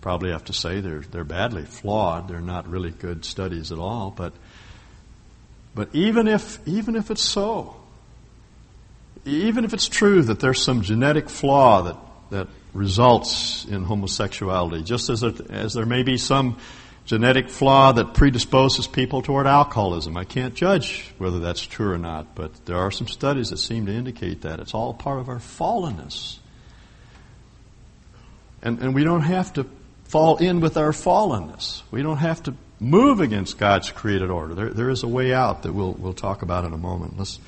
probably 0.00 0.32
have 0.32 0.46
to 0.46 0.52
say 0.52 0.80
they're 0.80 1.02
they're 1.02 1.22
badly 1.22 1.64
flawed. 1.64 2.26
They're 2.26 2.40
not 2.40 2.68
really 2.68 2.90
good 2.90 3.24
studies 3.24 3.70
at 3.70 3.78
all. 3.78 4.10
But 4.10 4.32
but 5.76 5.94
even 5.94 6.26
if 6.26 6.58
even 6.66 6.96
if 6.96 7.12
it's 7.12 7.22
so, 7.22 7.76
even 9.24 9.64
if 9.64 9.72
it's 9.72 9.86
true 9.86 10.22
that 10.22 10.40
there's 10.40 10.60
some 10.60 10.82
genetic 10.82 11.30
flaw 11.30 11.82
that 11.82 11.96
that 12.30 12.48
results 12.78 13.64
in 13.64 13.84
homosexuality, 13.84 14.82
just 14.82 15.10
as 15.10 15.20
there, 15.20 15.32
as 15.50 15.74
there 15.74 15.86
may 15.86 16.02
be 16.02 16.16
some 16.16 16.56
genetic 17.04 17.48
flaw 17.48 17.92
that 17.92 18.14
predisposes 18.14 18.86
people 18.86 19.22
toward 19.22 19.46
alcoholism. 19.46 20.16
I 20.16 20.24
can't 20.24 20.54
judge 20.54 21.12
whether 21.16 21.38
that's 21.38 21.66
true 21.66 21.92
or 21.92 21.98
not, 21.98 22.34
but 22.34 22.66
there 22.66 22.76
are 22.76 22.90
some 22.90 23.08
studies 23.08 23.48
that 23.50 23.56
seem 23.56 23.86
to 23.86 23.92
indicate 23.92 24.42
that. 24.42 24.60
It's 24.60 24.74
all 24.74 24.92
part 24.92 25.18
of 25.18 25.28
our 25.28 25.38
fallenness. 25.38 26.36
And, 28.62 28.78
and 28.80 28.94
we 28.94 29.04
don't 29.04 29.22
have 29.22 29.54
to 29.54 29.66
fall 30.04 30.36
in 30.36 30.60
with 30.60 30.76
our 30.76 30.90
fallenness. 30.90 31.82
We 31.90 32.02
don't 32.02 32.18
have 32.18 32.42
to 32.44 32.54
move 32.78 33.20
against 33.20 33.58
God's 33.58 33.90
created 33.90 34.30
order. 34.30 34.54
There, 34.54 34.70
there 34.70 34.90
is 34.90 35.02
a 35.02 35.08
way 35.08 35.32
out 35.32 35.62
that 35.62 35.72
we'll, 35.72 35.94
we'll 35.94 36.12
talk 36.12 36.42
about 36.42 36.64
in 36.64 36.74
a 36.74 36.78
moment. 36.78 37.16
Let's, 37.18 37.40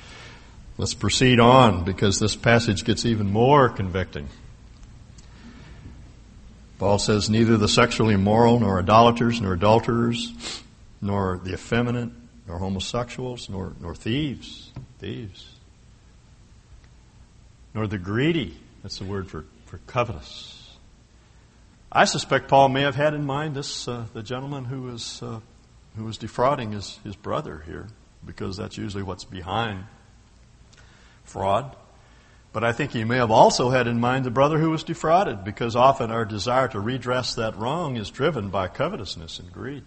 let's 0.79 0.95
proceed 0.95 1.39
on 1.39 1.83
because 1.83 2.17
this 2.17 2.35
passage 2.35 2.83
gets 2.83 3.05
even 3.05 3.31
more 3.31 3.69
convicting. 3.69 4.27
Paul 6.81 6.97
says, 6.97 7.29
neither 7.29 7.57
the 7.57 7.67
sexually 7.67 8.15
immoral, 8.15 8.59
nor 8.59 8.79
idolaters, 8.79 9.39
nor 9.39 9.53
adulterers, 9.53 10.63
nor 10.99 11.39
the 11.43 11.53
effeminate, 11.53 12.09
nor 12.47 12.57
homosexuals, 12.57 13.49
nor, 13.49 13.73
nor 13.79 13.93
thieves, 13.93 14.71
thieves, 14.97 15.47
nor 17.75 17.85
the 17.85 17.99
greedy, 17.99 18.57
that's 18.81 18.97
the 18.97 19.05
word 19.05 19.29
for, 19.29 19.45
for 19.67 19.77
covetous. 19.85 20.75
I 21.91 22.05
suspect 22.05 22.47
Paul 22.47 22.69
may 22.69 22.81
have 22.81 22.95
had 22.95 23.13
in 23.13 23.27
mind 23.27 23.53
this, 23.53 23.87
uh, 23.87 24.07
the 24.13 24.23
gentleman 24.23 24.65
who 24.65 24.81
was, 24.81 25.21
uh, 25.21 25.39
who 25.95 26.05
was 26.05 26.17
defrauding 26.17 26.71
his, 26.71 26.97
his 27.03 27.15
brother 27.15 27.61
here, 27.67 27.89
because 28.25 28.57
that's 28.57 28.75
usually 28.75 29.03
what's 29.03 29.23
behind 29.23 29.83
fraud. 31.25 31.75
But 32.53 32.63
I 32.65 32.73
think 32.73 32.91
he 32.91 33.05
may 33.05 33.17
have 33.17 33.31
also 33.31 33.69
had 33.69 33.87
in 33.87 33.99
mind 33.99 34.25
the 34.25 34.31
brother 34.31 34.59
who 34.59 34.71
was 34.71 34.83
defrauded, 34.83 35.43
because 35.43 35.75
often 35.75 36.11
our 36.11 36.25
desire 36.25 36.67
to 36.69 36.79
redress 36.79 37.35
that 37.35 37.55
wrong 37.57 37.95
is 37.95 38.09
driven 38.09 38.49
by 38.49 38.67
covetousness 38.67 39.39
and 39.39 39.51
greed. 39.53 39.83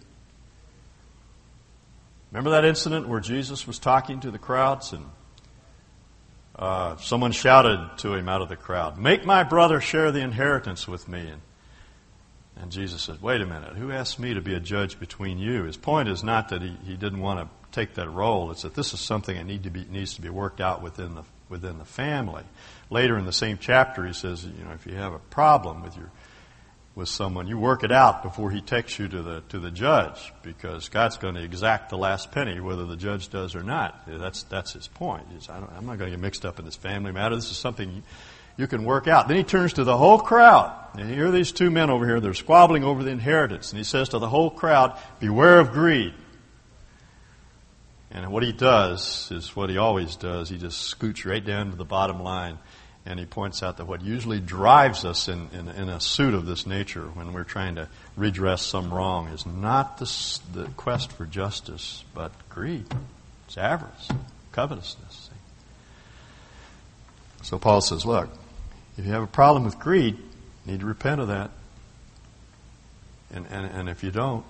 Remember 2.31 2.49
that 2.49 2.65
incident 2.65 3.07
where 3.07 3.19
Jesus 3.19 3.67
was 3.67 3.77
talking 3.77 4.19
to 4.21 4.31
the 4.31 4.39
crowds 4.39 4.93
and 4.93 5.05
uh, 6.57 6.95
someone 6.97 7.31
shouted 7.31 7.97
to 7.97 8.13
him 8.13 8.27
out 8.27 8.41
of 8.41 8.49
the 8.49 8.55
crowd, 8.55 8.97
Make 8.97 9.25
my 9.25 9.43
brother 9.43 9.79
share 9.79 10.11
the 10.11 10.21
inheritance 10.21 10.87
with 10.87 11.07
me. 11.07 11.19
And, 11.19 11.41
and 12.55 12.71
Jesus 12.71 13.03
said, 13.03 13.21
Wait 13.21 13.41
a 13.41 13.45
minute, 13.45 13.75
who 13.75 13.91
asked 13.91 14.19
me 14.19 14.33
to 14.33 14.41
be 14.41 14.55
a 14.55 14.59
judge 14.59 14.99
between 14.99 15.37
you? 15.37 15.63
His 15.63 15.77
point 15.77 16.09
is 16.09 16.23
not 16.23 16.49
that 16.49 16.61
he, 16.61 16.75
he 16.85 16.97
didn't 16.97 17.19
want 17.19 17.41
to 17.41 17.49
take 17.71 17.93
that 17.95 18.09
role, 18.09 18.51
it's 18.51 18.63
that 18.63 18.73
this 18.73 18.93
is 18.93 19.01
something 19.01 19.35
that 19.35 19.45
need 19.45 19.63
to 19.63 19.69
be, 19.69 19.85
needs 19.85 20.15
to 20.15 20.21
be 20.21 20.29
worked 20.29 20.61
out 20.61 20.81
within 20.81 21.13
the 21.13 21.23
within 21.49 21.77
the 21.77 21.85
family. 21.85 22.43
Later 22.89 23.17
in 23.17 23.25
the 23.25 23.33
same 23.33 23.57
chapter, 23.59 24.05
he 24.05 24.13
says, 24.13 24.45
you 24.45 24.63
know, 24.63 24.71
if 24.71 24.85
you 24.85 24.95
have 24.95 25.13
a 25.13 25.19
problem 25.19 25.83
with 25.83 25.97
your 25.97 26.11
with 26.95 27.09
someone, 27.09 27.45
you 27.45 27.57
work 27.57 27.83
it 27.83 27.91
out 27.91 28.23
before 28.23 28.49
he 28.51 28.61
takes 28.61 28.97
you 28.97 29.09
to 29.09 29.21
the 29.21 29.43
to 29.49 29.59
the 29.59 29.69
judge, 29.69 30.31
because 30.43 30.87
God's 30.87 31.17
going 31.17 31.35
to 31.35 31.43
exact 31.43 31.89
the 31.89 31.97
last 31.97 32.31
penny, 32.31 32.61
whether 32.61 32.85
the 32.85 32.95
judge 32.95 33.29
does 33.29 33.53
or 33.53 33.63
not. 33.63 34.07
That's 34.07 34.43
that's 34.43 34.71
his 34.71 34.87
point. 34.87 35.25
Says, 35.39 35.49
I 35.49 35.77
am 35.77 35.85
not 35.85 35.97
going 35.97 36.09
to 36.09 36.11
get 36.11 36.19
mixed 36.19 36.45
up 36.45 36.57
in 36.57 36.63
this 36.63 36.77
family 36.77 37.11
matter. 37.11 37.35
This 37.35 37.51
is 37.51 37.57
something 37.57 37.91
you, 37.91 38.03
you 38.55 38.67
can 38.67 38.85
work 38.85 39.09
out. 39.09 39.27
Then 39.27 39.35
he 39.35 39.43
turns 39.43 39.73
to 39.73 39.83
the 39.83 39.97
whole 39.97 40.19
crowd, 40.19 40.73
and 40.97 41.09
here 41.09 41.27
are 41.27 41.31
these 41.31 41.51
two 41.51 41.69
men 41.69 41.89
over 41.89 42.05
here. 42.05 42.21
They're 42.21 42.33
squabbling 42.33 42.85
over 42.85 43.03
the 43.03 43.11
inheritance, 43.11 43.71
and 43.71 43.77
he 43.77 43.83
says 43.83 44.07
to 44.09 44.19
the 44.19 44.29
whole 44.29 44.49
crowd, 44.49 44.97
"Beware 45.19 45.59
of 45.59 45.73
greed." 45.73 46.13
And 48.15 48.31
what 48.31 48.43
he 48.43 48.53
does 48.53 49.29
is 49.29 49.57
what 49.57 49.69
he 49.69 49.77
always 49.77 50.15
does. 50.15 50.47
He 50.47 50.57
just 50.57 50.83
scoots 50.83 51.25
right 51.25 51.43
down 51.43 51.71
to 51.71 51.75
the 51.75 51.83
bottom 51.83 52.23
line. 52.23 52.57
And 53.05 53.19
he 53.19 53.25
points 53.25 53.61
out 53.61 53.75
that 53.77 53.85
what 53.85 54.01
usually 54.01 54.39
drives 54.39 55.03
us 55.03 55.27
in, 55.27 55.49
in, 55.51 55.67
in 55.67 55.89
a 55.89 55.99
suit 55.99 56.33
of 56.33 56.45
this 56.45 56.65
nature 56.65 57.03
when 57.03 57.33
we're 57.33 57.43
trying 57.43 57.75
to 57.75 57.89
redress 58.15 58.61
some 58.61 58.91
wrong 58.91 59.27
is 59.27 59.45
not 59.45 59.97
the, 59.97 60.39
the 60.53 60.65
quest 60.77 61.11
for 61.11 61.25
justice, 61.25 62.05
but 62.13 62.31
greed. 62.47 62.85
It's 63.47 63.57
avarice, 63.57 64.07
covetousness. 64.53 65.29
So 67.43 67.59
Paul 67.59 67.81
says, 67.81 68.05
look, 68.05 68.29
if 68.97 69.05
you 69.05 69.11
have 69.11 69.23
a 69.23 69.27
problem 69.27 69.65
with 69.65 69.77
greed, 69.77 70.15
you 70.15 70.71
need 70.71 70.79
to 70.79 70.85
repent 70.85 71.19
of 71.19 71.27
that. 71.27 71.51
And, 73.33 73.45
and, 73.51 73.65
and 73.65 73.89
if 73.89 74.05
you 74.05 74.09
don't, 74.09 74.45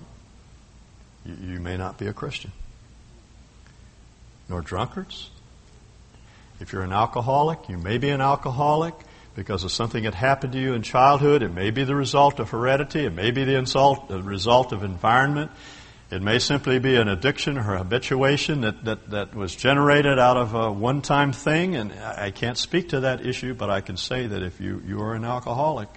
you, 1.25 1.55
you 1.55 1.59
may 1.59 1.77
not 1.77 1.97
be 1.97 2.05
a 2.05 2.13
Christian 2.13 2.51
nor 4.49 4.61
drunkards. 4.61 5.29
If 6.59 6.71
you're 6.71 6.83
an 6.83 6.93
alcoholic, 6.93 7.67
you 7.67 7.77
may 7.77 7.97
be 7.97 8.09
an 8.09 8.21
alcoholic 8.21 8.93
because 9.35 9.63
of 9.63 9.71
something 9.71 10.03
that 10.03 10.13
happened 10.13 10.53
to 10.53 10.59
you 10.59 10.73
in 10.73 10.81
childhood. 10.81 11.43
It 11.43 11.53
may 11.53 11.71
be 11.71 11.83
the 11.83 11.95
result 11.95 12.39
of 12.39 12.49
heredity. 12.49 13.05
It 13.05 13.13
may 13.13 13.31
be 13.31 13.43
the, 13.43 13.57
insult, 13.57 14.07
the 14.07 14.21
result 14.21 14.71
of 14.71 14.83
environment. 14.83 15.51
It 16.09 16.21
may 16.21 16.39
simply 16.39 16.79
be 16.79 16.95
an 16.95 17.09
addiction 17.09 17.57
or 17.57 17.63
habituation 17.63 18.61
that, 18.61 18.85
that, 18.85 19.09
that 19.09 19.35
was 19.35 19.55
generated 19.55 20.19
out 20.19 20.37
of 20.37 20.53
a 20.53 20.71
one 20.71 21.01
time 21.01 21.33
thing. 21.33 21.75
And 21.75 21.91
I 21.91 22.31
can't 22.31 22.57
speak 22.57 22.89
to 22.89 23.01
that 23.01 23.25
issue, 23.25 23.53
but 23.53 23.69
I 23.69 23.81
can 23.81 23.97
say 23.97 24.27
that 24.27 24.41
if 24.41 24.61
you, 24.61 24.81
you 24.87 25.01
are 25.01 25.15
an 25.15 25.25
alcoholic, 25.25 25.89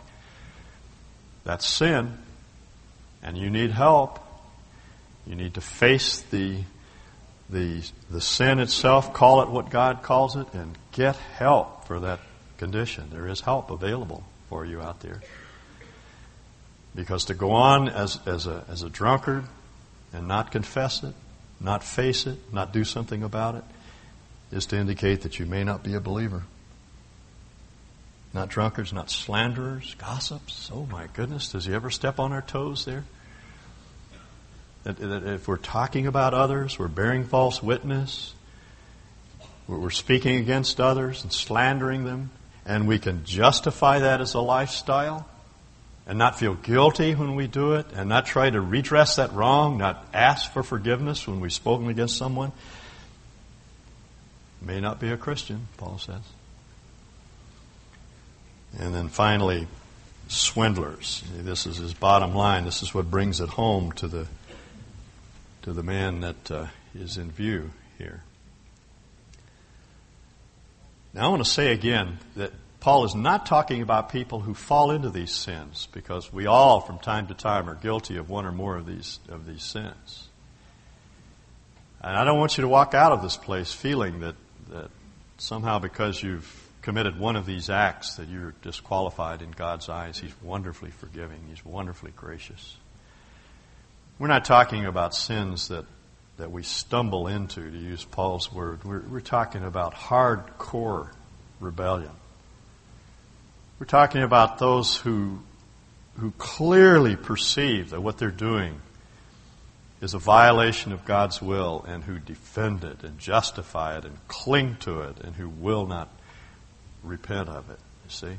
that's 1.45 1.67
sin, 1.67 2.19
and 3.23 3.39
you 3.39 3.51
need 3.51 3.71
help. 3.71 4.19
You 5.27 5.37
need 5.37 5.55
to 5.55 5.61
face 5.61 6.21
the 6.23 6.63
the, 7.51 7.83
the 8.11 8.21
sin 8.21 8.59
itself, 8.59 9.13
call 9.13 9.43
it 9.43 9.49
what 9.49 9.71
God 9.71 10.03
calls 10.03 10.37
it, 10.37 10.53
and 10.53 10.77
get 10.93 11.17
help 11.17 11.87
for 11.87 12.01
that 12.01 12.21
condition. 12.59 13.09
There 13.11 13.27
is 13.27 13.41
help 13.41 13.71
available 13.71 14.25
for 14.49 14.65
you 14.65 14.81
out 14.81 15.01
there. 15.01 15.21
Because 16.95 17.27
to 17.27 17.35
go 17.35 17.53
on 17.53 17.89
as, 17.89 18.19
as, 18.27 18.47
a, 18.47 18.65
as 18.69 18.83
a 18.83 18.91
drunkard 18.91 19.45
and 20.13 20.27
not 20.27 20.51
confess 20.51 21.03
it, 21.03 21.15
not 21.61 21.83
face 21.83 22.27
it, 22.27 22.39
not 22.53 22.73
do 22.73 22.85
something 22.85 23.23
about 23.23 23.55
it, 23.55 23.65
is 24.51 24.67
to 24.67 24.77
indicate 24.77 25.23
that 25.23 25.39
you 25.39 25.47
may 25.47 25.65
not 25.65 25.83
be 25.83 25.95
a 25.95 26.01
believer. 26.01 26.45
Not 28.35 28.49
drunkards, 28.49 28.93
not 28.93 29.11
slanderers, 29.11 29.95
gossips. 29.95 30.71
Oh 30.73 30.87
my 30.91 31.07
goodness, 31.15 31.53
does 31.53 31.65
he 31.65 31.75
ever 31.75 31.91
step 31.91 32.19
on 32.19 32.33
our 32.33 32.43
toes 32.43 32.85
there? 32.85 33.05
If 34.89 35.47
we're 35.47 35.59
talking 35.59 36.07
about 36.07 36.33
others, 36.33 36.79
we're 36.79 36.89
bearing 36.89 37.25
false 37.25 37.63
witness, 37.63 38.35
we're 39.67 39.91
speaking 39.91 40.37
against 40.37 40.81
others 40.81 41.23
and 41.23 41.33
slandering 41.33 42.05
them, 42.05 42.31
and 42.65 42.89
we 42.89 42.99
can 42.99 43.25
justify 43.25 43.99
that 43.99 44.23
as 44.23 44.33
a 44.33 44.41
lifestyle 44.41 45.29
and 46.07 46.19
not 46.19 46.39
feel 46.39 46.55
guilty 46.55 47.15
when 47.15 47.35
we 47.35 47.47
do 47.47 47.75
it 47.75 47.87
and 47.95 48.09
not 48.09 48.25
try 48.25 48.49
to 48.49 48.61
redress 48.63 49.17
that 49.17 49.31
wrong, 49.35 49.77
not 49.77 50.07
ask 50.15 50.51
for 50.53 50.63
forgiveness 50.63 51.27
when 51.27 51.41
we've 51.41 51.53
spoken 51.53 51.91
against 51.91 52.17
someone, 52.17 52.51
may 54.63 54.81
not 54.81 54.99
be 54.99 55.11
a 55.11 55.19
Christian, 55.19 55.69
Paul 55.77 55.99
says. 55.99 56.23
And 58.79 58.95
then 58.95 59.09
finally, 59.09 59.67
swindlers. 60.29 61.23
This 61.37 61.67
is 61.67 61.77
his 61.77 61.93
bottom 61.93 62.35
line. 62.35 62.65
This 62.65 62.83
is 62.83 62.95
what 62.95 63.11
brings 63.11 63.43
it 63.43 63.51
home 63.51 63.93
to 63.93 64.09
the 64.09 64.27
to 65.63 65.73
the 65.73 65.83
man 65.83 66.21
that 66.21 66.51
uh, 66.51 66.67
is 66.95 67.17
in 67.17 67.31
view 67.31 67.71
here. 67.99 68.23
Now, 71.15 71.27
I 71.27 71.29
want 71.29 71.45
to 71.45 71.51
say 71.51 71.73
again 71.73 72.19
that 72.37 72.53
Paul 72.81 73.05
is 73.05 73.15
not 73.15 73.47
talking 73.47 73.83
about 73.83 74.11
people 74.11 74.41
who 74.41 74.55
fall 74.55 74.91
into 74.93 75.11
these 75.11 75.33
sins, 75.33 75.89
because 75.93 76.33
we 76.33 76.47
all, 76.47 76.81
from 76.81 76.99
time 76.99 77.27
to 77.27 77.35
time, 77.35 77.69
are 77.69 77.75
guilty 77.75 78.17
of 78.17 78.31
one 78.31 78.47
or 78.47 78.53
more 78.53 78.77
of 78.77 78.87
these, 78.87 79.19
of 79.29 79.47
these 79.47 79.65
sins. 79.65 80.29
And 82.01 82.17
I 82.17 82.25
don't 82.25 82.39
want 82.39 82.57
you 82.57 82.63
to 82.63 82.69
walk 82.69 82.95
out 82.95 83.11
of 83.11 83.23
this 83.23 83.37
place 83.37 83.73
feeling 83.73 84.21
that, 84.21 84.37
that 84.71 84.91
somehow 85.39 85.81
because 85.81 86.23
you've 86.23 86.69
committed 86.83 87.19
one 87.19 87.35
of 87.35 87.45
these 87.45 87.69
acts 87.69 88.15
that 88.17 88.29
you're 88.29 88.55
disqualified 88.63 89.43
in 89.43 89.51
God's 89.51 89.89
eyes. 89.89 90.19
He's 90.19 90.33
wonderfully 90.41 90.91
forgiving. 90.91 91.41
He's 91.49 91.65
wonderfully 91.65 92.13
gracious. 92.15 92.77
We're 94.19 94.29
not 94.29 94.45
talking 94.45 94.85
about 94.85 95.15
sins 95.15 95.69
that, 95.69 95.85
that 96.39 96.51
we 96.51 96.65
stumble 96.65 97.29
into, 97.29 97.71
to 97.71 97.79
use 97.79 98.05
Paul's 98.05 98.53
word. 98.53 98.83
We're, 98.85 99.01
we're 99.01 99.21
talking 99.21 99.63
about 99.63 99.95
hardcore 99.95 101.11
rebellion. 101.61 102.11
We're 103.79 103.87
talking 103.87 104.23
about 104.23 104.59
those 104.59 104.97
who, 104.97 105.39
who 106.19 106.33
clearly 106.33 107.15
perceive 107.15 107.91
that 107.91 108.01
what 108.01 108.19
they're 108.19 108.31
doing 108.33 108.81
is 110.01 110.15
a 110.15 110.19
violation 110.19 110.93
of 110.93 111.05
God's 111.05 111.41
will 111.41 111.85
and 111.87 112.03
who 112.03 112.19
defend 112.19 112.83
it 112.83 113.05
and 113.05 113.21
justify 113.21 113.99
it 113.99 114.05
and 114.05 114.17
cling 114.27 114.77
to 114.81 115.03
it 115.03 115.21
and 115.21 115.37
who 115.37 115.49
will 115.49 115.87
not 115.87 116.09
repent 117.05 117.49
of 117.49 117.71
it, 117.71 117.79
you 118.05 118.11
see. 118.11 118.37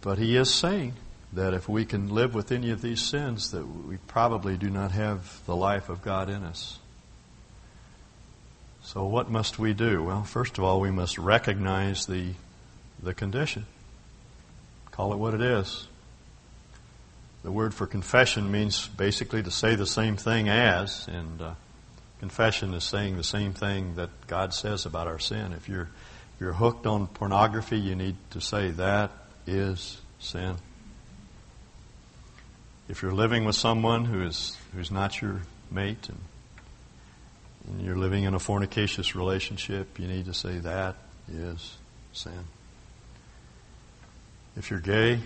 But 0.00 0.18
he 0.18 0.36
is 0.36 0.52
saying 0.52 0.94
that 1.32 1.54
if 1.54 1.68
we 1.68 1.84
can 1.84 2.08
live 2.08 2.34
with 2.34 2.52
any 2.52 2.70
of 2.70 2.82
these 2.82 3.00
sins, 3.00 3.52
that 3.52 3.66
we 3.66 3.96
probably 4.06 4.56
do 4.56 4.68
not 4.68 4.92
have 4.92 5.44
the 5.46 5.56
life 5.56 5.88
of 5.88 6.02
God 6.02 6.28
in 6.28 6.42
us. 6.42 6.78
So 8.82 9.06
what 9.06 9.30
must 9.30 9.58
we 9.58 9.72
do? 9.72 10.02
Well, 10.02 10.24
first 10.24 10.58
of 10.58 10.64
all, 10.64 10.80
we 10.80 10.90
must 10.90 11.16
recognize 11.16 12.06
the, 12.06 12.32
the 13.02 13.14
condition. 13.14 13.64
Call 14.90 15.12
it 15.12 15.16
what 15.16 15.34
it 15.34 15.40
is. 15.40 15.86
The 17.44 17.52
word 17.52 17.74
for 17.74 17.86
confession 17.86 18.50
means 18.50 18.86
basically 18.88 19.42
to 19.42 19.50
say 19.50 19.74
the 19.74 19.86
same 19.86 20.16
thing 20.16 20.48
as, 20.48 21.08
and 21.08 21.40
uh, 21.40 21.54
confession 22.20 22.74
is 22.74 22.84
saying 22.84 23.16
the 23.16 23.24
same 23.24 23.52
thing 23.52 23.94
that 23.94 24.10
God 24.26 24.52
says 24.52 24.84
about 24.84 25.06
our 25.06 25.18
sin. 25.18 25.52
If 25.52 25.68
you're, 25.68 25.88
if 26.34 26.40
you're 26.40 26.52
hooked 26.52 26.86
on 26.86 27.06
pornography, 27.06 27.78
you 27.78 27.96
need 27.96 28.16
to 28.30 28.40
say 28.40 28.70
that 28.72 29.10
is 29.46 30.00
sin. 30.18 30.56
If 32.88 33.02
you're 33.02 33.12
living 33.12 33.44
with 33.44 33.56
someone 33.56 34.04
who 34.04 34.22
is 34.22 34.56
who's 34.74 34.90
not 34.90 35.20
your 35.20 35.42
mate 35.70 36.08
and 36.08 36.18
and 37.68 37.80
you're 37.82 37.96
living 37.96 38.24
in 38.24 38.34
a 38.34 38.38
fornicacious 38.38 39.14
relationship, 39.14 39.98
you 39.98 40.06
need 40.08 40.26
to 40.26 40.34
say 40.34 40.58
that 40.58 40.96
is 41.32 41.76
sin. 42.12 42.44
If 44.56 44.70
you're 44.70 44.80
gay, 44.80 45.20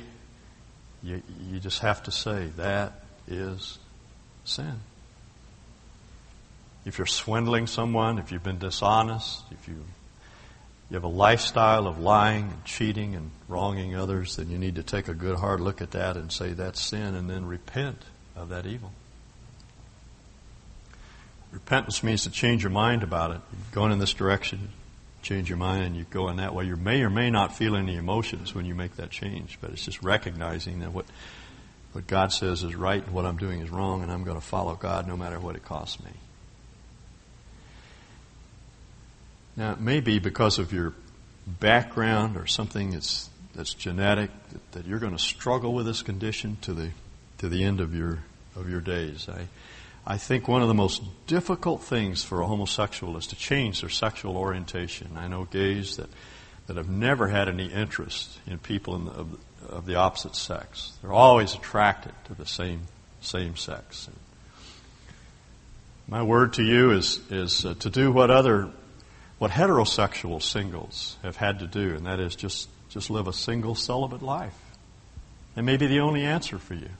you, 1.02 1.22
you 1.50 1.58
just 1.58 1.80
have 1.80 2.02
to 2.04 2.10
say 2.10 2.50
that 2.56 3.04
is 3.26 3.78
sin. 4.44 4.74
If 6.84 6.98
you're 6.98 7.06
swindling 7.06 7.66
someone, 7.66 8.18
if 8.18 8.30
you've 8.30 8.44
been 8.44 8.58
dishonest, 8.58 9.42
if 9.50 9.66
you, 9.66 9.84
you 10.90 10.94
have 10.94 11.04
a 11.04 11.08
lifestyle 11.08 11.86
of 11.86 11.98
lying 11.98 12.44
and 12.44 12.64
cheating 12.64 13.14
and 13.14 13.30
wronging 13.48 13.96
others, 13.96 14.36
then 14.36 14.50
you 14.50 14.58
need 14.58 14.76
to 14.76 14.82
take 14.82 15.08
a 15.08 15.14
good 15.14 15.36
hard 15.38 15.60
look 15.60 15.82
at 15.82 15.92
that 15.92 16.16
and 16.16 16.30
say 16.30 16.52
that's 16.52 16.80
sin 16.80 17.14
and 17.14 17.28
then 17.28 17.44
repent 17.44 18.02
of 18.36 18.50
that 18.50 18.66
evil. 18.66 18.92
Repentance 21.50 22.02
means 22.02 22.24
to 22.24 22.30
change 22.30 22.62
your 22.62 22.70
mind 22.70 23.02
about 23.02 23.30
it. 23.30 23.40
You're 23.52 23.74
going 23.74 23.92
in 23.92 23.98
this 23.98 24.12
direction, 24.12 24.68
change 25.22 25.48
your 25.48 25.58
mind, 25.58 25.84
and 25.84 25.96
you 25.96 26.04
go 26.10 26.28
in 26.28 26.36
that 26.36 26.54
way. 26.54 26.66
You 26.66 26.76
may 26.76 27.02
or 27.02 27.10
may 27.10 27.30
not 27.30 27.56
feel 27.56 27.76
any 27.76 27.96
emotions 27.96 28.54
when 28.54 28.66
you 28.66 28.74
make 28.74 28.96
that 28.96 29.10
change, 29.10 29.58
but 29.60 29.70
it's 29.70 29.84
just 29.84 30.02
recognizing 30.02 30.80
that 30.80 30.92
what 30.92 31.06
what 31.96 32.06
God 32.06 32.30
says 32.30 32.62
is 32.62 32.76
right 32.76 33.02
and 33.02 33.14
what 33.14 33.24
I'm 33.24 33.38
doing 33.38 33.60
is 33.60 33.70
wrong, 33.70 34.02
and 34.02 34.12
I'm 34.12 34.22
going 34.22 34.38
to 34.38 34.46
follow 34.46 34.74
God 34.74 35.08
no 35.08 35.16
matter 35.16 35.40
what 35.40 35.56
it 35.56 35.64
costs 35.64 35.98
me. 36.04 36.10
Now, 39.56 39.72
it 39.72 39.80
may 39.80 40.00
be 40.00 40.18
because 40.18 40.58
of 40.58 40.72
your 40.72 40.92
background 41.46 42.36
or 42.36 42.46
something 42.46 42.90
that's 42.90 43.30
that's 43.54 43.72
genetic 43.72 44.30
that, 44.50 44.72
that 44.72 44.86
you're 44.86 44.98
going 44.98 45.16
to 45.16 45.22
struggle 45.22 45.72
with 45.72 45.86
this 45.86 46.02
condition 46.02 46.58
to 46.62 46.74
the 46.74 46.90
to 47.38 47.48
the 47.48 47.64
end 47.64 47.80
of 47.80 47.94
your 47.94 48.18
of 48.54 48.68
your 48.68 48.80
days. 48.80 49.28
I 49.28 49.48
I 50.06 50.18
think 50.18 50.46
one 50.46 50.62
of 50.62 50.68
the 50.68 50.74
most 50.74 51.02
difficult 51.26 51.82
things 51.82 52.22
for 52.22 52.40
a 52.40 52.46
homosexual 52.46 53.16
is 53.16 53.26
to 53.28 53.36
change 53.36 53.80
their 53.80 53.90
sexual 53.90 54.36
orientation. 54.36 55.16
I 55.16 55.26
know 55.26 55.44
gays 55.44 55.96
that, 55.96 56.08
that 56.68 56.76
have 56.76 56.88
never 56.88 57.26
had 57.26 57.48
any 57.48 57.66
interest 57.66 58.38
in 58.46 58.58
people 58.58 58.94
in 58.94 59.04
the, 59.06 59.10
of, 59.10 59.38
of, 59.68 59.86
the 59.86 59.96
opposite 59.96 60.36
sex. 60.36 60.92
They're 61.02 61.12
always 61.12 61.54
attracted 61.54 62.12
to 62.26 62.34
the 62.34 62.46
same 62.46 62.82
same 63.20 63.56
sex. 63.56 64.08
My 66.06 66.22
word 66.22 66.52
to 66.54 66.62
you 66.62 66.92
is 66.92 67.20
is 67.30 67.64
uh, 67.64 67.74
to 67.80 67.90
do 67.90 68.12
what 68.12 68.30
other 68.30 68.70
what 69.38 69.50
heterosexual 69.50 70.42
singles 70.42 71.16
have 71.22 71.36
had 71.36 71.58
to 71.58 71.66
do, 71.66 71.94
and 71.94 72.06
that 72.06 72.20
is 72.20 72.36
just 72.36 72.68
just 72.88 73.10
live 73.10 73.26
a 73.26 73.32
single 73.32 73.74
celibate 73.74 74.22
life. 74.22 74.56
It 75.56 75.62
may 75.62 75.76
be 75.76 75.86
the 75.86 76.00
only 76.00 76.24
answer 76.24 76.58
for 76.58 76.74
you 76.74 76.90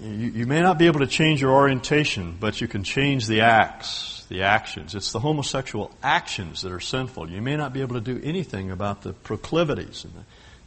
you, 0.00 0.30
you 0.30 0.46
may 0.46 0.60
not 0.60 0.78
be 0.78 0.86
able 0.86 1.00
to 1.00 1.06
change 1.06 1.40
your 1.40 1.52
orientation, 1.52 2.36
but 2.38 2.60
you 2.60 2.68
can 2.68 2.84
change 2.84 3.26
the 3.26 3.42
acts, 3.42 4.24
the 4.28 4.42
actions. 4.42 4.94
It's 4.94 5.12
the 5.12 5.20
homosexual 5.20 5.90
actions 6.02 6.62
that 6.62 6.72
are 6.72 6.80
sinful. 6.80 7.30
You 7.30 7.42
may 7.42 7.56
not 7.56 7.72
be 7.72 7.80
able 7.80 7.94
to 7.94 8.00
do 8.00 8.20
anything 8.22 8.70
about 8.70 9.02
the 9.02 9.12
proclivities 9.12 10.04
and 10.04 10.14
the 10.14 10.24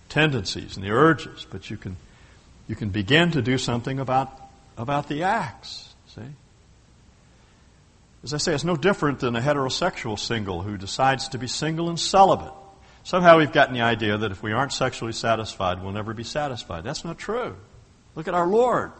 tendencies 0.10 0.78
and 0.78 0.86
the 0.86 0.92
urges, 0.92 1.46
but 1.50 1.70
you 1.70 1.78
can, 1.78 1.98
you 2.68 2.76
can 2.76 2.90
begin 2.90 3.32
to 3.32 3.42
do 3.42 3.58
something 3.58 4.00
about, 4.00 4.32
about 4.78 5.08
the 5.08 5.24
acts. 5.24 5.94
See? 6.16 6.22
As 8.28 8.34
I 8.34 8.38
say, 8.40 8.54
it's 8.54 8.66
no 8.66 8.76
different 8.76 9.20
than 9.20 9.38
a 9.38 9.40
heterosexual 9.40 10.20
single 10.20 10.62
who 10.62 10.76
decides 10.76 11.30
to 11.30 11.38
be 11.38 11.48
single 11.48 11.88
and 11.88 11.98
celibate. 11.98 12.52
Somehow 13.06 13.38
we've 13.38 13.54
gotten 13.54 13.74
the 13.74 13.84
idea 13.84 14.18
that 14.18 14.34
if 14.34 14.44
we 14.44 14.52
aren't 14.52 14.74
sexually 14.74 15.14
satisfied, 15.14 15.82
we'll 15.82 15.94
never 15.94 16.14
be 16.14 16.26
satisfied. 16.26 16.84
That's 16.84 17.06
not 17.06 17.18
true. 17.18 17.56
Look 18.16 18.28
at 18.28 18.34
our 18.34 18.46
Lord 18.46 18.92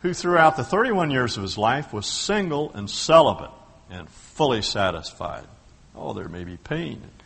who 0.00 0.14
throughout 0.14 0.56
the 0.56 0.64
31 0.64 1.10
years 1.10 1.36
of 1.36 1.42
his 1.42 1.58
life 1.58 1.92
was 1.92 2.06
single 2.06 2.72
and 2.72 2.88
celibate 2.88 3.50
and 3.90 4.08
fully 4.08 4.62
satisfied. 4.62 5.44
Oh, 5.94 6.14
there 6.14 6.30
may 6.30 6.44
be 6.44 6.56
pain 6.56 7.02
and 7.02 7.22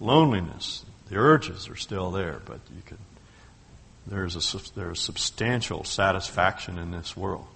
loneliness. 0.00 0.84
The 1.10 1.16
urges 1.16 1.68
are 1.68 1.76
still 1.76 2.10
there, 2.10 2.40
but 2.44 2.58
you 2.74 2.82
can, 2.84 2.98
there's 4.08 4.34
a, 4.34 4.74
there's 4.74 5.00
substantial 5.00 5.84
satisfaction 5.84 6.76
in 6.76 6.90
this 6.90 7.16
world. 7.16 7.46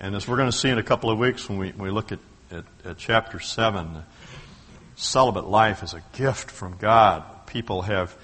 And 0.00 0.14
as 0.14 0.28
we're 0.28 0.36
going 0.36 0.50
to 0.50 0.56
see 0.56 0.68
in 0.68 0.78
a 0.78 0.82
couple 0.82 1.10
of 1.10 1.18
weeks 1.18 1.48
when 1.48 1.58
we, 1.58 1.70
when 1.70 1.88
we 1.88 1.90
look 1.90 2.12
at, 2.12 2.18
at, 2.50 2.64
at 2.84 2.98
chapter 2.98 3.40
7, 3.40 4.04
celibate 4.96 5.46
life 5.46 5.82
is 5.82 5.94
a 5.94 6.02
gift 6.12 6.50
from 6.50 6.76
God. 6.78 7.24
People 7.46 7.82
have, 7.82 8.16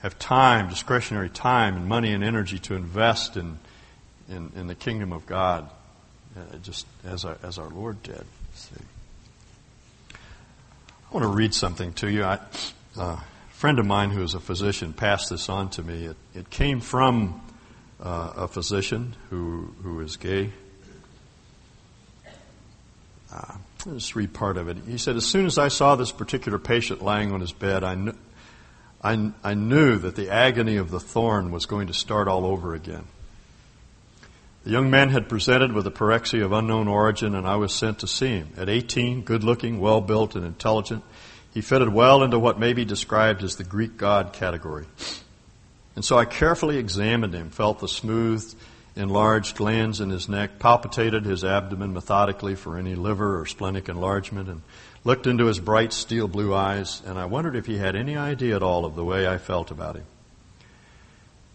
have 0.00 0.18
time, 0.18 0.68
discretionary 0.68 1.30
time, 1.30 1.76
and 1.76 1.86
money 1.86 2.12
and 2.12 2.22
energy 2.22 2.58
to 2.60 2.74
invest 2.74 3.36
in 3.36 3.58
in, 4.28 4.52
in 4.56 4.66
the 4.66 4.74
kingdom 4.74 5.12
of 5.12 5.26
God, 5.26 5.68
uh, 6.36 6.56
just 6.58 6.86
as 7.04 7.24
our, 7.24 7.36
as 7.42 7.58
our 7.58 7.68
Lord 7.68 8.02
did. 8.02 8.24
See. 8.54 8.76
I 10.12 11.14
want 11.14 11.24
to 11.24 11.28
read 11.28 11.54
something 11.54 11.92
to 11.94 12.10
you. 12.10 12.24
I, 12.24 12.38
uh, 12.96 13.16
a 13.16 13.24
friend 13.50 13.78
of 13.78 13.86
mine 13.86 14.10
who 14.10 14.22
is 14.22 14.34
a 14.34 14.40
physician 14.40 14.92
passed 14.92 15.30
this 15.30 15.48
on 15.48 15.70
to 15.70 15.82
me. 15.82 16.06
It, 16.06 16.16
it 16.34 16.50
came 16.50 16.80
from 16.80 17.40
uh, 18.02 18.32
a 18.36 18.48
physician 18.48 19.14
who, 19.30 19.74
who 19.82 20.00
is 20.00 20.16
gay. 20.16 20.50
Uh, 23.34 23.54
just 23.94 24.14
read 24.14 24.32
part 24.32 24.56
of 24.56 24.68
it. 24.68 24.76
He 24.86 24.98
said, 24.98 25.16
As 25.16 25.26
soon 25.26 25.46
as 25.46 25.58
I 25.58 25.68
saw 25.68 25.96
this 25.96 26.12
particular 26.12 26.58
patient 26.58 27.02
lying 27.02 27.32
on 27.32 27.40
his 27.40 27.52
bed, 27.52 27.82
I, 27.82 27.94
kn- 27.94 28.18
I, 29.02 29.32
I 29.42 29.54
knew 29.54 29.98
that 29.98 30.14
the 30.14 30.30
agony 30.30 30.76
of 30.76 30.90
the 30.90 31.00
thorn 31.00 31.50
was 31.50 31.66
going 31.66 31.88
to 31.88 31.94
start 31.94 32.28
all 32.28 32.46
over 32.46 32.74
again. 32.74 33.04
The 34.64 34.70
young 34.70 34.88
man 34.88 35.10
had 35.10 35.28
presented 35.28 35.72
with 35.72 35.86
a 35.86 35.90
pyrexia 35.90 36.44
of 36.44 36.52
unknown 36.52 36.88
origin, 36.88 37.34
and 37.34 37.46
I 37.46 37.56
was 37.56 37.74
sent 37.74 37.98
to 37.98 38.06
see 38.06 38.28
him. 38.28 38.52
At 38.56 38.70
18, 38.70 39.22
good 39.22 39.44
looking, 39.44 39.80
well 39.80 40.00
built, 40.00 40.36
and 40.36 40.44
intelligent, 40.46 41.04
he 41.52 41.60
fitted 41.60 41.90
well 41.90 42.22
into 42.22 42.38
what 42.38 42.58
may 42.58 42.72
be 42.72 42.84
described 42.84 43.42
as 43.42 43.56
the 43.56 43.64
Greek 43.64 43.96
god 43.98 44.32
category. 44.32 44.86
And 45.96 46.04
so 46.04 46.16
I 46.16 46.24
carefully 46.24 46.78
examined 46.78 47.34
him, 47.34 47.50
felt 47.50 47.80
the 47.80 47.88
smooth, 47.88 48.54
enlarged 48.96 49.56
glands 49.56 50.00
in 50.00 50.10
his 50.10 50.28
neck, 50.28 50.58
palpitated 50.58 51.24
his 51.24 51.44
abdomen 51.44 51.92
methodically 51.92 52.54
for 52.54 52.76
any 52.78 52.94
liver 52.94 53.40
or 53.40 53.46
splenic 53.46 53.88
enlargement, 53.88 54.48
and 54.48 54.62
looked 55.02 55.26
into 55.26 55.46
his 55.46 55.58
bright 55.58 55.92
steel 55.92 56.28
blue 56.28 56.54
eyes, 56.54 57.02
and 57.04 57.18
I 57.18 57.26
wondered 57.26 57.56
if 57.56 57.66
he 57.66 57.76
had 57.76 57.96
any 57.96 58.16
idea 58.16 58.56
at 58.56 58.62
all 58.62 58.84
of 58.84 58.94
the 58.94 59.04
way 59.04 59.26
I 59.26 59.38
felt 59.38 59.70
about 59.70 59.96
him. 59.96 60.06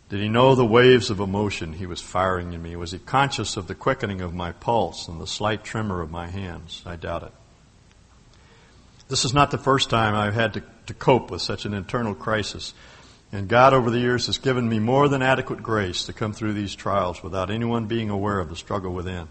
Did 0.09 0.21
he 0.21 0.27
know 0.27 0.55
the 0.55 0.65
waves 0.65 1.11
of 1.11 1.19
emotion 1.19 1.73
he 1.73 1.85
was 1.85 2.01
firing 2.01 2.53
in 2.53 2.61
me? 2.61 2.75
Was 2.75 2.91
he 2.91 2.99
conscious 2.99 3.57
of 3.57 3.67
the 3.67 3.75
quickening 3.75 4.21
of 4.21 4.33
my 4.33 4.51
pulse 4.51 5.07
and 5.07 5.21
the 5.21 5.27
slight 5.27 5.63
tremor 5.63 6.01
of 6.01 6.09
my 6.09 6.27
hands? 6.27 6.81
I 6.85 6.95
doubt 6.95 7.23
it. 7.23 7.31
This 9.07 9.23
is 9.23 9.33
not 9.33 9.51
the 9.51 9.57
first 9.59 9.89
time 9.89 10.15
I've 10.15 10.33
had 10.33 10.53
to, 10.53 10.63
to 10.87 10.93
cope 10.95 11.29
with 11.29 11.43
such 11.43 11.65
an 11.65 11.73
internal 11.75 12.15
crisis. 12.15 12.73
And 13.31 13.47
God 13.47 13.73
over 13.73 13.91
the 13.91 13.99
years 13.99 14.25
has 14.25 14.37
given 14.37 14.67
me 14.67 14.79
more 14.79 15.07
than 15.07 15.21
adequate 15.21 15.61
grace 15.61 16.03
to 16.05 16.13
come 16.13 16.33
through 16.33 16.53
these 16.53 16.75
trials 16.75 17.21
without 17.21 17.51
anyone 17.51 17.85
being 17.85 18.09
aware 18.09 18.39
of 18.39 18.49
the 18.49 18.55
struggle 18.55 18.93
within. 18.93 19.27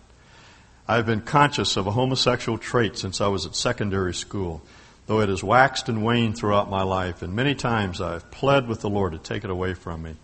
I've 0.86 1.06
been 1.06 1.20
conscious 1.20 1.76
of 1.76 1.86
a 1.86 1.92
homosexual 1.92 2.58
trait 2.58 2.96
since 2.96 3.20
I 3.20 3.26
was 3.26 3.44
at 3.44 3.56
secondary 3.56 4.14
school, 4.14 4.62
though 5.06 5.20
it 5.20 5.28
has 5.28 5.42
waxed 5.42 5.88
and 5.88 6.04
waned 6.04 6.36
throughout 6.38 6.70
my 6.70 6.82
life, 6.82 7.22
and 7.22 7.34
many 7.34 7.54
times 7.54 8.00
I've 8.00 8.30
pled 8.30 8.68
with 8.68 8.80
the 8.80 8.90
Lord 8.90 9.12
to 9.12 9.18
take 9.18 9.44
it 9.44 9.50
away 9.50 9.74
from 9.74 10.02
me 10.02 10.14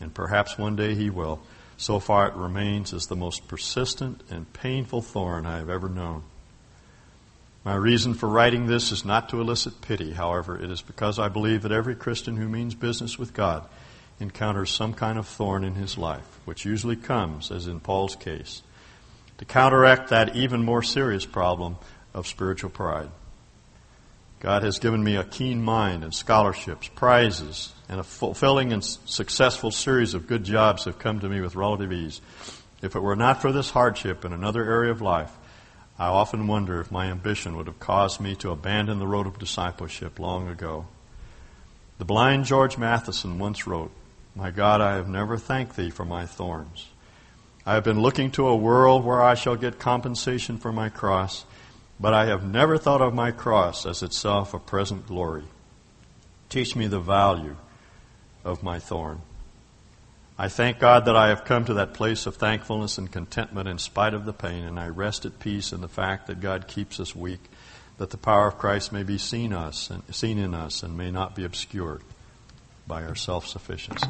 and 0.00 0.14
perhaps 0.14 0.58
one 0.58 0.76
day 0.76 0.94
he 0.94 1.10
will. 1.10 1.40
So 1.76 1.98
far, 1.98 2.28
it 2.28 2.34
remains 2.34 2.92
as 2.94 3.06
the 3.06 3.16
most 3.16 3.48
persistent 3.48 4.22
and 4.30 4.50
painful 4.52 5.02
thorn 5.02 5.46
I 5.46 5.58
have 5.58 5.68
ever 5.68 5.88
known. 5.88 6.22
My 7.66 7.74
reason 7.74 8.14
for 8.14 8.28
writing 8.28 8.66
this 8.66 8.92
is 8.92 9.04
not 9.04 9.30
to 9.30 9.40
elicit 9.40 9.80
pity, 9.80 10.12
however, 10.12 10.56
it 10.56 10.70
is 10.70 10.82
because 10.82 11.18
I 11.18 11.28
believe 11.28 11.62
that 11.62 11.72
every 11.72 11.96
Christian 11.96 12.36
who 12.36 12.48
means 12.48 12.76
business 12.76 13.18
with 13.18 13.34
God 13.34 13.68
encounters 14.20 14.70
some 14.70 14.94
kind 14.94 15.18
of 15.18 15.26
thorn 15.26 15.64
in 15.64 15.74
his 15.74 15.98
life, 15.98 16.38
which 16.44 16.64
usually 16.64 16.94
comes, 16.94 17.50
as 17.50 17.66
in 17.66 17.80
Paul's 17.80 18.14
case, 18.14 18.62
to 19.38 19.44
counteract 19.44 20.10
that 20.10 20.36
even 20.36 20.62
more 20.62 20.84
serious 20.84 21.26
problem 21.26 21.76
of 22.14 22.28
spiritual 22.28 22.70
pride. 22.70 23.10
God 24.38 24.62
has 24.62 24.78
given 24.78 25.02
me 25.02 25.16
a 25.16 25.24
keen 25.24 25.60
mind 25.60 26.04
and 26.04 26.14
scholarships, 26.14 26.86
prizes, 26.94 27.74
and 27.88 27.98
a 27.98 28.04
fulfilling 28.04 28.72
and 28.72 28.84
successful 28.84 29.72
series 29.72 30.14
of 30.14 30.28
good 30.28 30.44
jobs 30.44 30.84
have 30.84 31.00
come 31.00 31.18
to 31.18 31.28
me 31.28 31.40
with 31.40 31.56
relative 31.56 31.92
ease. 31.92 32.20
If 32.80 32.94
it 32.94 33.02
were 33.02 33.16
not 33.16 33.42
for 33.42 33.50
this 33.50 33.70
hardship 33.70 34.24
in 34.24 34.32
another 34.32 34.62
area 34.62 34.92
of 34.92 35.02
life, 35.02 35.36
I 35.98 36.08
often 36.08 36.46
wonder 36.46 36.80
if 36.80 36.90
my 36.90 37.06
ambition 37.06 37.56
would 37.56 37.66
have 37.66 37.80
caused 37.80 38.20
me 38.20 38.34
to 38.36 38.50
abandon 38.50 38.98
the 38.98 39.06
road 39.06 39.26
of 39.26 39.38
discipleship 39.38 40.18
long 40.18 40.48
ago. 40.48 40.86
The 41.98 42.04
blind 42.04 42.44
George 42.44 42.76
Matheson 42.76 43.38
once 43.38 43.66
wrote, 43.66 43.90
My 44.34 44.50
God, 44.50 44.82
I 44.82 44.96
have 44.96 45.08
never 45.08 45.38
thanked 45.38 45.76
thee 45.76 45.88
for 45.88 46.04
my 46.04 46.26
thorns. 46.26 46.88
I 47.64 47.74
have 47.74 47.84
been 47.84 48.00
looking 48.00 48.30
to 48.32 48.46
a 48.46 48.56
world 48.56 49.04
where 49.04 49.22
I 49.22 49.34
shall 49.34 49.56
get 49.56 49.78
compensation 49.78 50.58
for 50.58 50.70
my 50.70 50.90
cross, 50.90 51.46
but 51.98 52.12
I 52.12 52.26
have 52.26 52.44
never 52.44 52.76
thought 52.76 53.00
of 53.00 53.14
my 53.14 53.30
cross 53.30 53.86
as 53.86 54.02
itself 54.02 54.52
a 54.52 54.58
present 54.58 55.06
glory. 55.06 55.44
Teach 56.50 56.76
me 56.76 56.86
the 56.86 57.00
value 57.00 57.56
of 58.44 58.62
my 58.62 58.78
thorn. 58.78 59.22
I 60.38 60.48
thank 60.48 60.78
God 60.78 61.06
that 61.06 61.16
I 61.16 61.28
have 61.28 61.46
come 61.46 61.64
to 61.64 61.74
that 61.74 61.94
place 61.94 62.26
of 62.26 62.36
thankfulness 62.36 62.98
and 62.98 63.10
contentment 63.10 63.68
in 63.68 63.78
spite 63.78 64.12
of 64.12 64.26
the 64.26 64.34
pain, 64.34 64.64
and 64.64 64.78
I 64.78 64.88
rest 64.88 65.24
at 65.24 65.38
peace 65.38 65.72
in 65.72 65.80
the 65.80 65.88
fact 65.88 66.26
that 66.26 66.40
God 66.40 66.68
keeps 66.68 67.00
us 67.00 67.16
weak, 67.16 67.40
that 67.96 68.10
the 68.10 68.18
power 68.18 68.48
of 68.48 68.58
Christ 68.58 68.92
may 68.92 69.02
be 69.02 69.16
seen 69.16 69.54
us 69.54 69.88
and 69.88 70.02
seen 70.14 70.36
in 70.38 70.52
us 70.52 70.82
and 70.82 70.96
may 70.96 71.10
not 71.10 71.34
be 71.34 71.44
obscured 71.44 72.02
by 72.86 73.02
our 73.02 73.14
self-sufficiency. 73.14 74.08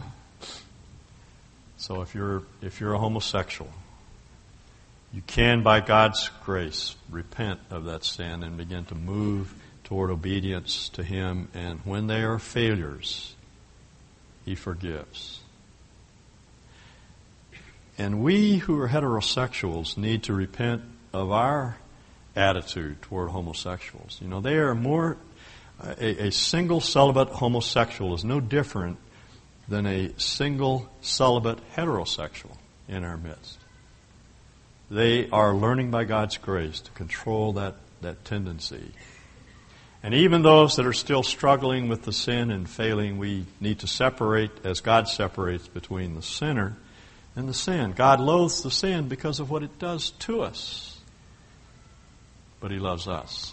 So 1.76 2.00
if 2.02 2.14
you're 2.14 2.42
if 2.60 2.80
you're 2.80 2.94
a 2.94 2.98
homosexual, 2.98 3.70
you 5.12 5.22
can 5.26 5.62
by 5.62 5.80
God's 5.80 6.28
grace 6.44 6.96
repent 7.08 7.60
of 7.70 7.84
that 7.84 8.02
sin 8.02 8.42
and 8.42 8.56
begin 8.56 8.84
to 8.86 8.94
move 8.96 9.54
toward 9.84 10.10
obedience 10.10 10.88
to 10.90 11.04
him 11.04 11.48
and 11.54 11.78
when 11.84 12.08
they 12.08 12.22
are 12.22 12.40
failures, 12.40 13.34
he 14.44 14.56
forgives. 14.56 15.40
And 17.98 18.22
we 18.22 18.58
who 18.58 18.78
are 18.80 18.88
heterosexuals 18.88 19.96
need 19.96 20.24
to 20.24 20.34
repent 20.34 20.82
of 21.12 21.30
our 21.30 21.78
attitude 22.34 23.00
toward 23.02 23.30
homosexuals. 23.30 24.18
You 24.20 24.28
know, 24.28 24.40
they 24.40 24.56
are 24.56 24.74
more, 24.74 25.16
a, 25.82 26.26
a, 26.26 26.32
single 26.32 26.80
celibate 26.80 27.28
homosexual 27.28 28.14
is 28.14 28.24
no 28.24 28.40
different 28.40 28.98
than 29.68 29.86
a 29.86 30.12
single 30.18 30.90
celibate 31.00 31.58
heterosexual 31.74 32.56
in 32.88 33.02
our 33.02 33.16
midst. 33.16 33.58
They 34.90 35.28
are 35.30 35.54
learning 35.54 35.90
by 35.90 36.04
God's 36.04 36.36
grace 36.36 36.80
to 36.80 36.90
control 36.92 37.54
that, 37.54 37.76
that 38.02 38.24
tendency 38.24 38.92
and 40.06 40.14
even 40.14 40.42
those 40.42 40.76
that 40.76 40.86
are 40.86 40.92
still 40.92 41.24
struggling 41.24 41.88
with 41.88 42.02
the 42.02 42.12
sin 42.12 42.52
and 42.52 42.70
failing, 42.70 43.18
we 43.18 43.44
need 43.60 43.80
to 43.80 43.88
separate 43.88 44.52
as 44.62 44.80
God 44.80 45.08
separates 45.08 45.66
between 45.66 46.14
the 46.14 46.22
sinner 46.22 46.76
and 47.36 47.48
the 47.48 47.54
sin. 47.54 47.92
God 47.92 48.18
loathes 48.18 48.62
the 48.62 48.70
sin 48.70 49.08
because 49.08 49.38
of 49.38 49.50
what 49.50 49.62
it 49.62 49.78
does 49.78 50.10
to 50.20 50.40
us. 50.40 50.98
But 52.58 52.70
He 52.70 52.78
loves 52.78 53.06
us. 53.06 53.52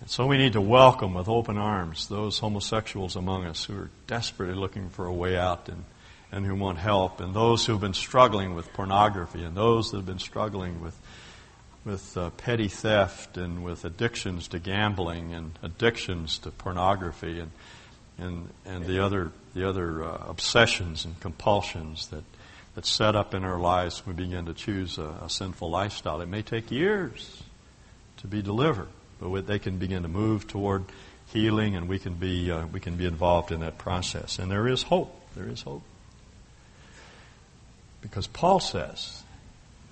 And 0.00 0.10
so 0.10 0.26
we 0.26 0.36
need 0.36 0.54
to 0.54 0.60
welcome 0.60 1.14
with 1.14 1.28
open 1.28 1.56
arms 1.56 2.08
those 2.08 2.40
homosexuals 2.40 3.14
among 3.14 3.46
us 3.46 3.64
who 3.64 3.78
are 3.78 3.90
desperately 4.08 4.56
looking 4.56 4.88
for 4.88 5.06
a 5.06 5.12
way 5.12 5.38
out 5.38 5.68
and, 5.68 5.84
and 6.32 6.44
who 6.44 6.56
want 6.56 6.78
help, 6.78 7.20
and 7.20 7.32
those 7.32 7.64
who 7.64 7.72
have 7.72 7.80
been 7.80 7.94
struggling 7.94 8.56
with 8.56 8.72
pornography, 8.72 9.44
and 9.44 9.56
those 9.56 9.92
that 9.92 9.98
have 9.98 10.06
been 10.06 10.18
struggling 10.18 10.80
with 10.82 11.00
with 11.84 12.16
uh, 12.16 12.30
petty 12.30 12.68
theft 12.68 13.36
and 13.36 13.64
with 13.64 13.84
addictions 13.84 14.48
to 14.48 14.58
gambling 14.58 15.34
and 15.34 15.58
addictions 15.62 16.38
to 16.38 16.50
pornography 16.50 17.40
and 17.40 17.50
and 18.18 18.48
and 18.64 18.86
the 18.86 19.04
other 19.04 19.32
the 19.54 19.68
other 19.68 20.04
uh, 20.04 20.24
obsessions 20.28 21.04
and 21.04 21.18
compulsions 21.20 22.08
that 22.08 22.24
that 22.74 22.86
set 22.86 23.14
up 23.14 23.34
in 23.34 23.44
our 23.44 23.58
lives 23.58 24.04
when 24.04 24.16
we 24.16 24.24
begin 24.24 24.46
to 24.46 24.54
choose 24.54 24.98
a, 24.98 25.14
a 25.22 25.28
sinful 25.28 25.70
lifestyle. 25.70 26.20
It 26.20 26.28
may 26.28 26.42
take 26.42 26.70
years 26.70 27.42
to 28.18 28.26
be 28.26 28.42
delivered, 28.42 28.88
but 29.20 29.46
they 29.46 29.58
can 29.58 29.78
begin 29.78 30.02
to 30.02 30.08
move 30.08 30.46
toward 30.46 30.84
healing, 31.26 31.76
and 31.76 31.88
we 31.88 31.98
can 31.98 32.14
be 32.14 32.50
uh, 32.50 32.66
we 32.66 32.80
can 32.80 32.96
be 32.96 33.06
involved 33.06 33.52
in 33.52 33.60
that 33.60 33.78
process. 33.78 34.38
And 34.38 34.50
there 34.50 34.68
is 34.68 34.82
hope. 34.82 35.18
There 35.34 35.48
is 35.48 35.62
hope 35.62 35.82
because 38.00 38.26
Paul 38.26 38.60
says 38.60 39.22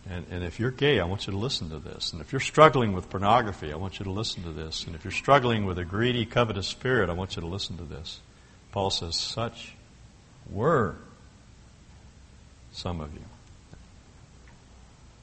and, 0.08 0.26
and 0.30 0.44
if 0.44 0.58
you're 0.58 0.70
gay, 0.70 0.98
I 0.98 1.04
want 1.04 1.26
you 1.26 1.32
to 1.32 1.38
listen 1.38 1.70
to 1.70 1.78
this. 1.78 2.12
And 2.12 2.22
if 2.22 2.32
you're 2.32 2.40
struggling 2.40 2.92
with 2.92 3.10
pornography, 3.10 3.72
I 3.72 3.76
want 3.76 3.98
you 3.98 4.04
to 4.04 4.10
listen 4.10 4.42
to 4.44 4.50
this. 4.50 4.86
And 4.86 4.94
if 4.94 5.04
you're 5.04 5.12
struggling 5.12 5.66
with 5.66 5.78
a 5.78 5.84
greedy, 5.84 6.24
covetous 6.24 6.66
spirit, 6.66 7.10
I 7.10 7.12
want 7.12 7.36
you 7.36 7.42
to 7.42 7.48
listen 7.48 7.76
to 7.76 7.84
this. 7.84 8.20
Paul 8.72 8.90
says, 8.90 9.16
Such 9.16 9.74
were 10.50 10.96
some 12.72 13.00
of 13.00 13.12
you. 13.14 13.24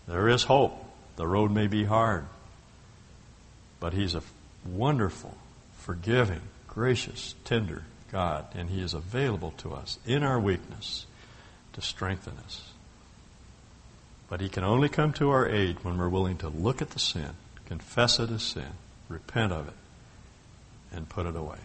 There 0.07 0.27
is 0.27 0.43
hope. 0.43 0.83
The 1.15 1.27
road 1.27 1.51
may 1.51 1.67
be 1.67 1.83
hard, 1.83 2.25
but 3.79 3.93
He's 3.93 4.13
a 4.13 4.21
wonderful, 4.65 5.35
forgiving, 5.79 6.41
gracious, 6.67 7.33
tender 7.43 7.83
God, 8.11 8.45
and 8.53 8.69
He 8.69 8.81
is 8.81 8.93
available 8.93 9.53
to 9.57 9.73
us 9.73 9.97
in 10.05 10.23
our 10.23 10.39
weakness 10.39 11.07
to 11.73 11.81
strengthen 11.81 12.37
us. 12.45 12.71
But 14.29 14.41
He 14.41 14.49
can 14.49 14.63
only 14.63 14.89
come 14.89 15.11
to 15.13 15.31
our 15.31 15.49
aid 15.49 15.83
when 15.83 15.97
we're 15.97 16.09
willing 16.09 16.37
to 16.37 16.49
look 16.49 16.81
at 16.81 16.91
the 16.91 16.99
sin, 16.99 17.31
confess 17.65 18.19
it 18.19 18.29
as 18.29 18.43
sin, 18.43 18.73
repent 19.09 19.51
of 19.51 19.67
it, 19.67 19.73
and 20.91 21.09
put 21.09 21.25
it 21.25 21.35
away. 21.35 21.59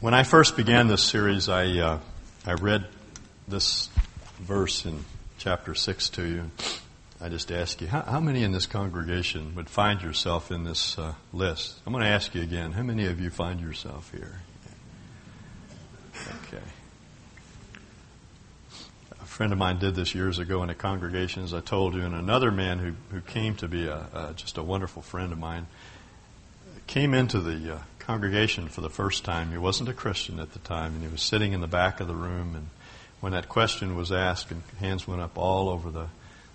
When 0.00 0.14
I 0.14 0.22
first 0.22 0.56
began 0.56 0.86
this 0.86 1.02
series, 1.02 1.48
I, 1.48 1.78
uh, 1.78 1.98
I 2.46 2.52
read 2.52 2.86
this 3.48 3.88
verse 4.40 4.84
in 4.84 5.04
chapter 5.38 5.74
6 5.74 6.08
to 6.10 6.26
you. 6.26 6.50
I 7.20 7.28
just 7.28 7.52
ask 7.52 7.80
you, 7.80 7.86
how, 7.86 8.02
how 8.02 8.20
many 8.20 8.42
in 8.42 8.52
this 8.52 8.66
congregation 8.66 9.54
would 9.54 9.70
find 9.70 10.02
yourself 10.02 10.50
in 10.50 10.64
this 10.64 10.98
uh, 10.98 11.14
list? 11.32 11.78
I'm 11.86 11.92
going 11.92 12.04
to 12.04 12.10
ask 12.10 12.34
you 12.34 12.42
again, 12.42 12.72
how 12.72 12.82
many 12.82 13.06
of 13.06 13.20
you 13.20 13.30
find 13.30 13.60
yourself 13.60 14.10
here? 14.10 14.40
Okay 16.46 16.62
A 19.20 19.26
friend 19.26 19.52
of 19.52 19.58
mine 19.58 19.78
did 19.78 19.94
this 19.94 20.14
years 20.14 20.38
ago 20.38 20.62
in 20.62 20.70
a 20.70 20.74
congregation, 20.74 21.44
as 21.44 21.54
I 21.54 21.60
told 21.60 21.94
you, 21.94 22.02
and 22.02 22.14
another 22.14 22.50
man 22.50 22.78
who, 22.78 22.92
who 23.10 23.20
came 23.20 23.54
to 23.56 23.68
be 23.68 23.86
a, 23.86 24.32
just 24.36 24.58
a 24.58 24.62
wonderful 24.62 25.02
friend 25.02 25.32
of 25.32 25.38
mine 25.38 25.66
came 26.86 27.14
into 27.14 27.40
the 27.40 27.76
uh, 27.76 27.78
congregation 27.98 28.68
for 28.68 28.80
the 28.80 28.90
first 28.90 29.24
time. 29.24 29.50
He 29.50 29.58
wasn't 29.58 29.88
a 29.88 29.94
Christian 29.94 30.38
at 30.38 30.52
the 30.52 30.58
time, 30.58 30.94
and 30.94 31.02
he 31.02 31.08
was 31.08 31.22
sitting 31.22 31.52
in 31.52 31.60
the 31.60 31.66
back 31.66 32.00
of 32.00 32.08
the 32.08 32.14
room. 32.14 32.54
And 32.54 32.68
when 33.24 33.32
that 33.32 33.48
question 33.48 33.96
was 33.96 34.12
asked, 34.12 34.50
and 34.50 34.62
hands 34.80 35.08
went 35.08 35.22
up 35.22 35.38
all 35.38 35.70
over 35.70 35.90
the 35.90 36.08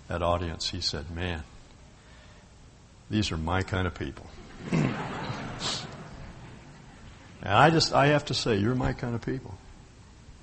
that 0.06 0.22
audience, 0.22 0.70
he 0.70 0.80
said, 0.80 1.10
"Man, 1.10 1.42
these 3.10 3.32
are 3.32 3.36
my 3.36 3.64
kind 3.64 3.88
of 3.88 3.94
people." 3.94 4.24
and 4.70 4.94
I 7.42 7.70
just 7.70 7.92
I 7.92 8.06
have 8.06 8.26
to 8.26 8.34
say, 8.34 8.54
you're 8.54 8.76
my 8.76 8.92
kind 8.92 9.16
of 9.16 9.20
people 9.20 9.58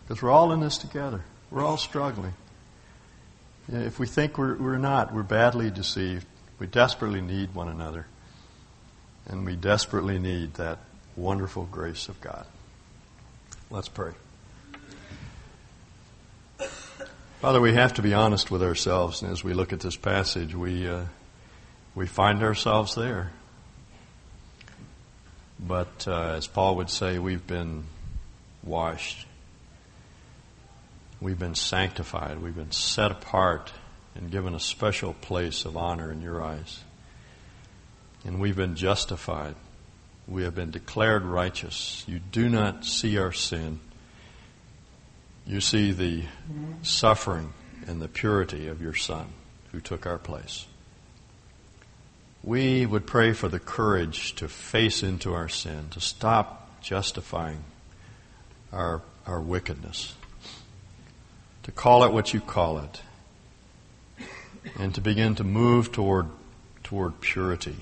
because 0.03 0.21
we're 0.21 0.29
all 0.29 0.51
in 0.51 0.59
this 0.59 0.77
together. 0.77 1.23
We're 1.49 1.63
all 1.63 1.77
struggling. 1.77 2.33
If 3.69 3.97
we 3.97 4.05
think 4.05 4.37
we're, 4.37 4.57
we're 4.57 4.77
not, 4.77 5.13
we're 5.13 5.23
badly 5.23 5.71
deceived. 5.71 6.25
We 6.59 6.67
desperately 6.67 7.21
need 7.21 7.55
one 7.55 7.69
another. 7.69 8.05
And 9.27 9.45
we 9.45 9.55
desperately 9.55 10.19
need 10.19 10.55
that 10.55 10.79
wonderful 11.15 11.69
grace 11.71 12.09
of 12.09 12.19
God. 12.19 12.45
Let's 13.69 13.87
pray. 13.87 14.11
Father, 17.39 17.61
we 17.61 17.75
have 17.75 17.93
to 17.93 18.01
be 18.01 18.15
honest 18.15 18.49
with 18.49 18.63
ourselves, 18.63 19.21
and 19.21 19.31
as 19.31 19.43
we 19.43 19.53
look 19.53 19.71
at 19.71 19.79
this 19.79 19.95
passage, 19.95 20.55
we 20.55 20.89
uh, 20.89 21.03
we 21.93 22.07
find 22.07 22.41
ourselves 22.41 22.95
there. 22.95 23.31
But 25.59 26.07
uh, 26.07 26.33
as 26.35 26.47
Paul 26.47 26.77
would 26.77 26.89
say, 26.89 27.19
we've 27.19 27.45
been 27.45 27.83
washed, 28.63 29.27
we've 31.21 31.37
been 31.37 31.53
sanctified, 31.53 32.41
we've 32.41 32.55
been 32.55 32.71
set 32.71 33.11
apart, 33.11 33.71
and 34.15 34.31
given 34.31 34.55
a 34.55 34.59
special 34.59 35.13
place 35.13 35.63
of 35.63 35.77
honor 35.77 36.11
in 36.11 36.23
your 36.23 36.43
eyes, 36.43 36.79
and 38.25 38.39
we've 38.39 38.55
been 38.55 38.75
justified. 38.75 39.53
We 40.27 40.41
have 40.41 40.55
been 40.55 40.71
declared 40.71 41.23
righteous. 41.23 42.03
You 42.07 42.17
do 42.17 42.49
not 42.49 42.83
see 42.83 43.19
our 43.19 43.31
sin 43.31 43.79
you 45.47 45.61
see 45.61 45.91
the 45.93 46.23
suffering 46.81 47.53
and 47.87 48.01
the 48.01 48.09
purity 48.09 48.67
of 48.67 48.81
your 48.81 48.93
Son 48.93 49.27
who 49.71 49.79
took 49.79 50.05
our 50.05 50.17
place. 50.17 50.65
We 52.43 52.85
would 52.85 53.07
pray 53.07 53.31
for 53.33 53.47
the 53.47 53.59
courage 53.59 54.35
to 54.35 54.49
face 54.49 55.03
into 55.03 55.33
our 55.33 55.47
sin, 55.47 55.87
to 55.91 56.01
stop 56.01 56.81
justifying 56.81 57.63
our, 58.73 59.01
our 59.25 59.39
wickedness, 59.39 60.15
to 61.63 61.71
call 61.71 62.03
it 62.03 62.11
what 62.11 62.33
you 62.33 62.41
call 62.41 62.79
it, 62.79 63.01
and 64.77 64.93
to 64.95 65.01
begin 65.01 65.35
to 65.35 65.43
move 65.45 65.93
toward, 65.93 66.27
toward 66.83 67.21
purity, 67.21 67.75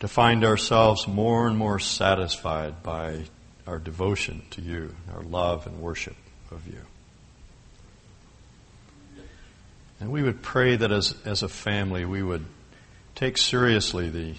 to 0.00 0.08
find 0.08 0.44
ourselves 0.44 1.06
more 1.06 1.46
and 1.46 1.56
more 1.56 1.78
satisfied 1.78 2.82
by 2.82 3.24
our 3.66 3.78
devotion 3.78 4.42
to 4.50 4.60
you, 4.60 4.94
our 5.14 5.22
love 5.22 5.66
and 5.66 5.80
worship 5.80 6.16
of 6.50 6.66
you. 6.66 6.80
And 10.00 10.10
we 10.10 10.22
would 10.22 10.42
pray 10.42 10.76
that 10.76 10.92
as, 10.92 11.14
as 11.24 11.42
a 11.42 11.48
family 11.48 12.04
we 12.04 12.22
would 12.22 12.44
take 13.14 13.38
seriously 13.38 14.10
the, 14.10 14.34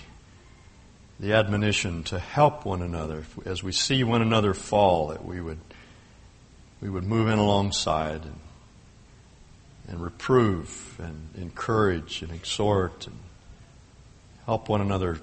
the 1.19 1.33
admonition 1.33 2.03
to 2.03 2.19
help 2.19 2.65
one 2.65 2.81
another. 2.81 3.23
As 3.45 3.63
we 3.63 3.71
see 3.71 4.03
one 4.03 4.21
another 4.21 4.53
fall, 4.53 5.07
that 5.07 5.25
we 5.25 5.41
would, 5.41 5.59
we 6.81 6.89
would 6.89 7.03
move 7.05 7.29
in 7.29 7.39
alongside 7.39 8.23
and, 8.25 8.39
and 9.87 10.03
reprove 10.03 10.99
and 10.99 11.29
encourage 11.37 12.21
and 12.21 12.31
exhort 12.31 13.07
and 13.07 13.17
help 14.45 14.69
one 14.69 14.81
another 14.81 15.19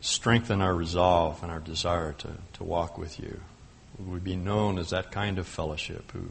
strengthen 0.00 0.62
our 0.62 0.74
resolve 0.74 1.42
and 1.42 1.52
our 1.52 1.60
desire 1.60 2.12
to, 2.12 2.28
to 2.54 2.64
walk 2.64 2.96
with 2.96 3.20
you. 3.20 3.40
Would 3.98 4.08
we 4.08 4.18
be 4.18 4.36
known 4.36 4.78
as 4.78 4.90
that 4.90 5.12
kind 5.12 5.38
of 5.38 5.46
fellowship 5.46 6.10
who 6.12 6.30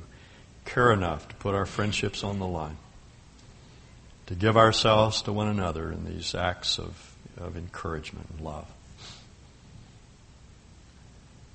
care 0.66 0.92
enough 0.92 1.28
to 1.30 1.36
put 1.36 1.56
our 1.56 1.66
friendships 1.66 2.24
on 2.24 2.40
the 2.40 2.48
line, 2.48 2.78
to 4.26 4.36
give 4.36 4.58
ourselves 4.58 5.22
to 5.24 5.34
one 5.34 5.48
another 5.48 5.92
in 5.92 6.06
these 6.06 6.34
acts 6.34 6.80
of, 6.80 7.16
of 7.38 7.56
encouragement 7.56 8.28
and 8.32 8.42
love? 8.42 8.68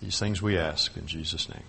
These 0.00 0.18
things 0.18 0.40
we 0.40 0.58
ask 0.58 0.96
in 0.96 1.06
Jesus' 1.06 1.48
name. 1.48 1.62